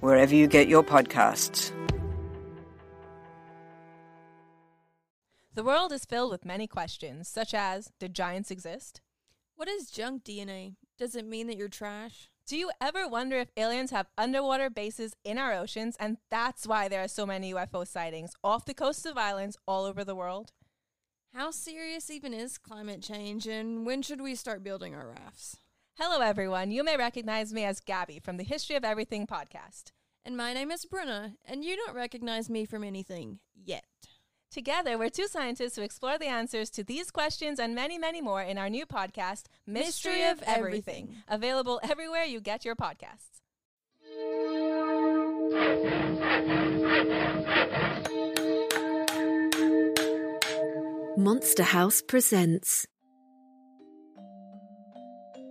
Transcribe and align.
wherever 0.00 0.34
you 0.34 0.46
get 0.46 0.68
your 0.68 0.82
podcasts. 0.82 1.72
The 5.54 5.64
world 5.64 5.90
is 5.90 6.04
filled 6.04 6.30
with 6.30 6.44
many 6.44 6.68
questions, 6.68 7.28
such 7.28 7.52
as 7.52 7.90
Did 7.98 8.14
giants 8.14 8.50
exist? 8.50 9.00
What 9.56 9.66
is 9.68 9.90
junk 9.90 10.22
DNA? 10.22 10.76
Does 10.98 11.16
it 11.16 11.26
mean 11.26 11.48
that 11.48 11.56
you're 11.56 11.68
trash? 11.68 12.28
Do 12.46 12.56
you 12.56 12.70
ever 12.80 13.08
wonder 13.08 13.36
if 13.38 13.50
aliens 13.56 13.90
have 13.90 14.06
underwater 14.16 14.70
bases 14.70 15.14
in 15.24 15.36
our 15.36 15.52
oceans 15.52 15.96
and 15.98 16.16
that's 16.30 16.66
why 16.66 16.88
there 16.88 17.02
are 17.02 17.08
so 17.08 17.26
many 17.26 17.52
UFO 17.52 17.86
sightings 17.86 18.32
off 18.42 18.64
the 18.64 18.72
coasts 18.72 19.04
of 19.04 19.18
islands 19.18 19.58
all 19.66 19.84
over 19.84 20.04
the 20.04 20.14
world? 20.14 20.52
How 21.34 21.50
serious 21.50 22.08
even 22.08 22.32
is 22.32 22.56
climate 22.56 23.02
change 23.02 23.46
and 23.46 23.84
when 23.84 24.00
should 24.00 24.20
we 24.20 24.34
start 24.34 24.64
building 24.64 24.94
our 24.94 25.08
rafts? 25.08 25.58
Hello, 26.00 26.20
everyone. 26.20 26.70
You 26.70 26.84
may 26.84 26.96
recognize 26.96 27.52
me 27.52 27.64
as 27.64 27.80
Gabby 27.80 28.20
from 28.20 28.36
the 28.36 28.44
History 28.44 28.76
of 28.76 28.84
Everything 28.84 29.26
podcast. 29.26 29.90
And 30.24 30.36
my 30.36 30.54
name 30.54 30.70
is 30.70 30.84
Bruna, 30.84 31.32
and 31.44 31.64
you 31.64 31.74
don't 31.74 31.96
recognize 31.96 32.48
me 32.48 32.66
from 32.66 32.84
anything 32.84 33.40
yet. 33.52 33.82
Together, 34.48 34.96
we're 34.96 35.08
two 35.08 35.26
scientists 35.26 35.74
who 35.74 35.82
explore 35.82 36.16
the 36.16 36.26
answers 36.28 36.70
to 36.70 36.84
these 36.84 37.10
questions 37.10 37.58
and 37.58 37.74
many, 37.74 37.98
many 37.98 38.20
more 38.20 38.42
in 38.42 38.58
our 38.58 38.70
new 38.70 38.86
podcast, 38.86 39.46
Mystery, 39.66 40.12
Mystery 40.12 40.22
of 40.26 40.38
of 40.38 40.44
Everything, 40.46 41.04
Everything. 41.04 41.22
available 41.26 41.80
everywhere 41.82 42.22
you 42.22 42.40
get 42.40 42.64
your 42.64 42.76
podcasts. 42.76 43.40
Monster 51.16 51.64
House 51.64 52.00
presents 52.00 52.86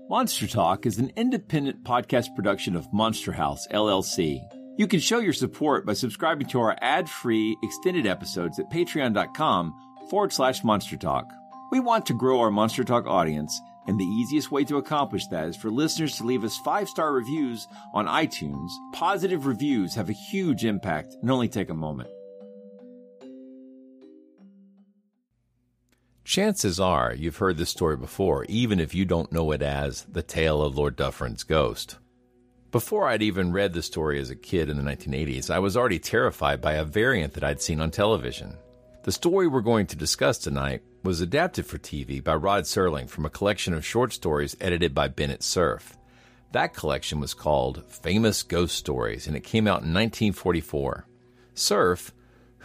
Monster 0.10 0.48
Talk 0.48 0.86
is 0.86 1.00
an 1.00 1.12
independent 1.18 1.84
podcast 1.84 2.34
production 2.34 2.78
of 2.78 2.94
Monster 2.94 3.34
House, 3.34 3.68
LLC. 3.74 4.40
You 4.78 4.88
can 4.88 5.02
show 5.02 5.20
your 5.20 5.34
support 5.34 5.86
by 5.86 5.92
subscribing 5.92 6.48
to 6.48 6.62
our 6.62 6.78
ad 6.82 7.10
free 7.10 7.58
extended 7.62 8.08
episodes 8.08 8.58
at 8.58 8.72
patreon.com 8.72 9.74
forward 10.10 10.32
slash 10.32 10.64
monster 10.64 10.96
talk. 10.96 11.26
We 11.74 11.82
want 11.82 12.06
to 12.06 12.14
grow 12.14 12.40
our 12.40 12.52
Monster 12.52 12.86
Talk 12.86 13.06
audience, 13.06 13.60
and 13.86 14.00
the 14.00 14.06
easiest 14.06 14.50
way 14.50 14.64
to 14.64 14.78
accomplish 14.78 15.28
that 15.28 15.50
is 15.50 15.58
for 15.58 15.70
listeners 15.70 16.16
to 16.18 16.24
leave 16.24 16.46
us 16.46 16.58
five 16.60 16.88
star 16.88 17.12
reviews 17.12 17.68
on 17.94 18.08
iTunes. 18.08 18.70
Positive 18.94 19.46
reviews 19.46 19.94
have 19.96 20.08
a 20.08 20.14
huge 20.14 20.64
impact 20.64 21.18
and 21.22 21.30
only 21.30 21.50
take 21.50 21.70
a 21.70 21.74
moment. 21.74 22.10
Chances 26.28 26.78
are 26.78 27.14
you've 27.14 27.38
heard 27.38 27.56
this 27.56 27.70
story 27.70 27.96
before, 27.96 28.44
even 28.50 28.82
if 28.82 28.94
you 28.94 29.06
don't 29.06 29.32
know 29.32 29.54
it 29.54 29.62
as 29.62 30.02
The 30.12 30.22
Tale 30.22 30.62
of 30.62 30.78
Lord 30.78 30.98
Dufferin's 30.98 31.46
Ghost. 31.46 32.00
Before 32.70 33.08
I'd 33.08 33.22
even 33.22 33.54
read 33.54 33.72
the 33.72 33.82
story 33.82 34.20
as 34.20 34.30
a 34.30 34.36
kid 34.36 34.70
in 34.70 34.76
the 34.76 34.84
1980s, 34.84 35.50
I 35.50 35.60
was 35.60 35.78
already 35.78 36.00
terrified 36.00 36.60
by 36.60 36.74
a 36.74 36.84
variant 36.84 37.32
that 37.36 37.46
I'd 37.46 37.62
seen 37.62 37.80
on 37.80 37.92
television. 37.92 38.58
The 39.04 39.14
story 39.14 39.48
we're 39.48 39.62
going 39.62 39.88
to 39.88 39.96
discuss 39.96 40.38
tonight 40.38 40.82
was 41.02 41.22
adapted 41.22 41.66
for 41.66 41.78
TV 41.78 42.22
by 42.22 42.36
Rod 42.36 42.66
Serling 42.66 43.10
from 43.10 43.26
a 43.26 43.30
collection 43.30 43.74
of 43.74 43.86
short 43.86 44.12
stories 44.12 44.58
edited 44.60 44.94
by 44.94 45.08
Bennett 45.08 45.44
Cerf. 45.44 45.98
That 46.52 46.74
collection 46.74 47.22
was 47.22 47.34
called 47.34 47.86
Famous 47.88 48.44
Ghost 48.44 48.76
Stories, 48.76 49.28
and 49.28 49.38
it 49.38 49.46
came 49.46 49.66
out 49.66 49.80
in 49.84 49.94
1944. 49.94 51.08
Cerf, 51.54 52.12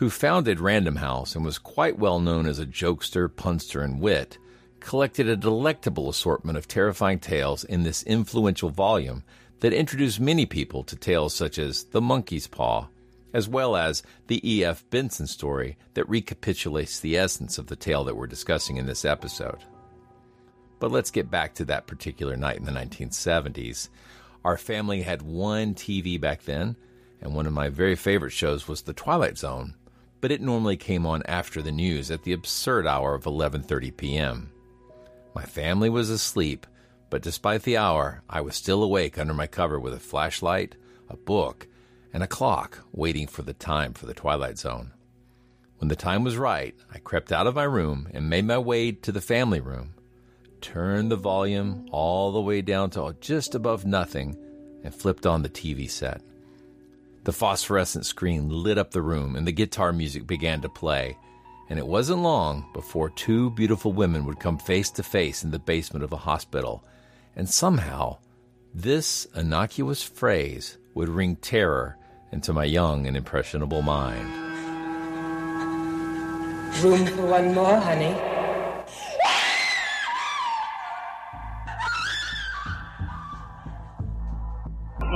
who 0.02 0.10
founded 0.10 0.58
Random 0.58 0.96
House 0.96 1.36
and 1.36 1.44
was 1.44 1.58
quite 1.58 1.96
well 1.96 2.18
known 2.18 2.48
as 2.48 2.58
a 2.58 2.66
jokester, 2.66 3.28
punster, 3.32 3.82
and 3.82 4.00
wit, 4.00 4.36
collected 4.80 5.28
a 5.28 5.36
delectable 5.36 6.08
assortment 6.08 6.58
of 6.58 6.66
terrifying 6.66 7.20
tales 7.20 7.62
in 7.62 7.84
this 7.84 8.02
influential 8.02 8.68
volume 8.68 9.22
that 9.60 9.72
introduced 9.72 10.18
many 10.18 10.44
people 10.44 10.82
to 10.82 10.96
tales 10.96 11.32
such 11.32 11.56
as 11.56 11.84
The 11.84 12.00
Monkey's 12.00 12.48
Paw, 12.48 12.88
as 13.32 13.48
well 13.48 13.76
as 13.76 14.02
the 14.26 14.40
E.F. 14.42 14.82
Benson 14.90 15.28
story 15.28 15.78
that 15.94 16.08
recapitulates 16.08 16.98
the 16.98 17.16
essence 17.16 17.56
of 17.56 17.68
the 17.68 17.76
tale 17.76 18.02
that 18.02 18.16
we're 18.16 18.26
discussing 18.26 18.78
in 18.78 18.86
this 18.86 19.04
episode. 19.04 19.62
But 20.80 20.90
let's 20.90 21.12
get 21.12 21.30
back 21.30 21.54
to 21.54 21.64
that 21.66 21.86
particular 21.86 22.36
night 22.36 22.56
in 22.56 22.64
the 22.64 22.72
1970s. 22.72 23.88
Our 24.44 24.58
family 24.58 25.02
had 25.02 25.22
one 25.22 25.76
TV 25.76 26.20
back 26.20 26.42
then, 26.42 26.74
and 27.20 27.36
one 27.36 27.46
of 27.46 27.52
my 27.52 27.68
very 27.68 27.94
favorite 27.94 28.32
shows 28.32 28.66
was 28.66 28.82
The 28.82 28.92
Twilight 28.92 29.38
Zone, 29.38 29.76
but 30.22 30.30
it 30.30 30.40
normally 30.40 30.76
came 30.76 31.04
on 31.04 31.20
after 31.26 31.60
the 31.60 31.72
news 31.72 32.10
at 32.10 32.22
the 32.22 32.32
absurd 32.32 32.86
hour 32.86 33.14
of 33.14 33.24
11:30 33.24 33.94
p.m. 33.94 34.50
My 35.34 35.44
family 35.44 35.90
was 35.90 36.08
asleep, 36.08 36.66
but 37.10 37.22
despite 37.22 37.64
the 37.64 37.76
hour, 37.76 38.22
I 38.30 38.40
was 38.40 38.54
still 38.54 38.82
awake 38.82 39.18
under 39.18 39.34
my 39.34 39.48
cover 39.48 39.78
with 39.80 39.92
a 39.92 40.00
flashlight, 40.00 40.76
a 41.10 41.16
book, 41.16 41.66
and 42.12 42.22
a 42.22 42.28
clock 42.28 42.78
waiting 42.92 43.26
for 43.26 43.42
the 43.42 43.52
time 43.52 43.94
for 43.94 44.06
the 44.06 44.14
Twilight 44.14 44.58
Zone. 44.58 44.92
When 45.78 45.88
the 45.88 45.96
time 45.96 46.22
was 46.22 46.36
right, 46.36 46.76
I 46.94 46.98
crept 47.00 47.32
out 47.32 47.48
of 47.48 47.56
my 47.56 47.64
room 47.64 48.08
and 48.14 48.30
made 48.30 48.44
my 48.44 48.58
way 48.58 48.92
to 48.92 49.10
the 49.10 49.20
family 49.20 49.58
room, 49.58 49.94
turned 50.60 51.10
the 51.10 51.16
volume 51.16 51.88
all 51.90 52.30
the 52.30 52.40
way 52.40 52.62
down 52.62 52.90
to 52.90 53.16
just 53.20 53.56
above 53.56 53.84
nothing, 53.84 54.38
and 54.84 54.94
flipped 54.94 55.26
on 55.26 55.42
the 55.42 55.48
TV 55.48 55.90
set. 55.90 56.22
The 57.24 57.32
phosphorescent 57.32 58.04
screen 58.04 58.48
lit 58.48 58.78
up 58.78 58.90
the 58.90 59.02
room 59.02 59.36
and 59.36 59.46
the 59.46 59.52
guitar 59.52 59.92
music 59.92 60.26
began 60.26 60.60
to 60.62 60.68
play. 60.68 61.16
And 61.68 61.78
it 61.78 61.86
wasn't 61.86 62.22
long 62.22 62.66
before 62.74 63.10
two 63.10 63.50
beautiful 63.50 63.92
women 63.92 64.24
would 64.26 64.40
come 64.40 64.58
face 64.58 64.90
to 64.90 65.02
face 65.02 65.44
in 65.44 65.52
the 65.52 65.58
basement 65.58 66.04
of 66.04 66.12
a 66.12 66.16
hospital. 66.16 66.84
And 67.36 67.48
somehow, 67.48 68.18
this 68.74 69.26
innocuous 69.36 70.02
phrase 70.02 70.78
would 70.94 71.08
ring 71.08 71.36
terror 71.36 71.96
into 72.32 72.52
my 72.52 72.64
young 72.64 73.06
and 73.06 73.16
impressionable 73.16 73.82
mind. 73.82 74.28
Room 76.82 77.06
for 77.06 77.26
one 77.26 77.54
more, 77.54 77.78
honey. 77.78 78.31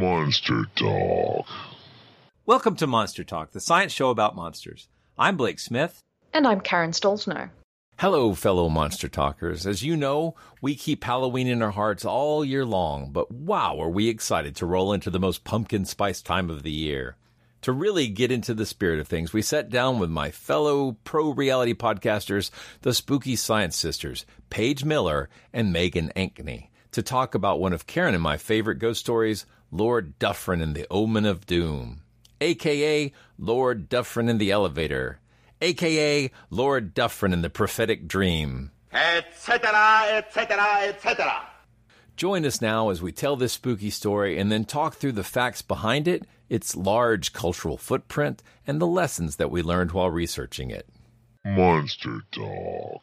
Monster 0.00 0.64
Talk. 0.74 1.46
Welcome 2.46 2.74
to 2.76 2.86
Monster 2.86 3.22
Talk, 3.22 3.52
the 3.52 3.60
science 3.60 3.92
show 3.92 4.10
about 4.10 4.34
monsters. 4.34 4.88
I'm 5.16 5.36
Blake 5.36 5.60
Smith. 5.60 6.00
And 6.32 6.48
I'm 6.48 6.60
Karen 6.60 6.90
Stollznow. 6.90 7.50
Hello, 8.00 8.34
fellow 8.34 8.68
monster 8.68 9.08
talkers. 9.08 9.68
As 9.68 9.84
you 9.84 9.96
know, 9.96 10.34
we 10.60 10.74
keep 10.74 11.04
Halloween 11.04 11.46
in 11.46 11.62
our 11.62 11.70
hearts 11.70 12.04
all 12.04 12.44
year 12.44 12.64
long, 12.64 13.12
but 13.12 13.30
wow, 13.30 13.80
are 13.80 13.88
we 13.88 14.08
excited 14.08 14.56
to 14.56 14.66
roll 14.66 14.92
into 14.92 15.10
the 15.10 15.20
most 15.20 15.44
pumpkin 15.44 15.84
spice 15.84 16.20
time 16.20 16.50
of 16.50 16.64
the 16.64 16.72
year. 16.72 17.16
To 17.62 17.72
really 17.72 18.08
get 18.08 18.32
into 18.32 18.52
the 18.52 18.66
spirit 18.66 18.98
of 18.98 19.06
things, 19.06 19.32
we 19.32 19.42
sat 19.42 19.70
down 19.70 20.00
with 20.00 20.10
my 20.10 20.32
fellow 20.32 20.96
pro 21.04 21.30
reality 21.30 21.72
podcasters, 21.72 22.50
the 22.82 22.92
Spooky 22.92 23.36
Science 23.36 23.76
Sisters, 23.76 24.26
Paige 24.50 24.84
Miller 24.84 25.30
and 25.52 25.72
Megan 25.72 26.10
Ankney, 26.16 26.70
to 26.90 27.00
talk 27.02 27.34
about 27.34 27.60
one 27.60 27.72
of 27.72 27.86
Karen 27.86 28.14
and 28.14 28.22
my 28.22 28.36
favorite 28.36 28.80
ghost 28.80 29.00
stories, 29.00 29.46
Lord 29.70 30.18
Dufferin 30.18 30.60
and 30.60 30.74
the 30.74 30.86
Omen 30.90 31.26
of 31.26 31.46
Doom, 31.46 32.02
aka 32.40 33.12
Lord 33.38 33.88
Dufferin 33.88 34.28
in 34.28 34.38
the 34.38 34.50
Elevator, 34.50 35.20
aka 35.60 36.30
Lord 36.50 36.94
Dufferin 36.94 37.32
in 37.32 37.42
the 37.42 37.50
Prophetic 37.50 38.06
Dream. 38.06 38.70
etc., 38.92 39.72
etc., 40.10 40.64
etc. 40.88 41.48
Join 42.16 42.46
us 42.46 42.60
now 42.60 42.90
as 42.90 43.02
we 43.02 43.10
tell 43.10 43.34
this 43.34 43.54
spooky 43.54 43.90
story 43.90 44.38
and 44.38 44.52
then 44.52 44.64
talk 44.64 44.94
through 44.94 45.12
the 45.12 45.24
facts 45.24 45.62
behind 45.62 46.06
it, 46.06 46.24
its 46.48 46.76
large 46.76 47.32
cultural 47.32 47.76
footprint, 47.76 48.40
and 48.66 48.80
the 48.80 48.86
lessons 48.86 49.36
that 49.36 49.50
we 49.50 49.62
learned 49.62 49.90
while 49.90 50.10
researching 50.10 50.70
it. 50.70 50.88
Monster 51.44 52.20
Talk. 52.30 53.02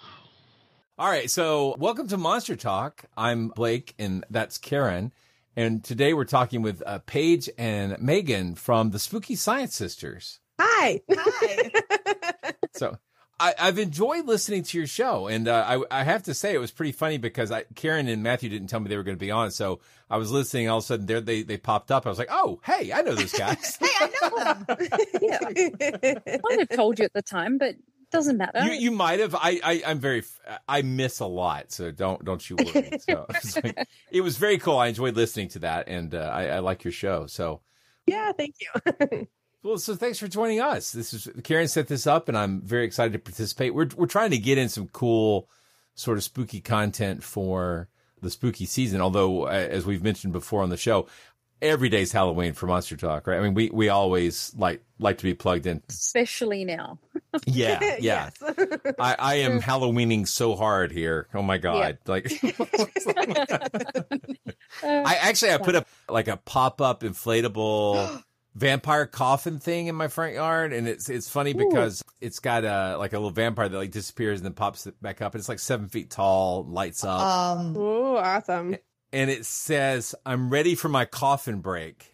All 0.98 1.10
right, 1.10 1.30
so 1.30 1.76
welcome 1.78 2.08
to 2.08 2.18
Monster 2.18 2.56
Talk. 2.56 3.04
I'm 3.18 3.50
Blake, 3.50 3.94
and 4.00 4.24
that's 4.30 4.58
Karen. 4.58 5.12
And 5.56 5.84
today 5.84 6.14
we're 6.14 6.26
talking 6.26 6.62
with 6.62 6.82
uh, 6.86 7.00
Paige 7.00 7.50
and 7.58 8.02
Megan 8.02 8.56
from 8.56 8.92
the 8.92 9.00
Spooky 9.00 9.36
Science 9.36 9.76
Sisters. 9.76 10.40
Hi. 10.60 11.02
Hi. 11.12 11.72
So 12.74 12.98
I, 13.42 13.54
I've 13.60 13.80
enjoyed 13.80 14.28
listening 14.28 14.64
to 14.64 14.78
your 14.78 14.88
show, 14.88 15.28
and 15.28 15.48
uh, 15.48 15.66
I, 15.68 16.00
I 16.02 16.04
have 16.04 16.24
to 16.24 16.34
say 16.34 16.54
it 16.54 16.60
was 16.60 16.72
pretty 16.72 16.92
funny 16.92 17.18
because 17.18 17.52
I, 17.52 17.64
Karen 17.76 18.08
and 18.08 18.22
Matthew 18.22 18.50
didn't 18.50 18.68
tell 18.70 18.80
me 18.80 18.88
they 18.88 18.96
were 18.96 19.04
going 19.04 19.18
to 19.18 19.20
be 19.20 19.32
on, 19.32 19.50
so 19.50 19.82
I 20.12 20.18
was 20.18 20.32
listening. 20.32 20.70
All 20.70 20.78
of 20.78 20.84
a 20.84 20.88
sudden, 20.88 21.06
there 21.08 21.22
they 21.22 21.42
they 21.42 21.58
popped 21.58 21.92
up. 21.92 22.06
I 22.06 22.10
was 22.10 22.20
like, 22.20 22.30
"Oh, 22.32 22.62
hey, 22.64 22.94
I 22.94 23.02
know 23.02 23.16
those 23.16 23.34
guys." 23.34 23.78
hey, 23.80 23.88
I 24.00 24.10
know 24.22 24.44
them. 24.44 24.66
yeah. 25.22 25.40
I 26.28 26.40
might 26.44 26.60
have 26.60 26.70
told 26.70 27.00
you 27.00 27.06
at 27.06 27.14
the 27.14 27.24
time, 27.24 27.58
but 27.58 27.76
doesn't 28.12 28.38
matter. 28.38 28.64
You, 28.66 28.72
you 28.74 28.92
might 28.92 29.20
have. 29.20 29.36
I, 29.36 29.60
I 29.64 29.84
I'm 29.88 30.00
very. 30.00 30.24
I 30.68 30.82
miss 30.82 31.20
a 31.20 31.26
lot, 31.26 31.72
so 31.72 31.92
don't 31.92 32.24
don't 32.24 32.48
you 32.50 32.58
worry. 32.58 32.92
So 33.06 33.28
it, 33.64 33.66
like, 33.66 33.88
it 34.12 34.22
was 34.22 34.38
very 34.38 34.58
cool. 34.58 34.78
I 34.78 34.88
enjoyed 34.88 35.16
listening 35.16 35.50
to 35.50 35.60
that, 35.60 35.88
and 35.88 36.14
uh, 36.14 36.30
I, 36.34 36.48
I 36.48 36.60
like 36.60 36.84
your 36.84 36.92
show. 36.92 37.26
So 37.28 37.62
yeah, 38.06 38.32
thank 38.34 38.56
you. 38.60 39.28
Well, 39.64 39.78
so 39.78 39.96
thanks 39.96 40.18
for 40.18 40.28
joining 40.28 40.60
us. 40.60 40.92
This 40.92 41.14
is 41.14 41.28
Karen 41.44 41.68
set 41.68 41.88
this 41.88 42.08
up, 42.08 42.28
and 42.28 42.36
I'm 42.36 42.62
very 42.62 42.84
excited 42.84 43.14
to 43.14 43.20
participate. 43.20 43.76
We're 43.76 43.90
we're 43.96 44.08
trying 44.08 44.32
to 44.32 44.40
get 44.40 44.58
in 44.58 44.70
some 44.70 44.88
cool, 44.88 45.48
sort 45.94 46.18
of 46.18 46.24
spooky 46.24 46.62
content 46.62 47.24
for 47.24 47.88
the 48.22 48.32
spooky 48.32 48.66
season. 48.66 49.02
Although, 49.02 49.46
uh, 49.46 49.68
as 49.70 49.86
we've 49.86 50.04
mentioned 50.04 50.34
before 50.34 50.64
on 50.64 50.70
the 50.70 50.78
show, 50.78 51.08
every 51.62 51.90
day's 51.90 52.12
Halloween 52.12 52.54
for 52.54 52.68
Monster 52.68 52.98
Talk, 52.98 53.28
right? 53.28 53.38
I 53.38 53.42
mean, 53.42 53.54
we 53.54 53.70
we 53.70 53.90
always 53.90 54.54
like 54.58 54.84
like 55.00 55.18
to 55.20 55.24
be 55.24 55.34
plugged 55.34 55.66
in, 55.68 55.82
especially 55.90 56.66
now. 56.66 57.00
yeah, 57.46 57.96
yeah. 58.00 58.30
I, 59.00 59.16
I 59.18 59.36
am 59.36 59.62
Halloweening 59.62 60.28
so 60.28 60.56
hard 60.56 60.92
here. 60.92 61.28
Oh 61.34 61.42
my 61.42 61.58
god! 61.58 61.98
Yeah. 62.06 62.12
Like, 62.12 62.32
I 64.84 65.16
actually 65.22 65.54
I 65.54 65.58
put 65.58 65.76
up 65.76 65.88
like 66.10 66.28
a 66.28 66.38
pop 66.38 66.82
up 66.82 67.02
inflatable 67.02 68.24
vampire 68.56 69.06
coffin 69.06 69.60
thing 69.60 69.88
in 69.88 69.96
my 69.96 70.10
front 70.10 70.34
yard 70.34 70.74
and 70.74 70.86
it's 70.86 71.10
it's 71.10 71.30
funny 71.30 71.52
Ooh. 71.52 71.70
because 71.70 72.04
it's 72.20 72.40
got 72.40 72.66
a 72.66 72.98
like 72.98 73.14
a 73.14 73.18
little 73.18 73.32
vampire 73.32 73.70
that 73.70 73.78
like 73.78 73.92
disappears 73.92 74.40
and 74.40 74.46
then 74.46 74.54
pops 74.54 74.86
back 75.02 75.22
up 75.22 75.34
and 75.34 75.40
it's 75.40 75.48
like 75.48 75.58
seven 75.58 75.88
feet 75.88 76.10
tall 76.10 76.66
lights 76.66 77.06
up 77.06 77.22
um 77.22 77.78
Ooh, 77.78 78.18
awesome 78.18 78.76
and 79.14 79.30
it 79.30 79.46
says 79.46 80.16
i'm 80.26 80.50
ready 80.50 80.76
for 80.76 80.90
my 80.90 81.06
coffin 81.06 81.60
break. 81.60 82.08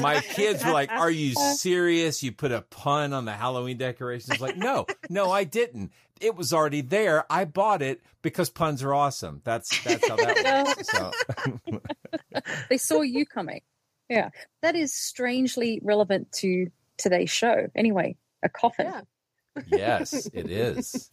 My 0.00 0.20
kids 0.20 0.64
were 0.64 0.72
like 0.72 0.90
are 0.90 1.10
you 1.10 1.34
serious? 1.34 2.22
You 2.22 2.32
put 2.32 2.52
a 2.52 2.62
pun 2.62 3.12
on 3.12 3.24
the 3.24 3.32
halloween 3.32 3.78
decorations? 3.78 4.40
Like 4.40 4.56
no 4.56 4.86
no 5.08 5.30
i 5.30 5.44
didn't. 5.44 5.92
It 6.20 6.36
was 6.36 6.52
already 6.52 6.80
there. 6.80 7.24
I 7.30 7.44
bought 7.44 7.82
it 7.82 8.00
because 8.22 8.48
puns 8.50 8.82
are 8.82 8.94
awesome. 8.94 9.40
That's 9.44 9.82
that's 9.82 10.08
how 10.08 10.16
that 10.16 10.66
works. 10.66 10.88
So 10.94 12.40
they 12.70 12.78
saw 12.78 13.02
you 13.02 13.26
coming. 13.26 13.62
Yeah, 14.08 14.30
that 14.62 14.76
is 14.76 14.92
strangely 14.92 15.80
relevant 15.82 16.30
to 16.40 16.70
today's 16.98 17.30
show. 17.30 17.68
Anyway, 17.74 18.16
a 18.42 18.48
coffin. 18.48 18.86
Yeah. 18.86 19.62
yes, 19.68 20.26
it 20.32 20.50
is. 20.50 21.10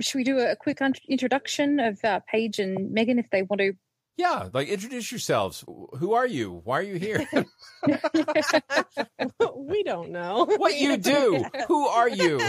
Should 0.00 0.18
we 0.18 0.24
do 0.24 0.38
a 0.38 0.56
quick 0.56 0.82
un- 0.82 0.94
introduction 1.08 1.80
of 1.80 2.04
uh, 2.04 2.20
Paige 2.26 2.58
and 2.58 2.90
Megan 2.90 3.18
if 3.18 3.30
they 3.30 3.42
want 3.42 3.60
to? 3.60 3.74
Yeah, 4.16 4.48
like 4.52 4.68
introduce 4.68 5.10
yourselves. 5.10 5.64
Who 5.66 6.12
are 6.12 6.26
you? 6.26 6.60
Why 6.64 6.78
are 6.78 6.82
you 6.82 6.96
here? 6.96 7.26
we 9.56 9.82
don't 9.82 10.10
know 10.10 10.46
what 10.56 10.78
you 10.78 10.96
do. 10.98 11.44
Who 11.66 11.86
are 11.86 12.08
you? 12.08 12.40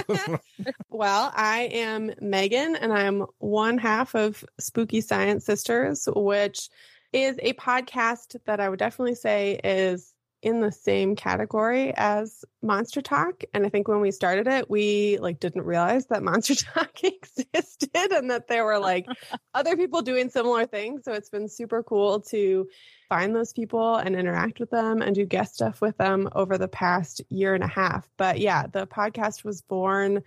well, 0.90 1.32
I 1.36 1.62
am 1.72 2.14
Megan, 2.22 2.76
and 2.76 2.94
I'm 2.94 3.26
one 3.40 3.80
half 3.80 4.14
of 4.14 4.46
Spooky 4.60 5.02
Science 5.02 5.46
Sisters, 5.46 6.08
which 6.16 6.70
is 7.14 7.38
a 7.42 7.54
podcast 7.54 8.36
that 8.46 8.60
I 8.60 8.70
would 8.70 8.80
definitely 8.80 9.16
say 9.16 9.60
is 9.64 10.14
in 10.46 10.62
the 10.62 10.72
same 10.72 11.16
category 11.16 11.92
as 11.98 12.46
Monster 12.62 13.02
Talk. 13.02 13.44
And 13.52 13.66
I 13.66 13.70
think 13.70 13.88
when 13.88 14.00
we 14.00 14.12
started 14.12 14.48
it, 14.48 14.70
we 14.70 15.18
like 15.18 15.40
didn't 15.40 15.64
realize 15.64 16.06
that 16.06 16.22
Monster 16.22 16.54
Talk 16.74 17.04
existed 17.04 18.12
and 18.12 18.30
that 18.30 18.48
there 18.48 18.64
were 18.64 18.78
like 18.78 19.08
other 19.56 19.76
people 19.76 20.04
doing 20.04 20.30
similar 20.30 20.68
things. 20.68 21.04
So 21.04 21.14
it's 21.14 21.32
been 21.32 21.50
super 21.50 21.82
cool 21.82 22.20
to 22.30 22.68
find 23.10 23.36
those 23.36 23.54
people 23.54 23.96
and 23.96 24.16
interact 24.16 24.60
with 24.60 24.70
them 24.70 25.02
and 25.02 25.16
do 25.16 25.26
guest 25.26 25.56
stuff 25.56 25.82
with 25.82 25.98
them 25.98 26.30
over 26.34 26.60
the 26.60 26.68
past 26.68 27.22
year 27.30 27.56
and 27.56 27.64
a 27.64 27.68
half. 27.68 28.08
But 28.16 28.40
yeah, 28.40 28.68
the 28.68 28.86
podcast 28.86 29.44
was 29.44 29.64
born 29.64 30.22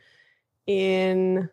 in 0.67 1.49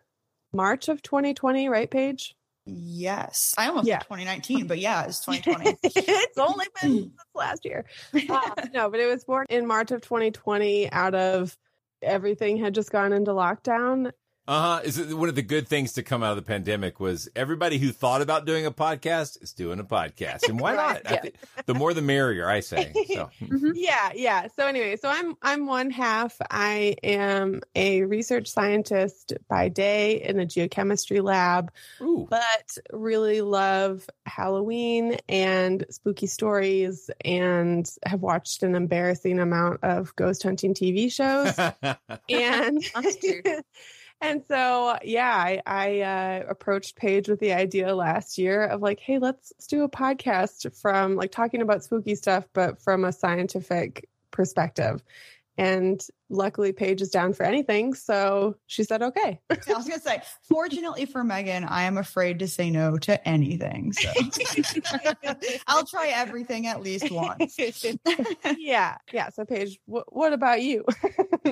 March 0.52 0.88
of 0.88 1.02
2020, 1.02 1.68
right, 1.68 1.88
Paige? 1.88 2.34
Yes. 2.66 3.54
I 3.56 3.68
almost 3.68 3.86
yeah. 3.86 4.00
2019, 4.00 4.66
but 4.66 4.78
yeah, 4.78 5.04
it's 5.04 5.20
2020. 5.24 5.78
it's 5.84 6.38
only 6.38 6.66
been 6.82 6.90
since 6.90 7.14
last 7.34 7.64
year. 7.64 7.84
Uh, 8.28 8.50
no, 8.74 8.90
but 8.90 8.98
it 8.98 9.06
was 9.06 9.24
born 9.24 9.46
in 9.48 9.66
March 9.66 9.92
of 9.92 10.00
2020 10.00 10.90
out 10.90 11.14
of 11.14 11.56
everything 12.02 12.56
had 12.56 12.74
just 12.74 12.90
gone 12.90 13.12
into 13.12 13.30
lockdown 13.30 14.10
uh 14.48 14.60
huh. 14.76 14.80
Is 14.84 14.98
it 14.98 15.12
one 15.16 15.28
of 15.28 15.34
the 15.34 15.42
good 15.42 15.66
things 15.66 15.94
to 15.94 16.02
come 16.02 16.22
out 16.22 16.30
of 16.30 16.36
the 16.36 16.42
pandemic 16.42 17.00
was 17.00 17.28
everybody 17.34 17.78
who 17.78 17.90
thought 17.90 18.22
about 18.22 18.46
doing 18.46 18.64
a 18.64 18.70
podcast 18.70 19.42
is 19.42 19.52
doing 19.52 19.80
a 19.80 19.84
podcast, 19.84 20.48
and 20.48 20.60
why 20.60 20.74
right, 20.76 21.04
not? 21.04 21.24
Yeah. 21.24 21.30
the 21.66 21.74
more 21.74 21.92
the 21.92 22.02
merrier, 22.02 22.48
I 22.48 22.60
say. 22.60 22.92
So. 22.92 23.30
mm-hmm. 23.42 23.72
Yeah, 23.74 24.12
yeah. 24.14 24.46
So 24.54 24.66
anyway, 24.66 24.96
so 24.96 25.08
I'm 25.08 25.36
I'm 25.42 25.66
one 25.66 25.90
half. 25.90 26.36
I 26.50 26.96
am 27.02 27.62
a 27.74 28.02
research 28.02 28.48
scientist 28.48 29.32
by 29.48 29.68
day 29.68 30.22
in 30.22 30.38
a 30.38 30.46
geochemistry 30.46 31.22
lab, 31.22 31.72
Ooh. 32.00 32.28
but 32.30 32.78
really 32.92 33.40
love 33.40 34.08
Halloween 34.26 35.16
and 35.28 35.84
spooky 35.90 36.28
stories, 36.28 37.10
and 37.24 37.90
have 38.04 38.22
watched 38.22 38.62
an 38.62 38.76
embarrassing 38.76 39.40
amount 39.40 39.82
of 39.82 40.14
ghost 40.14 40.44
hunting 40.44 40.72
TV 40.72 41.10
shows, 41.10 41.58
and. 42.28 42.84
And 44.20 44.42
so, 44.48 44.96
yeah, 45.04 45.30
I, 45.30 45.60
I 45.66 46.00
uh, 46.00 46.44
approached 46.48 46.96
Paige 46.96 47.28
with 47.28 47.38
the 47.38 47.52
idea 47.52 47.94
last 47.94 48.38
year 48.38 48.64
of 48.64 48.80
like, 48.80 48.98
hey, 48.98 49.18
let's, 49.18 49.52
let's 49.54 49.66
do 49.66 49.84
a 49.84 49.90
podcast 49.90 50.74
from 50.80 51.16
like 51.16 51.32
talking 51.32 51.60
about 51.60 51.84
spooky 51.84 52.14
stuff, 52.14 52.46
but 52.54 52.80
from 52.80 53.04
a 53.04 53.12
scientific 53.12 54.08
perspective. 54.30 55.02
And 55.58 56.02
luckily, 56.28 56.72
Paige 56.72 57.00
is 57.00 57.08
down 57.08 57.32
for 57.32 57.44
anything. 57.44 57.94
So 57.94 58.56
she 58.66 58.84
said, 58.84 59.02
okay. 59.02 59.40
I 59.50 59.56
was 59.72 59.86
going 59.86 59.98
to 59.98 60.00
say, 60.00 60.20
fortunately 60.42 61.06
for 61.06 61.24
Megan, 61.24 61.64
I 61.64 61.84
am 61.84 61.96
afraid 61.96 62.40
to 62.40 62.48
say 62.48 62.70
no 62.70 62.98
to 62.98 63.26
anything. 63.26 63.92
So 63.92 64.10
I'll 65.66 65.86
try 65.86 66.08
everything 66.08 66.66
at 66.66 66.82
least 66.82 67.10
once. 67.10 67.58
yeah. 68.58 68.98
Yeah. 69.12 69.30
So, 69.30 69.44
Paige, 69.44 69.80
wh- 69.86 70.08
what 70.08 70.32
about 70.32 70.62
you? 70.62 70.84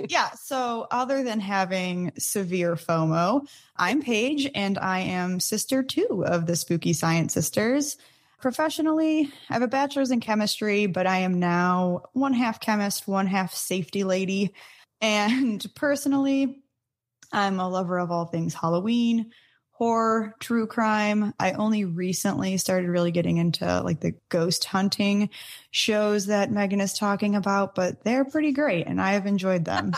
yeah. 0.09 0.31
So, 0.33 0.87
other 0.91 1.23
than 1.23 1.41
having 1.41 2.13
severe 2.19 2.77
FOMO, 2.77 3.47
I'm 3.77 4.03
Paige 4.03 4.51
and 4.55 4.79
I 4.79 5.01
am 5.01 5.41
sister 5.41 5.83
two 5.83 6.25
of 6.27 6.47
the 6.47 6.57
Spooky 6.57 6.93
Science 6.93 7.33
Sisters. 7.33 7.97
Professionally, 8.45 9.33
I 9.49 9.55
have 9.55 9.63
a 9.63 9.69
bachelor's 9.69 10.11
in 10.11 10.21
chemistry, 10.21 10.85
but 10.85 11.07
I 11.07 11.21
am 11.21 11.41
now 11.41 12.03
one 12.13 12.35
half 12.35 12.61
chemist, 12.61 13.09
one 13.09 13.27
half 13.27 13.55
safety 13.55 14.05
lady. 14.05 14.53
And 15.01 15.67
personally, 15.75 16.63
I'm 17.33 17.59
a 17.59 17.67
lover 17.67 17.99
of 17.99 18.11
all 18.11 18.27
things 18.27 18.53
Halloween, 18.53 19.31
horror, 19.71 20.35
true 20.41 20.67
crime. 20.67 21.33
I 21.41 21.53
only 21.53 21.87
recently 21.87 22.59
started 22.59 22.91
really 22.91 23.13
getting 23.13 23.39
into 23.39 23.81
like 23.81 24.01
the 24.01 24.13
ghost 24.29 24.67
hunting 24.67 25.31
shows 25.71 26.27
that 26.27 26.53
Megan 26.53 26.83
is 26.83 26.93
talking 26.93 27.37
about, 27.37 27.75
but 27.75 28.05
they're 28.05 28.27
pretty 28.27 28.53
great 28.53 28.87
and 28.87 29.01
I 29.01 29.13
have 29.13 29.25
enjoyed 29.25 29.65
them. 29.65 29.93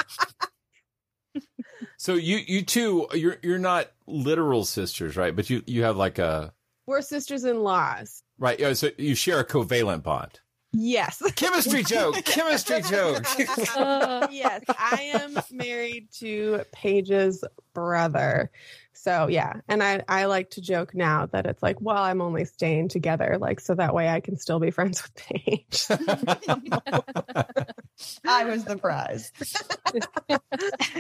so 1.97 2.15
you 2.15 2.37
you 2.47 2.65
two 2.65 3.09
you're 3.13 3.39
you're 3.43 3.59
not 3.59 3.91
literal 4.07 4.65
sisters, 4.65 5.17
right? 5.17 5.35
But 5.35 5.51
you 5.51 5.65
you 5.67 5.83
have 5.83 5.97
like 5.97 6.21
a 6.21 6.55
We're 6.87 7.03
sisters 7.03 7.43
in 7.43 7.59
laws. 7.59 8.23
Right. 8.39 8.77
So 8.77 8.91
you 8.99 9.15
share 9.15 9.41
a 9.41 9.45
covalent 9.45 10.03
bond. 10.03 10.41
Yes. 10.73 11.23
Chemistry 11.37 11.83
joke. 11.83 12.17
Chemistry 12.25 12.83
joke. 12.83 13.25
uh, 13.77 14.29
yes. 14.31 14.63
I 14.69 15.13
am 15.15 15.39
married 15.51 16.09
to 16.19 16.63
Paige's 16.73 17.43
brother. 17.73 18.51
So 18.97 19.29
yeah, 19.29 19.61
and 19.69 19.83
I 19.83 20.03
I 20.09 20.25
like 20.25 20.51
to 20.51 20.61
joke 20.61 20.95
now 20.95 21.27
that 21.27 21.47
it's 21.47 21.63
like, 21.63 21.81
well, 21.81 22.03
I'm 22.03 22.21
only 22.23 22.45
staying 22.45 22.89
together, 22.89 23.37
like 23.39 23.61
so 23.61 23.75
that 23.75 23.95
way 23.95 24.09
I 24.09 24.21
can 24.21 24.37
still 24.37 24.59
be 24.59 24.71
friends 24.73 25.03
with 25.03 25.15
Paige. 25.15 25.87
I 28.27 28.45
was 28.45 28.65
the 28.65 28.77
prize. 28.77 29.33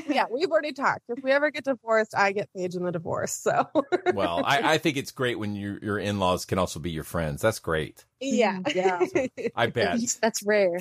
yeah, 0.08 0.24
we've 0.30 0.50
already 0.50 0.72
talked. 0.72 1.02
If 1.08 1.22
we 1.22 1.32
ever 1.32 1.50
get 1.50 1.64
divorced, 1.64 2.14
I 2.16 2.32
get 2.32 2.48
Paige 2.54 2.74
in 2.74 2.84
the 2.84 2.92
divorce. 2.92 3.32
So 3.32 3.68
well, 4.14 4.42
I, 4.44 4.74
I 4.74 4.78
think 4.78 4.96
it's 4.96 5.10
great 5.10 5.38
when 5.38 5.54
your 5.54 5.78
your 5.82 5.98
in 5.98 6.18
laws 6.18 6.44
can 6.44 6.58
also 6.58 6.78
be 6.78 6.90
your 6.90 7.04
friends. 7.04 7.42
That's 7.42 7.58
great. 7.58 8.04
Yeah, 8.20 8.60
yeah. 8.74 9.00
I 9.54 9.66
bet 9.66 9.98
that's 10.20 10.42
rare. 10.42 10.78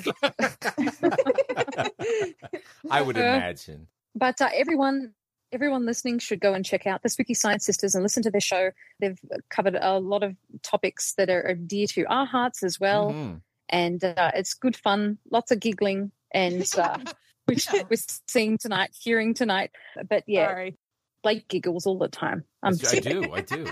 I 2.90 3.02
would 3.02 3.16
imagine. 3.16 3.88
But 4.14 4.40
uh, 4.40 4.48
everyone 4.54 5.12
everyone 5.52 5.86
listening 5.86 6.18
should 6.18 6.40
go 6.40 6.54
and 6.54 6.64
check 6.64 6.86
out 6.86 7.02
the 7.02 7.08
Spooky 7.08 7.34
Science 7.34 7.64
Sisters 7.64 7.94
and 7.94 8.02
listen 8.02 8.22
to 8.24 8.30
their 8.30 8.40
show. 8.40 8.70
They've 9.00 9.18
covered 9.50 9.76
a 9.80 9.98
lot 9.98 10.22
of 10.22 10.34
topics 10.62 11.14
that 11.14 11.30
are, 11.30 11.46
are 11.46 11.54
dear 11.54 11.86
to 11.88 12.04
our 12.04 12.26
hearts 12.26 12.62
as 12.62 12.80
well. 12.80 13.10
Mm-hmm. 13.10 13.36
And 13.68 14.04
uh, 14.04 14.32
it's 14.34 14.54
good 14.54 14.76
fun, 14.76 15.18
lots 15.30 15.50
of 15.50 15.60
giggling, 15.60 16.12
and 16.32 16.68
uh, 16.78 16.98
which 17.46 17.68
we're 17.90 17.96
seeing 18.28 18.58
tonight, 18.58 18.90
hearing 18.98 19.34
tonight. 19.34 19.70
But 20.08 20.24
yeah, 20.26 20.48
Sorry. 20.48 20.76
Blake 21.22 21.48
giggles 21.48 21.86
all 21.86 21.98
the 21.98 22.08
time. 22.08 22.44
I'm 22.62 22.74
I 22.92 23.00
do, 23.00 23.32
I 23.32 23.40
do. 23.42 23.66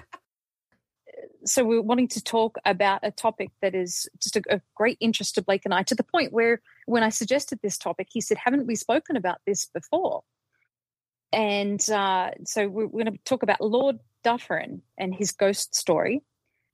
So 1.45 1.65
we're 1.65 1.83
wanting 1.83 2.09
to 2.09 2.23
talk 2.23 2.57
about 2.65 3.01
a 3.03 3.11
topic 3.11 3.51
that 3.61 3.75
is 3.75 4.09
just 4.21 4.37
a, 4.37 4.43
a 4.49 4.61
great 4.75 4.97
interest 5.01 5.35
to 5.35 5.43
Blake 5.43 5.63
and 5.65 5.75
I, 5.75 5.83
to 5.85 5.95
the 5.95 6.03
point 6.03 6.33
where 6.33 6.63
when 6.87 7.03
I 7.03 7.11
suggested 7.11 7.61
this 7.63 7.77
topic, 7.79 8.09
he 8.11 8.21
said, 8.21 8.39
"Haven't 8.43 8.67
we 8.67 8.75
spoken 8.75 9.17
about 9.17 9.39
this 9.47 9.67
before?" 9.67 10.23
And 11.35 11.91
uh, 11.91 12.31
so 12.45 12.69
we're, 12.69 12.87
we're 12.87 13.05
going 13.05 13.17
to 13.17 13.25
talk 13.25 13.43
about 13.43 13.61
Lord 13.61 13.99
Dufferin 14.23 14.83
and 14.97 15.15
his 15.15 15.33
ghost 15.33 15.75
story. 15.75 16.23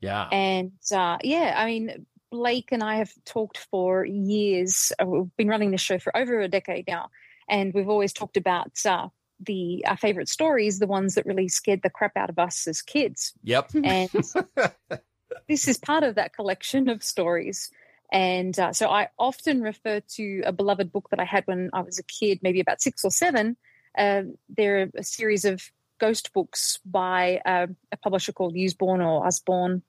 Yeah. 0.01 0.29
And 0.31 0.73
uh, 0.95 1.19
yeah, 1.23 1.55
I 1.57 1.67
mean, 1.67 2.07
Blake 2.31 2.69
and 2.71 2.83
I 2.83 2.97
have 2.97 3.13
talked 3.25 3.59
for 3.71 4.05
years. 4.05 4.93
Uh, 5.01 5.07
we've 5.07 5.37
been 5.37 5.49
running 5.49 5.71
this 5.71 5.81
show 5.81 5.99
for 5.99 6.17
over 6.17 6.41
a 6.41 6.49
decade 6.49 6.87
now, 6.87 7.11
and 7.49 7.73
we've 7.75 7.89
always 7.89 8.13
talked 8.13 8.37
about 8.37 8.73
uh, 8.85 9.09
the 9.41 9.85
our 9.87 9.97
favorite 9.97 10.29
stories, 10.29 10.79
the 10.79 10.87
ones 10.87 11.15
that 11.15 11.27
really 11.27 11.49
scared 11.49 11.81
the 11.83 11.91
crap 11.91 12.17
out 12.17 12.31
of 12.31 12.39
us 12.39 12.67
as 12.67 12.83
kids. 12.83 13.33
Yep. 13.43 13.71
And 13.85 14.11
this 15.49 15.69
is 15.69 15.79
part 15.79 16.05
of 16.05 16.15
that 16.17 16.35
collection 16.35 16.89
of 16.89 17.03
stories. 17.03 17.71
And 18.13 18.59
uh, 18.59 18.73
so 18.73 18.89
I 18.89 19.09
often 19.19 19.63
refer 19.63 20.01
to 20.17 20.43
a 20.45 20.53
beloved 20.53 20.93
book 20.93 21.09
that 21.11 21.21
I 21.21 21.25
had 21.25 21.47
when 21.47 21.71
I 21.73 21.81
was 21.81 21.99
a 21.99 22.03
kid, 22.03 22.41
maybe 22.43 22.61
about 22.61 22.83
six 22.83 23.05
or 23.05 23.11
seven, 23.11 23.57
there 23.97 24.83
are 24.83 24.91
a 24.97 25.05
series 25.05 25.45
of 25.45 25.71
ghost 25.99 26.33
books 26.33 26.79
by 26.85 27.41
uh, 27.45 27.67
a 27.93 27.97
publisher 27.97 28.33
called 28.33 28.57
Usborne 28.57 29.01
or 29.01 29.27
Usborne, 29.27 29.83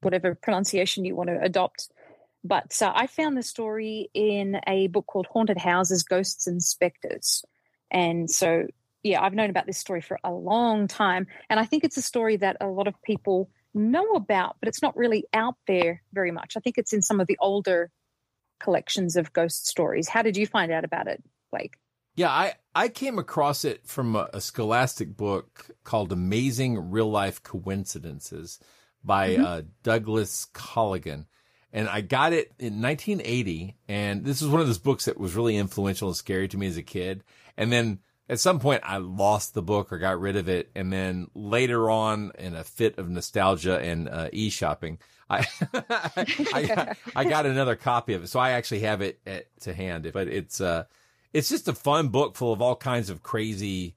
whatever 0.00 0.34
pronunciation 0.34 1.04
you 1.04 1.14
want 1.14 1.28
to 1.28 1.40
adopt. 1.40 1.90
But 2.44 2.76
uh, 2.80 2.92
I 2.94 3.06
found 3.06 3.36
the 3.36 3.42
story 3.42 4.10
in 4.14 4.60
a 4.66 4.86
book 4.86 5.06
called 5.06 5.26
Haunted 5.26 5.58
Houses, 5.58 6.02
Ghosts 6.02 6.46
and 6.46 6.62
Spectres. 6.62 7.44
And 7.90 8.30
so, 8.30 8.66
yeah, 9.02 9.22
I've 9.22 9.34
known 9.34 9.50
about 9.50 9.66
this 9.66 9.78
story 9.78 10.00
for 10.00 10.18
a 10.24 10.32
long 10.32 10.88
time. 10.88 11.26
And 11.50 11.58
I 11.60 11.64
think 11.64 11.84
it's 11.84 11.96
a 11.96 12.02
story 12.02 12.36
that 12.36 12.56
a 12.60 12.66
lot 12.66 12.86
of 12.86 12.94
people 13.02 13.50
know 13.74 14.12
about, 14.12 14.56
but 14.60 14.68
it's 14.68 14.82
not 14.82 14.96
really 14.96 15.26
out 15.32 15.56
there 15.66 16.02
very 16.12 16.30
much. 16.30 16.56
I 16.56 16.60
think 16.60 16.78
it's 16.78 16.92
in 16.92 17.02
some 17.02 17.20
of 17.20 17.26
the 17.26 17.38
older 17.40 17.90
collections 18.60 19.16
of 19.16 19.32
ghost 19.32 19.66
stories. 19.66 20.08
How 20.08 20.22
did 20.22 20.36
you 20.36 20.46
find 20.46 20.72
out 20.72 20.84
about 20.84 21.06
it, 21.06 21.22
Blake? 21.50 21.74
Yeah, 22.16 22.30
I, 22.30 22.54
I 22.78 22.88
came 22.88 23.18
across 23.18 23.64
it 23.64 23.88
from 23.88 24.14
a, 24.14 24.28
a 24.34 24.40
scholastic 24.40 25.16
book 25.16 25.66
called 25.82 26.12
Amazing 26.12 26.92
Real 26.92 27.10
Life 27.10 27.42
Coincidences 27.42 28.60
by 29.02 29.30
mm-hmm. 29.30 29.44
uh, 29.44 29.62
Douglas 29.82 30.46
Colligan. 30.54 31.26
And 31.72 31.88
I 31.88 32.02
got 32.02 32.32
it 32.32 32.52
in 32.60 32.80
1980. 32.80 33.76
And 33.88 34.24
this 34.24 34.42
is 34.42 34.48
one 34.48 34.60
of 34.60 34.68
those 34.68 34.78
books 34.78 35.06
that 35.06 35.18
was 35.18 35.34
really 35.34 35.56
influential 35.56 36.06
and 36.06 36.16
scary 36.16 36.46
to 36.46 36.56
me 36.56 36.68
as 36.68 36.76
a 36.76 36.84
kid. 36.84 37.24
And 37.56 37.72
then 37.72 37.98
at 38.28 38.38
some 38.38 38.60
point 38.60 38.82
I 38.84 38.98
lost 38.98 39.54
the 39.54 39.62
book 39.62 39.92
or 39.92 39.98
got 39.98 40.20
rid 40.20 40.36
of 40.36 40.48
it. 40.48 40.70
And 40.76 40.92
then 40.92 41.26
later 41.34 41.90
on 41.90 42.30
in 42.38 42.54
a 42.54 42.62
fit 42.62 42.96
of 42.96 43.10
nostalgia 43.10 43.80
and 43.80 44.08
uh, 44.08 44.28
e-shopping, 44.32 45.00
I, 45.28 45.44
I, 46.54 46.62
got, 46.62 46.96
I 47.16 47.24
got 47.24 47.44
another 47.44 47.74
copy 47.74 48.14
of 48.14 48.22
it. 48.22 48.28
So 48.28 48.38
I 48.38 48.50
actually 48.50 48.80
have 48.82 49.00
it 49.00 49.18
at, 49.26 49.46
to 49.62 49.74
hand, 49.74 50.08
but 50.14 50.28
it's, 50.28 50.60
uh, 50.60 50.84
it's 51.32 51.48
just 51.48 51.68
a 51.68 51.74
fun 51.74 52.08
book 52.08 52.36
full 52.36 52.52
of 52.52 52.62
all 52.62 52.76
kinds 52.76 53.10
of 53.10 53.22
crazy 53.22 53.94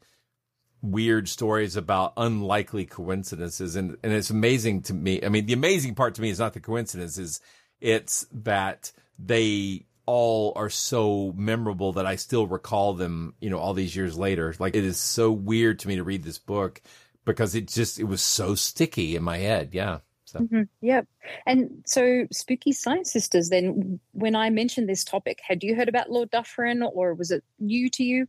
weird 0.81 1.29
stories 1.29 1.75
about 1.75 2.13
unlikely 2.17 2.85
coincidences. 2.85 3.75
And 3.75 3.97
and 4.03 4.13
it's 4.13 4.29
amazing 4.29 4.83
to 4.83 4.93
me. 4.93 5.23
I 5.23 5.29
mean 5.29 5.45
the 5.45 5.53
amazing 5.53 5.95
part 5.95 6.15
to 6.15 6.21
me 6.21 6.29
is 6.29 6.39
not 6.39 6.53
the 6.53 6.59
coincidences. 6.59 7.39
It's 7.79 8.25
that 8.31 8.91
they 9.17 9.85
all 10.07 10.53
are 10.55 10.69
so 10.69 11.31
memorable 11.37 11.93
that 11.93 12.07
i 12.07 12.15
still 12.15 12.47
recall 12.47 12.93
them 12.93 13.35
you 13.39 13.49
know 13.49 13.59
all 13.59 13.73
these 13.73 13.95
years 13.95 14.17
later. 14.17 14.53
Like 14.59 14.75
it 14.75 14.83
is 14.83 14.99
so 14.99 15.31
weird 15.31 15.79
to 15.79 15.87
me 15.87 15.95
to 15.95 16.03
read 16.03 16.23
this 16.23 16.39
book 16.39 16.81
because 17.25 17.55
it 17.55 17.67
just 17.67 17.99
it 17.99 18.05
was 18.05 18.21
so 18.21 18.55
sticky 18.55 19.15
in 19.15 19.23
my 19.23 19.37
head. 19.37 19.69
Yeah 19.73 19.99
so. 20.31 20.39
Mm-hmm. 20.39 20.63
Yep. 20.81 21.07
And 21.45 21.83
so, 21.85 22.25
Spooky 22.31 22.71
Science 22.71 23.11
Sisters, 23.11 23.49
then, 23.49 23.99
when 24.13 24.35
I 24.35 24.49
mentioned 24.49 24.87
this 24.87 25.03
topic, 25.03 25.39
had 25.45 25.63
you 25.63 25.75
heard 25.75 25.89
about 25.89 26.09
Lord 26.09 26.31
Dufferin 26.31 26.81
or 26.83 27.13
was 27.13 27.31
it 27.31 27.43
new 27.59 27.89
to 27.91 28.03
you? 28.03 28.27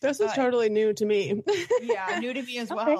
This 0.00 0.20
is 0.20 0.30
uh, 0.30 0.34
totally 0.34 0.68
new 0.68 0.92
to 0.92 1.04
me. 1.04 1.42
yeah, 1.82 2.18
new 2.20 2.32
to 2.32 2.42
me 2.42 2.58
as 2.58 2.70
okay. 2.72 2.96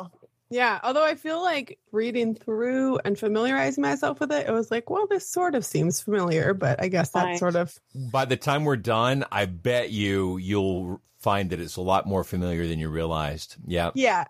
Well. 0.50 0.56
Yeah, 0.56 0.80
although 0.82 1.04
I 1.04 1.14
feel 1.14 1.42
like 1.42 1.78
reading 1.92 2.34
through 2.34 2.98
and 3.04 3.18
familiarizing 3.18 3.82
myself 3.82 4.20
with 4.20 4.32
it, 4.32 4.46
it 4.48 4.52
was 4.52 4.70
like, 4.70 4.90
well, 4.90 5.06
this 5.06 5.28
sort 5.28 5.54
of 5.54 5.64
seems 5.64 6.00
familiar, 6.00 6.54
but 6.54 6.82
I 6.82 6.88
guess 6.88 7.10
that's 7.10 7.38
sort 7.38 7.56
of. 7.56 7.78
By 7.94 8.24
the 8.24 8.36
time 8.36 8.64
we're 8.64 8.76
done, 8.76 9.24
I 9.30 9.46
bet 9.46 9.90
you 9.90 10.36
you'll 10.38 11.00
find 11.20 11.50
that 11.50 11.60
it's 11.60 11.76
a 11.76 11.82
lot 11.82 12.06
more 12.06 12.24
familiar 12.24 12.66
than 12.66 12.78
you 12.78 12.88
realized. 12.88 13.56
Yeah. 13.66 13.90
Yeah. 13.94 14.24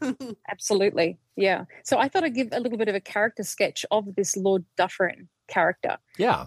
Absolutely. 0.50 1.18
Yeah. 1.36 1.64
So 1.84 1.98
I 1.98 2.08
thought 2.08 2.24
I'd 2.24 2.34
give 2.34 2.48
a 2.52 2.60
little 2.60 2.78
bit 2.78 2.88
of 2.88 2.94
a 2.94 3.00
character 3.00 3.44
sketch 3.44 3.86
of 3.90 4.14
this 4.16 4.36
Lord 4.36 4.64
Dufferin 4.76 5.28
character. 5.46 5.98
Yeah. 6.18 6.46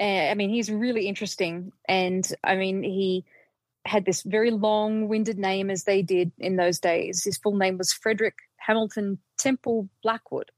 Uh, 0.00 0.30
I 0.30 0.34
mean, 0.34 0.50
he's 0.50 0.70
really 0.70 1.06
interesting. 1.06 1.72
And 1.88 2.26
I 2.42 2.56
mean, 2.56 2.82
he 2.82 3.24
had 3.84 4.04
this 4.04 4.22
very 4.22 4.50
long 4.50 5.08
winded 5.08 5.38
name 5.38 5.70
as 5.70 5.84
they 5.84 6.02
did 6.02 6.32
in 6.38 6.56
those 6.56 6.80
days. 6.80 7.24
His 7.24 7.38
full 7.38 7.56
name 7.56 7.78
was 7.78 7.92
Frederick 7.92 8.36
Hamilton 8.60 9.18
Temple 9.38 9.88
Blackwood. 10.02 10.50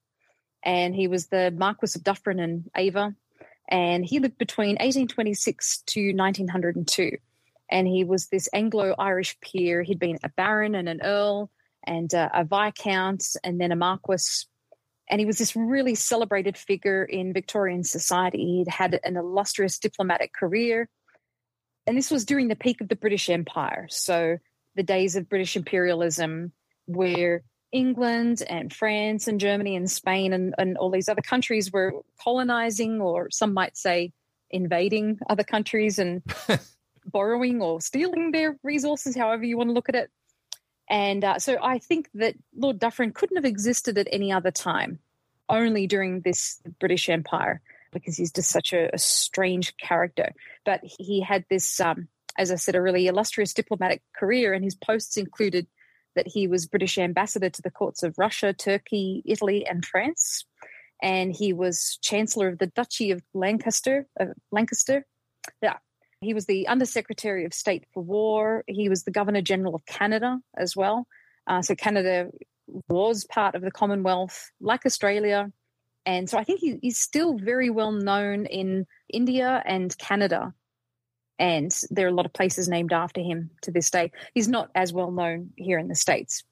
And 0.62 0.94
he 0.94 1.09
was 1.09 1.26
the 1.26 1.50
Marquis 1.50 1.92
of 1.97 2.04
Dufferin 2.04 2.38
and 2.38 2.71
Ava. 2.76 3.14
And 3.68 4.04
he 4.04 4.18
lived 4.18 4.38
between 4.38 4.76
1826 4.76 5.82
to 5.87 6.12
1902 6.14 7.16
and 7.73 7.88
he 7.88 8.04
was 8.04 8.28
this 8.28 8.50
Anglo-Irish 8.52 9.40
peer. 9.40 9.82
He'd 9.82 9.99
been 9.99 10.18
a 10.23 10.28
baron 10.28 10.75
and 10.75 10.88
an 10.90 11.00
earl 11.02 11.50
and 11.85 12.12
uh, 12.14 12.28
a 12.32 12.44
viscount 12.44 13.25
and 13.42 13.59
then 13.59 13.73
a 13.73 13.76
marquis. 13.76 14.47
And 15.09 15.18
he 15.18 15.25
was 15.25 15.38
this 15.38 15.56
really 15.56 15.94
celebrated 15.94 16.59
figure 16.59 17.02
in 17.02 17.32
Victorian 17.32 17.82
society. 17.82 18.59
He'd 18.59 18.68
had 18.68 19.00
an 19.02 19.16
illustrious 19.16 19.78
diplomatic 19.78 20.35
career. 20.35 20.88
And 21.87 21.97
this 21.97 22.11
was 22.11 22.26
during 22.26 22.49
the 22.49 22.56
peak 22.56 22.82
of 22.82 22.88
the 22.88 22.97
British 22.97 23.30
Empire. 23.30 23.87
So 23.90 24.37
the 24.76 24.82
days 24.82 25.16
of 25.16 25.30
British 25.30 25.56
imperialism, 25.56 26.52
where 26.85 27.42
England 27.73 28.43
and 28.49 28.73
France 28.73 29.26
and 29.26 29.41
Germany 29.41 29.75
and 29.75 29.91
Spain 29.91 30.33
and, 30.33 30.55
and 30.59 30.76
all 30.76 30.91
these 30.91 31.09
other 31.09 31.23
countries 31.23 31.73
were 31.73 31.93
colonizing, 32.23 33.00
or 33.00 33.31
some 33.31 33.55
might 33.55 33.76
say 33.76 34.12
invading 34.50 35.19
other 35.29 35.43
countries 35.43 35.99
and 35.99 36.23
borrowing 37.07 37.62
or 37.62 37.81
stealing 37.81 38.31
their 38.31 38.57
resources, 38.62 39.17
however 39.17 39.45
you 39.45 39.57
want 39.57 39.71
to 39.71 39.75
look 39.75 39.88
at 39.88 39.95
it. 39.95 40.11
And 40.88 41.25
uh, 41.25 41.38
so 41.38 41.57
I 41.62 41.79
think 41.79 42.11
that 42.14 42.35
Lord 42.55 42.79
Dufferin 42.79 43.12
couldn't 43.12 43.37
have 43.37 43.47
existed 43.47 43.97
at 43.97 44.09
any 44.12 44.31
other 44.31 44.50
time, 44.50 44.99
only 45.49 45.87
during 45.87 46.21
this 46.21 46.61
British 46.79 47.09
Empire, 47.09 47.62
because 47.93 48.17
he's 48.17 48.33
just 48.33 48.50
such 48.50 48.75
a, 48.75 48.95
a 48.95 48.99
strange 48.99 49.75
character. 49.79 50.33
But 50.67 50.81
he 50.85 51.21
had 51.21 51.47
this, 51.49 51.81
um, 51.81 52.09
as 52.37 52.50
I 52.50 52.57
said, 52.57 52.75
a 52.75 52.83
really 52.83 53.07
illustrious 53.07 53.55
diplomatic 53.55 54.02
career, 54.14 54.52
and 54.52 54.62
his 54.62 54.75
posts 54.75 55.17
included 55.17 55.67
that 56.14 56.28
he 56.28 56.47
was 56.47 56.66
British 56.66 56.99
ambassador 56.99 57.50
to 57.50 57.62
the 57.62 57.71
courts 57.71 58.02
of 58.02 58.19
Russia, 58.19 58.52
Turkey, 58.52 59.23
Italy, 59.25 59.66
and 59.66 59.85
France. 59.85 60.45
And 61.02 61.35
he 61.35 61.52
was 61.52 61.99
Chancellor 62.02 62.49
of 62.49 62.59
the 62.59 62.69
Duchy 62.69 63.11
of 63.11 63.23
Lancaster. 63.35 64.07
Uh, 64.19 64.26
Lancaster, 64.52 65.04
yeah, 65.61 65.78
he 66.23 66.35
was 66.35 66.47
the 66.47 66.69
Undersecretary 66.69 67.45
of 67.45 67.52
State 67.52 67.85
for 67.92 68.02
War. 68.02 68.62
He 68.69 68.88
was 68.88 69.02
the 69.02 69.11
Governor 69.11 69.42
General 69.42 69.75
of 69.75 69.85
Canada 69.87 70.38
as 70.57 70.76
well. 70.76 71.07
Uh, 71.49 71.62
so 71.62 71.75
Canada 71.75 72.28
was 72.88 73.25
part 73.25 73.57
of 73.57 73.62
the 73.62 73.73
Commonwealth, 73.73 74.52
like 74.61 74.87
Australia. 74.87 75.50
And 76.07 76.31
so 76.31 76.38
I 76.38 76.45
think 76.45 76.61
he, 76.61 76.78
he's 76.81 76.99
still 76.99 77.37
very 77.37 77.71
well 77.71 77.92
known 77.92 78.47
in 78.47 78.87
India 79.12 79.62
and 79.66 79.97
Canada. 79.99 80.54
And 81.42 81.75
there 81.90 82.06
are 82.06 82.11
a 82.11 82.14
lot 82.14 82.25
of 82.26 82.32
places 82.32 82.68
named 82.68 82.92
after 82.92 83.20
him 83.20 83.50
to 83.62 83.72
this 83.72 83.90
day. 83.90 84.12
He's 84.32 84.46
not 84.46 84.70
as 84.76 84.92
well 84.92 85.11
known 85.11 85.50
here 85.56 85.80
in 85.80 85.88
the 85.88 85.96
States. 85.96 86.44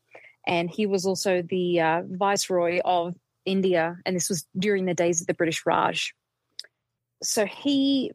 and 0.46 0.70
he 0.70 0.86
was 0.86 1.06
also 1.06 1.42
the 1.42 1.80
uh, 1.80 2.02
viceroy 2.06 2.80
of 2.84 3.14
India, 3.44 3.98
and 4.04 4.16
this 4.16 4.28
was 4.28 4.46
during 4.58 4.84
the 4.86 4.94
days 4.94 5.20
of 5.20 5.26
the 5.26 5.34
British 5.34 5.64
Raj. 5.66 6.14
So 7.22 7.44
he, 7.46 8.12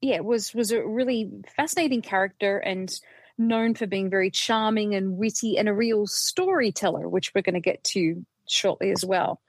yeah, 0.00 0.20
was 0.20 0.54
was 0.54 0.70
a 0.72 0.86
really 0.86 1.30
fascinating 1.56 2.02
character 2.02 2.58
and 2.58 2.92
known 3.38 3.74
for 3.74 3.86
being 3.86 4.10
very 4.10 4.30
charming 4.30 4.94
and 4.94 5.16
witty 5.16 5.58
and 5.58 5.68
a 5.68 5.74
real 5.74 6.06
storyteller, 6.06 7.08
which 7.08 7.34
we're 7.34 7.42
going 7.42 7.54
to 7.54 7.60
get 7.60 7.82
to 7.84 8.24
shortly 8.46 8.90
as 8.90 9.04
well. 9.04 9.40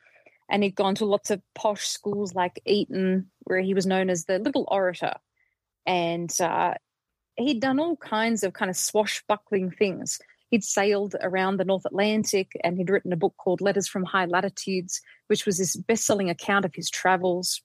And 0.49 0.63
he'd 0.63 0.75
gone 0.75 0.95
to 0.95 1.05
lots 1.05 1.31
of 1.31 1.41
posh 1.53 1.85
schools 1.87 2.33
like 2.33 2.61
Eton, 2.65 3.29
where 3.41 3.59
he 3.59 3.73
was 3.73 3.85
known 3.85 4.09
as 4.09 4.25
the 4.25 4.39
little 4.39 4.65
orator. 4.69 5.13
And 5.85 6.33
uh, 6.39 6.75
he'd 7.35 7.59
done 7.59 7.79
all 7.79 7.97
kinds 7.97 8.43
of 8.43 8.53
kind 8.53 8.69
of 8.69 8.77
swashbuckling 8.77 9.71
things. 9.71 10.19
He'd 10.49 10.63
sailed 10.63 11.15
around 11.21 11.57
the 11.57 11.65
North 11.65 11.85
Atlantic 11.85 12.51
and 12.63 12.77
he'd 12.77 12.89
written 12.89 13.11
a 13.11 13.17
book 13.17 13.33
called 13.37 13.61
Letters 13.61 13.87
from 13.87 14.03
High 14.03 14.25
Latitudes, 14.25 15.01
which 15.27 15.45
was 15.45 15.57
this 15.57 15.75
best 15.75 16.05
selling 16.05 16.29
account 16.29 16.65
of 16.65 16.75
his 16.75 16.89
travels. 16.89 17.61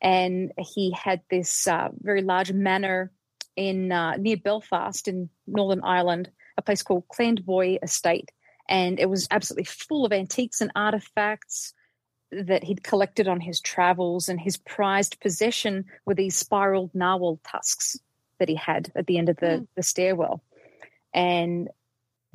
And 0.00 0.52
he 0.58 0.92
had 0.92 1.22
this 1.30 1.66
uh, 1.66 1.88
very 2.00 2.22
large 2.22 2.52
manor 2.52 3.10
in 3.56 3.90
uh, 3.90 4.16
near 4.16 4.36
Belfast 4.36 5.08
in 5.08 5.30
Northern 5.46 5.82
Ireland, 5.82 6.30
a 6.56 6.62
place 6.62 6.82
called 6.82 7.08
Clandeboye 7.08 7.78
Estate. 7.82 8.30
And 8.68 9.00
it 9.00 9.08
was 9.08 9.26
absolutely 9.30 9.64
full 9.64 10.04
of 10.04 10.12
antiques 10.12 10.60
and 10.60 10.70
artifacts 10.76 11.72
that 12.30 12.64
he'd 12.64 12.82
collected 12.82 13.28
on 13.28 13.40
his 13.40 13.60
travels. 13.60 14.28
And 14.28 14.40
his 14.40 14.56
prized 14.56 15.20
possession 15.20 15.86
were 16.04 16.14
these 16.14 16.36
spiraled 16.36 16.94
narwhal 16.94 17.40
tusks 17.44 17.98
that 18.38 18.48
he 18.48 18.54
had 18.54 18.92
at 18.94 19.06
the 19.06 19.18
end 19.18 19.28
of 19.28 19.36
the, 19.36 19.46
mm. 19.46 19.66
the 19.76 19.82
stairwell. 19.82 20.42
And 21.14 21.68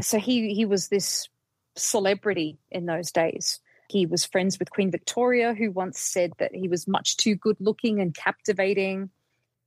so 0.01 0.17
he 0.17 0.53
he 0.53 0.65
was 0.65 0.87
this 0.87 1.29
celebrity 1.75 2.57
in 2.71 2.85
those 2.85 3.11
days. 3.11 3.59
He 3.89 4.05
was 4.05 4.25
friends 4.25 4.57
with 4.57 4.71
Queen 4.71 4.91
Victoria, 4.91 5.53
who 5.53 5.71
once 5.71 5.99
said 5.99 6.31
that 6.39 6.55
he 6.55 6.67
was 6.67 6.87
much 6.87 7.17
too 7.17 7.35
good 7.35 7.57
looking 7.59 7.99
and 7.99 8.15
captivating. 8.15 9.09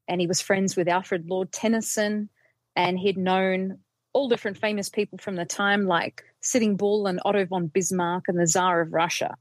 And 0.09 0.21
he 0.21 0.26
was 0.26 0.40
friends 0.40 0.76
with 0.76 0.88
Alfred 0.88 1.28
Lord 1.28 1.52
Tennyson, 1.52 2.28
and 2.75 2.99
he'd 2.99 3.18
known 3.18 3.78
all 4.12 4.28
different 4.28 4.59
famous 4.59 4.88
people 4.88 5.18
from 5.18 5.37
the 5.37 5.45
time, 5.45 5.87
like 5.87 6.25
Sitting 6.40 6.76
Bull 6.76 7.06
and 7.06 7.21
Otto 7.25 7.45
von 7.45 7.66
Bismarck 7.66 8.25
and 8.28 8.38
the 8.38 8.47
Tsar 8.47 8.80
of 8.80 8.92
Russia. 8.92 9.37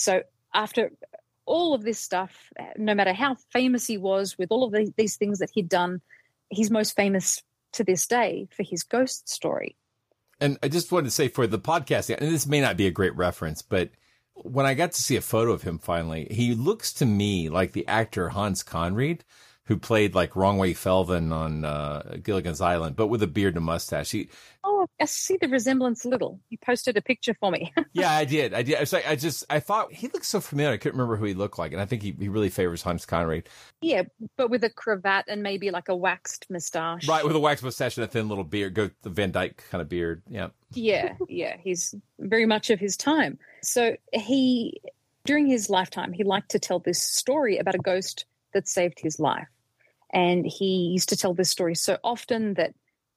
So 0.00 0.22
after 0.54 0.92
all 1.44 1.74
of 1.74 1.82
this 1.82 1.98
stuff, 1.98 2.50
no 2.78 2.94
matter 2.94 3.12
how 3.12 3.36
famous 3.52 3.86
he 3.86 3.98
was 3.98 4.38
with 4.38 4.50
all 4.50 4.64
of 4.64 4.72
the, 4.72 4.92
these 4.96 5.16
things 5.16 5.40
that 5.40 5.50
he'd 5.52 5.68
done, 5.68 6.00
he's 6.48 6.70
most 6.70 6.96
famous 6.96 7.42
to 7.72 7.84
this 7.84 8.06
day 8.06 8.48
for 8.56 8.62
his 8.62 8.82
ghost 8.82 9.28
story. 9.28 9.76
And 10.40 10.58
I 10.62 10.68
just 10.68 10.90
wanted 10.90 11.04
to 11.04 11.10
say 11.10 11.28
for 11.28 11.46
the 11.46 11.58
podcast, 11.58 12.08
and 12.08 12.32
this 12.32 12.46
may 12.46 12.62
not 12.62 12.78
be 12.78 12.86
a 12.86 12.90
great 12.90 13.14
reference, 13.14 13.60
but 13.60 13.90
when 14.34 14.64
I 14.64 14.72
got 14.72 14.92
to 14.92 15.02
see 15.02 15.16
a 15.16 15.20
photo 15.20 15.52
of 15.52 15.62
him 15.62 15.78
finally, 15.78 16.26
he 16.30 16.54
looks 16.54 16.94
to 16.94 17.04
me 17.04 17.50
like 17.50 17.72
the 17.72 17.86
actor 17.86 18.30
Hans 18.30 18.62
Conried 18.62 19.22
who 19.70 19.76
played 19.76 20.16
like 20.16 20.34
Wrong-Way 20.34 20.74
Feldman 20.74 21.30
on 21.30 21.64
uh, 21.64 22.16
Gilligan's 22.24 22.60
Island, 22.60 22.96
but 22.96 23.06
with 23.06 23.22
a 23.22 23.28
beard 23.28 23.54
and 23.54 23.58
a 23.58 23.64
mustache. 23.64 24.10
He, 24.10 24.28
oh, 24.64 24.88
I 25.00 25.04
see 25.04 25.36
the 25.40 25.46
resemblance 25.46 26.04
a 26.04 26.08
little. 26.08 26.40
You 26.48 26.58
posted 26.58 26.96
a 26.96 27.00
picture 27.00 27.34
for 27.38 27.52
me. 27.52 27.72
yeah, 27.92 28.10
I 28.10 28.24
did. 28.24 28.52
I 28.52 28.62
did. 28.62 28.74
I, 28.74 28.86
like, 28.90 29.08
I 29.08 29.14
just 29.14 29.44
I 29.48 29.60
thought 29.60 29.92
he 29.92 30.08
looked 30.08 30.26
so 30.26 30.40
familiar. 30.40 30.72
I 30.72 30.76
couldn't 30.76 30.98
remember 30.98 31.14
who 31.14 31.24
he 31.24 31.34
looked 31.34 31.56
like, 31.56 31.70
and 31.70 31.80
I 31.80 31.84
think 31.84 32.02
he, 32.02 32.10
he 32.18 32.28
really 32.28 32.48
favors 32.48 32.82
Hans 32.82 33.06
Conried. 33.06 33.48
Yeah, 33.80 34.02
but 34.36 34.50
with 34.50 34.64
a 34.64 34.70
cravat 34.70 35.26
and 35.28 35.40
maybe 35.40 35.70
like 35.70 35.88
a 35.88 35.94
waxed 35.94 36.46
mustache. 36.50 37.06
Right, 37.06 37.24
with 37.24 37.36
a 37.36 37.40
waxed 37.40 37.62
mustache 37.62 37.96
and 37.96 38.02
a 38.02 38.08
thin 38.08 38.28
little 38.28 38.42
beard, 38.42 38.74
go 38.74 38.90
the 39.02 39.10
Van 39.10 39.30
Dyke 39.30 39.62
kind 39.70 39.80
of 39.80 39.88
beard. 39.88 40.24
Yeah. 40.28 40.48
Yeah, 40.72 41.14
yeah. 41.28 41.58
He's 41.62 41.94
very 42.18 42.46
much 42.46 42.70
of 42.70 42.80
his 42.80 42.96
time. 42.96 43.38
So 43.62 43.96
he 44.12 44.80
during 45.24 45.46
his 45.46 45.70
lifetime, 45.70 46.12
he 46.12 46.24
liked 46.24 46.50
to 46.50 46.58
tell 46.58 46.80
this 46.80 47.00
story 47.00 47.58
about 47.58 47.76
a 47.76 47.78
ghost 47.78 48.24
that 48.52 48.68
saved 48.68 48.98
his 48.98 49.20
life. 49.20 49.46
And 50.12 50.44
he 50.44 50.90
used 50.92 51.08
to 51.10 51.16
tell 51.16 51.34
this 51.34 51.50
story 51.50 51.74
so 51.74 51.98
often 52.02 52.54
that 52.54 52.74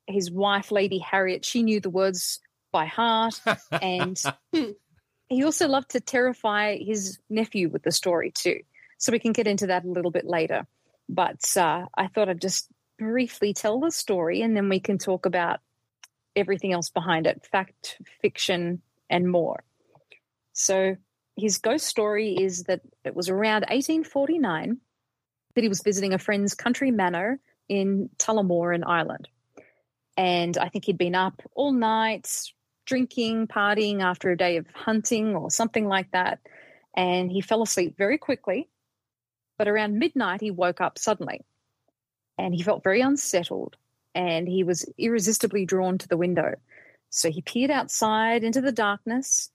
his 0.08 0.30
wife, 0.32 0.72
Lady 0.72 1.00
Harriet, 1.00 1.46
she 1.46 1.64
knew 1.64 1.80
the 1.80 1.90
words 1.90 2.40
by 2.72 2.86
heart. 2.86 3.42
and 3.72 4.22
he 5.28 5.44
also 5.44 5.68
loved 5.68 5.92
to 5.92 6.00
terrify 6.00 6.78
his 6.78 7.20
nephew 7.30 7.70
with 7.70 7.84
the 7.84 7.92
story 7.92 8.32
too. 8.32 8.60
So 8.98 9.12
we 9.12 9.20
can 9.20 9.34
get 9.34 9.48
into 9.48 9.68
that 9.68 9.86
a 9.86 9.90
little 9.90 10.12
bit 10.12 10.26
later. 10.26 10.68
But 11.10 11.46
uh, 11.58 11.86
I 11.96 12.08
thought 12.08 12.30
I'd 12.30 12.42
just 12.42 12.70
briefly 12.98 13.54
tell 13.54 13.80
the 13.80 13.92
story 13.92 14.42
and 14.42 14.56
then 14.56 14.70
we 14.70 14.80
can 14.80 14.98
talk 14.98 15.26
about 15.26 15.60
everything 16.36 16.74
else 16.74 16.90
behind 16.90 17.28
it 17.28 17.46
fact, 17.52 17.98
fiction, 18.22 18.82
and 19.10 19.30
more. 19.30 19.64
So 20.54 20.96
his 21.36 21.58
ghost 21.58 21.88
story 21.88 22.36
is 22.36 22.64
that 22.64 22.82
it 23.04 23.16
was 23.16 23.30
around 23.30 23.62
1849 23.70 24.78
that 25.56 25.64
he 25.64 25.70
was 25.70 25.82
visiting 25.82 26.14
a 26.14 26.20
friend's 26.20 26.56
country 26.56 26.92
manor 26.92 27.40
in 27.70 28.10
Tullamore 28.18 28.76
in 28.76 28.84
Ireland. 28.84 29.28
And 30.18 30.58
I 30.58 30.70
think 30.70 30.86
he'd 30.86 30.98
been 30.98 31.16
up 31.16 31.42
all 31.56 31.74
night, 31.74 32.30
drinking, 32.86 33.48
partying 33.48 34.02
after 34.02 34.32
a 34.32 34.38
day 34.38 34.58
of 34.58 34.68
hunting 34.74 35.36
or 35.36 35.50
something 35.50 35.88
like 35.88 36.12
that. 36.12 36.40
And 36.96 37.32
he 37.32 37.42
fell 37.42 37.64
asleep 37.64 37.98
very 37.98 38.18
quickly. 38.18 38.70
But 39.58 39.68
around 39.68 40.00
midnight, 40.00 40.42
he 40.42 40.52
woke 40.52 40.82
up 40.82 40.98
suddenly 40.98 41.42
and 42.38 42.54
he 42.54 42.64
felt 42.64 42.84
very 42.84 43.02
unsettled 43.02 43.78
and 44.16 44.48
he 44.48 44.64
was 44.64 44.86
irresistibly 44.98 45.66
drawn 45.66 45.98
to 45.98 46.08
the 46.08 46.18
window. 46.18 46.56
So 47.10 47.30
he 47.30 47.42
peered 47.42 47.72
outside 47.72 48.44
into 48.44 48.62
the 48.62 48.72
darkness 48.72 49.50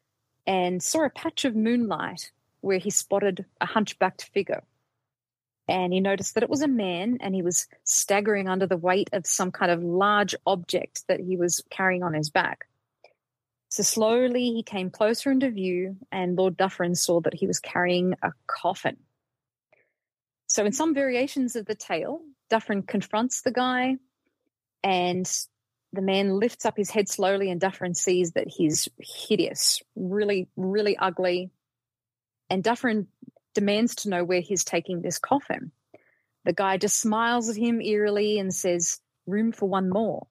and 0.47 0.83
saw 0.83 1.05
a 1.05 1.11
patch 1.11 1.45
of 1.45 1.55
moonlight 1.55 2.31
where 2.61 2.79
he 2.79 2.91
spotted 2.91 3.45
a 3.61 3.67
hunchbacked 3.67 4.25
figure 4.33 4.63
and 5.69 5.93
he 5.93 6.01
noticed 6.01 6.35
that 6.35 6.43
it 6.43 6.51
was 6.51 6.63
a 6.63 6.69
man 6.69 7.19
and 7.21 7.35
he 7.35 7.43
was 7.43 7.69
staggering 7.85 8.49
under 8.49 8.67
the 8.67 8.77
weight 8.77 9.11
of 9.13 9.27
some 9.27 9.53
kind 9.53 9.71
of 9.71 9.83
large 9.83 10.35
object 10.47 11.07
that 11.09 11.21
he 11.21 11.37
was 11.37 11.63
carrying 11.71 12.03
on 12.03 12.15
his 12.15 12.31
back. 12.31 12.67
So 13.69 13.83
slowly 13.83 14.53
he 14.53 14.63
came 14.63 14.91
closer 14.91 15.31
into 15.31 15.51
view, 15.51 15.97
and 16.11 16.37
Lord 16.37 16.57
Dufferin 16.57 16.95
saw 16.95 17.21
that 17.21 17.35
he 17.35 17.47
was 17.47 17.61
carrying 17.61 18.15
a 18.23 18.33
coffin. 18.47 18.97
So, 20.47 20.65
in 20.65 20.73
some 20.73 20.95
variations 20.95 21.55
of 21.57 21.67
the 21.67 21.75
tale, 21.75 22.23
Dufferin 22.49 22.83
confronts 22.83 23.43
the 23.43 23.53
guy, 23.53 23.97
and 24.83 25.31
the 25.93 26.01
man 26.01 26.31
lifts 26.31 26.65
up 26.65 26.79
his 26.79 26.89
head 26.89 27.11
slowly, 27.11 27.51
and 27.51 27.61
Dufferin 27.61 27.95
sees 27.95 28.33
that 28.33 28.49
he's 28.49 28.89
hideous, 28.99 29.83
really, 29.95 30.49
really 30.57 30.97
ugly. 30.97 31.51
And 32.49 32.65
Dufferin 32.65 33.09
demands 33.55 33.95
to 33.97 34.09
know 34.09 34.25
where 34.25 34.41
he's 34.41 34.65
taking 34.65 35.03
this 35.03 35.19
coffin. 35.19 35.73
The 36.45 36.53
guy 36.53 36.77
just 36.77 37.01
smiles 37.01 37.49
at 37.49 37.57
him 37.57 37.81
eerily 37.81 38.39
and 38.39 38.55
says, 38.55 39.01
Room 39.27 39.53
for 39.53 39.69
one 39.69 39.91
more. 39.91 40.27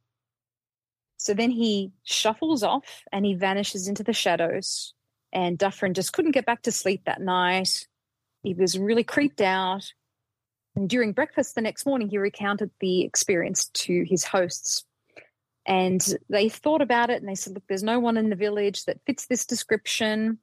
So 1.18 1.34
then 1.34 1.52
he 1.52 1.92
shuffles 2.04 2.64
off 2.64 3.04
and 3.12 3.26
he 3.26 3.36
vanishes 3.36 3.88
into 3.88 4.04
the 4.04 4.14
shadows. 4.14 4.94
And 5.34 5.58
Dufferin 5.58 5.94
just 5.94 6.14
couldn't 6.14 6.32
get 6.32 6.46
back 6.46 6.64
to 6.64 6.72
sleep 6.72 7.04
that 7.06 7.22
night. 7.22 7.88
He 8.44 8.54
was 8.54 8.80
really 8.80 9.04
creeped 9.04 9.42
out. 9.42 9.92
And 10.76 10.90
during 10.90 11.12
breakfast 11.12 11.56
the 11.56 11.62
next 11.62 11.86
morning, 11.86 12.10
he 12.10 12.18
recounted 12.18 12.72
the 12.80 13.02
experience 13.02 13.70
to 13.70 14.06
his 14.08 14.24
hosts. 14.24 14.86
And 15.66 16.02
they 16.30 16.50
thought 16.50 16.82
about 16.82 17.10
it 17.10 17.20
and 17.20 17.28
they 17.28 17.36
said, 17.36 17.54
Look, 17.54 17.64
there's 17.68 17.84
no 17.84 18.00
one 18.00 18.16
in 18.16 18.30
the 18.30 18.36
village 18.36 18.86
that 18.86 19.02
fits 19.06 19.26
this 19.26 19.46
description 19.46 20.40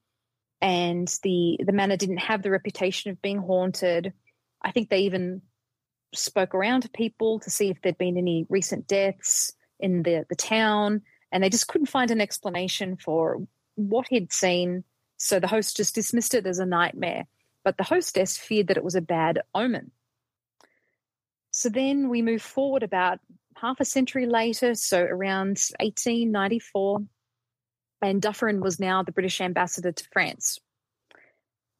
and 0.64 1.06
the 1.22 1.60
the 1.62 1.72
manor 1.72 1.98
didn't 1.98 2.16
have 2.16 2.42
the 2.42 2.50
reputation 2.50 3.10
of 3.10 3.20
being 3.20 3.36
haunted. 3.36 4.14
I 4.62 4.72
think 4.72 4.88
they 4.88 5.00
even 5.00 5.42
spoke 6.14 6.54
around 6.54 6.80
to 6.82 6.88
people 6.88 7.38
to 7.40 7.50
see 7.50 7.68
if 7.68 7.82
there'd 7.82 7.98
been 7.98 8.16
any 8.16 8.46
recent 8.48 8.86
deaths 8.86 9.52
in 9.78 10.02
the 10.02 10.24
the 10.30 10.34
town, 10.34 11.02
and 11.30 11.44
they 11.44 11.50
just 11.50 11.68
couldn't 11.68 11.88
find 11.88 12.10
an 12.10 12.22
explanation 12.22 12.96
for 12.96 13.46
what 13.74 14.06
he'd 14.08 14.32
seen. 14.32 14.84
So 15.18 15.38
the 15.38 15.48
host 15.48 15.76
just 15.76 15.94
dismissed 15.94 16.34
it 16.34 16.46
as 16.46 16.58
a 16.58 16.66
nightmare. 16.66 17.24
But 17.62 17.76
the 17.76 17.84
hostess 17.84 18.38
feared 18.38 18.68
that 18.68 18.78
it 18.78 18.84
was 18.84 18.94
a 18.94 19.02
bad 19.02 19.40
omen. 19.54 19.90
So 21.50 21.68
then 21.68 22.08
we 22.08 22.22
move 22.22 22.42
forward 22.42 22.82
about 22.82 23.20
half 23.54 23.80
a 23.80 23.84
century 23.84 24.26
later, 24.26 24.74
so 24.74 25.02
around 25.02 25.60
1894, 25.78 27.02
and 28.02 28.20
Dufferin 28.20 28.60
was 28.60 28.80
now 28.80 29.02
the 29.02 29.12
British 29.12 29.40
ambassador 29.40 29.92
to 29.92 30.08
France. 30.12 30.58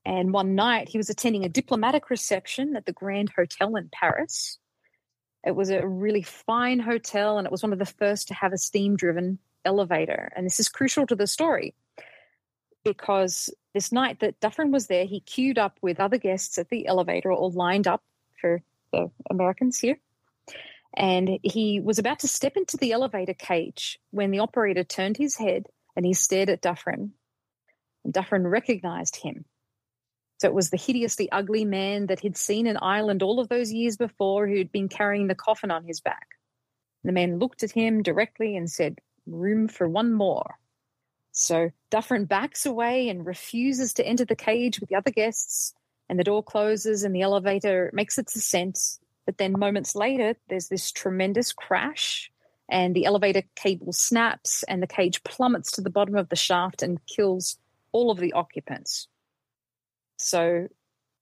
And 0.05 0.33
one 0.33 0.55
night 0.55 0.89
he 0.89 0.99
was 0.99 1.11
attending 1.11 1.45
a 1.45 1.49
diplomatic 1.49 2.11
reception 2.11 2.77
at 2.77 2.87
the 2.87 2.93
Grand 2.93 3.31
Hotel 3.37 3.77
in 3.77 3.89
Paris. 3.93 4.59
It 5.47 5.55
was 5.55 5.71
a 5.71 5.87
really 5.87 6.23
fine 6.23 6.79
hotel 6.79 7.39
and 7.39 7.47
it 7.47 7.51
was 7.51 7.63
one 7.63 7.73
of 7.73 7.79
the 7.79 7.87
first 7.87 8.29
to 8.29 8.35
have 8.35 8.53
a 8.53 8.59
steam 8.59 8.97
driven 8.97 9.39
elevator. 9.65 10.31
And 10.37 10.45
this 10.45 10.61
is 10.61 10.69
crucial 10.69 11.07
to 11.07 11.17
the 11.17 11.27
story 11.27 11.75
because 12.85 13.51
this 13.73 13.93
night 13.93 14.21
that 14.21 14.39
Dufferin 14.41 14.71
was 14.71 14.87
there, 14.87 15.07
he 15.07 15.21
queued 15.21 15.59
up 15.59 15.79
with 15.83 16.01
other 16.01 16.19
guests 16.19 16.59
at 16.59 16.69
the 16.69 16.87
elevator, 16.87 17.33
all 17.33 17.51
lined 17.51 17.87
up 17.87 18.03
for 18.41 18.63
the 18.93 19.11
Americans 19.31 19.79
here. 19.79 19.99
And 20.97 21.41
he 21.43 21.81
was 21.81 21.99
about 21.99 22.21
to 22.21 22.29
step 22.29 22.57
into 22.57 22.77
the 22.77 22.93
elevator 22.93 23.35
cage 23.35 23.99
when 24.11 24.31
the 24.31 24.39
operator 24.39 24.85
turned 24.85 25.17
his 25.17 25.37
head 25.37 25.67
and 25.97 26.05
he 26.05 26.15
stared 26.15 26.49
at 26.49 26.61
Dufferin. 26.61 27.13
And 28.05 28.13
Dufferin 28.13 28.47
recognized 28.47 29.17
him. 29.17 29.45
So 30.39 30.49
it 30.49 30.55
was 30.55 30.71
the 30.71 30.77
hideously 30.77 31.31
ugly 31.31 31.65
man 31.65 32.07
that 32.07 32.21
he'd 32.21 32.37
seen 32.37 32.67
in 32.67 32.77
Ireland 32.77 33.23
all 33.23 33.41
of 33.41 33.49
those 33.49 33.73
years 33.73 33.97
before 33.97 34.47
who'd 34.47 34.73
been 34.73 34.89
carrying 34.89 35.29
the 35.29 35.35
coffin 35.35 35.71
on 35.71 35.85
his 35.85 36.01
back. 36.01 36.27
The 37.05 37.13
man 37.13 37.39
looked 37.39 37.63
at 37.63 37.71
him 37.71 38.03
directly 38.03 38.57
and 38.57 38.71
said, 38.71 39.01
Room 39.27 39.69
for 39.69 39.89
one 39.89 40.13
more. 40.13 40.59
So 41.33 41.71
Dufferin 41.91 42.27
backs 42.27 42.67
away 42.67 43.09
and 43.09 43.27
refuses 43.27 43.95
to 43.95 44.07
enter 44.07 44.25
the 44.25 44.37
cage 44.37 44.81
with 44.81 44.89
the 44.89 44.97
other 44.97 45.11
guests, 45.11 45.75
and 46.09 46.19
the 46.19 46.25
door 46.25 46.43
closes 46.43 47.05
and 47.05 47.15
the 47.15 47.23
elevator 47.23 47.91
makes 47.93 48.19
its 48.19 48.37
ascent. 48.37 48.79
But 49.27 49.39
then 49.39 49.59
moments 49.59 49.95
later, 49.95 50.35
there's 50.49 50.69
this 50.69 50.93
tremendous 50.93 51.53
crash, 51.53 52.31
and 52.69 52.95
the 52.95 53.05
elevator 53.05 53.43
cable 53.55 53.93
snaps, 53.93 54.63
and 54.65 54.83
the 54.83 54.87
cage 54.87 55.23
plummets 55.25 55.73
to 55.73 55.81
the 55.81 55.91
bottom 55.91 56.17
of 56.17 56.29
the 56.29 56.37
shaft 56.37 56.83
and 56.83 57.05
kills 57.07 57.59
all 57.93 58.11
of 58.11 58.19
the 58.19 58.33
occupants. 58.33 59.09
So 60.17 60.69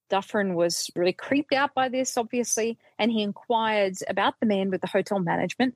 Dufferin 0.09 0.55
was 0.55 0.91
really 0.95 1.13
creeped 1.13 1.53
out 1.53 1.75
by 1.75 1.89
this, 1.89 2.17
obviously, 2.17 2.79
and 2.99 3.11
he 3.11 3.23
inquired 3.23 3.95
about 4.09 4.39
the 4.41 4.47
man 4.47 4.71
with 4.71 4.81
the 4.81 4.87
hotel 4.87 5.19
management. 5.19 5.75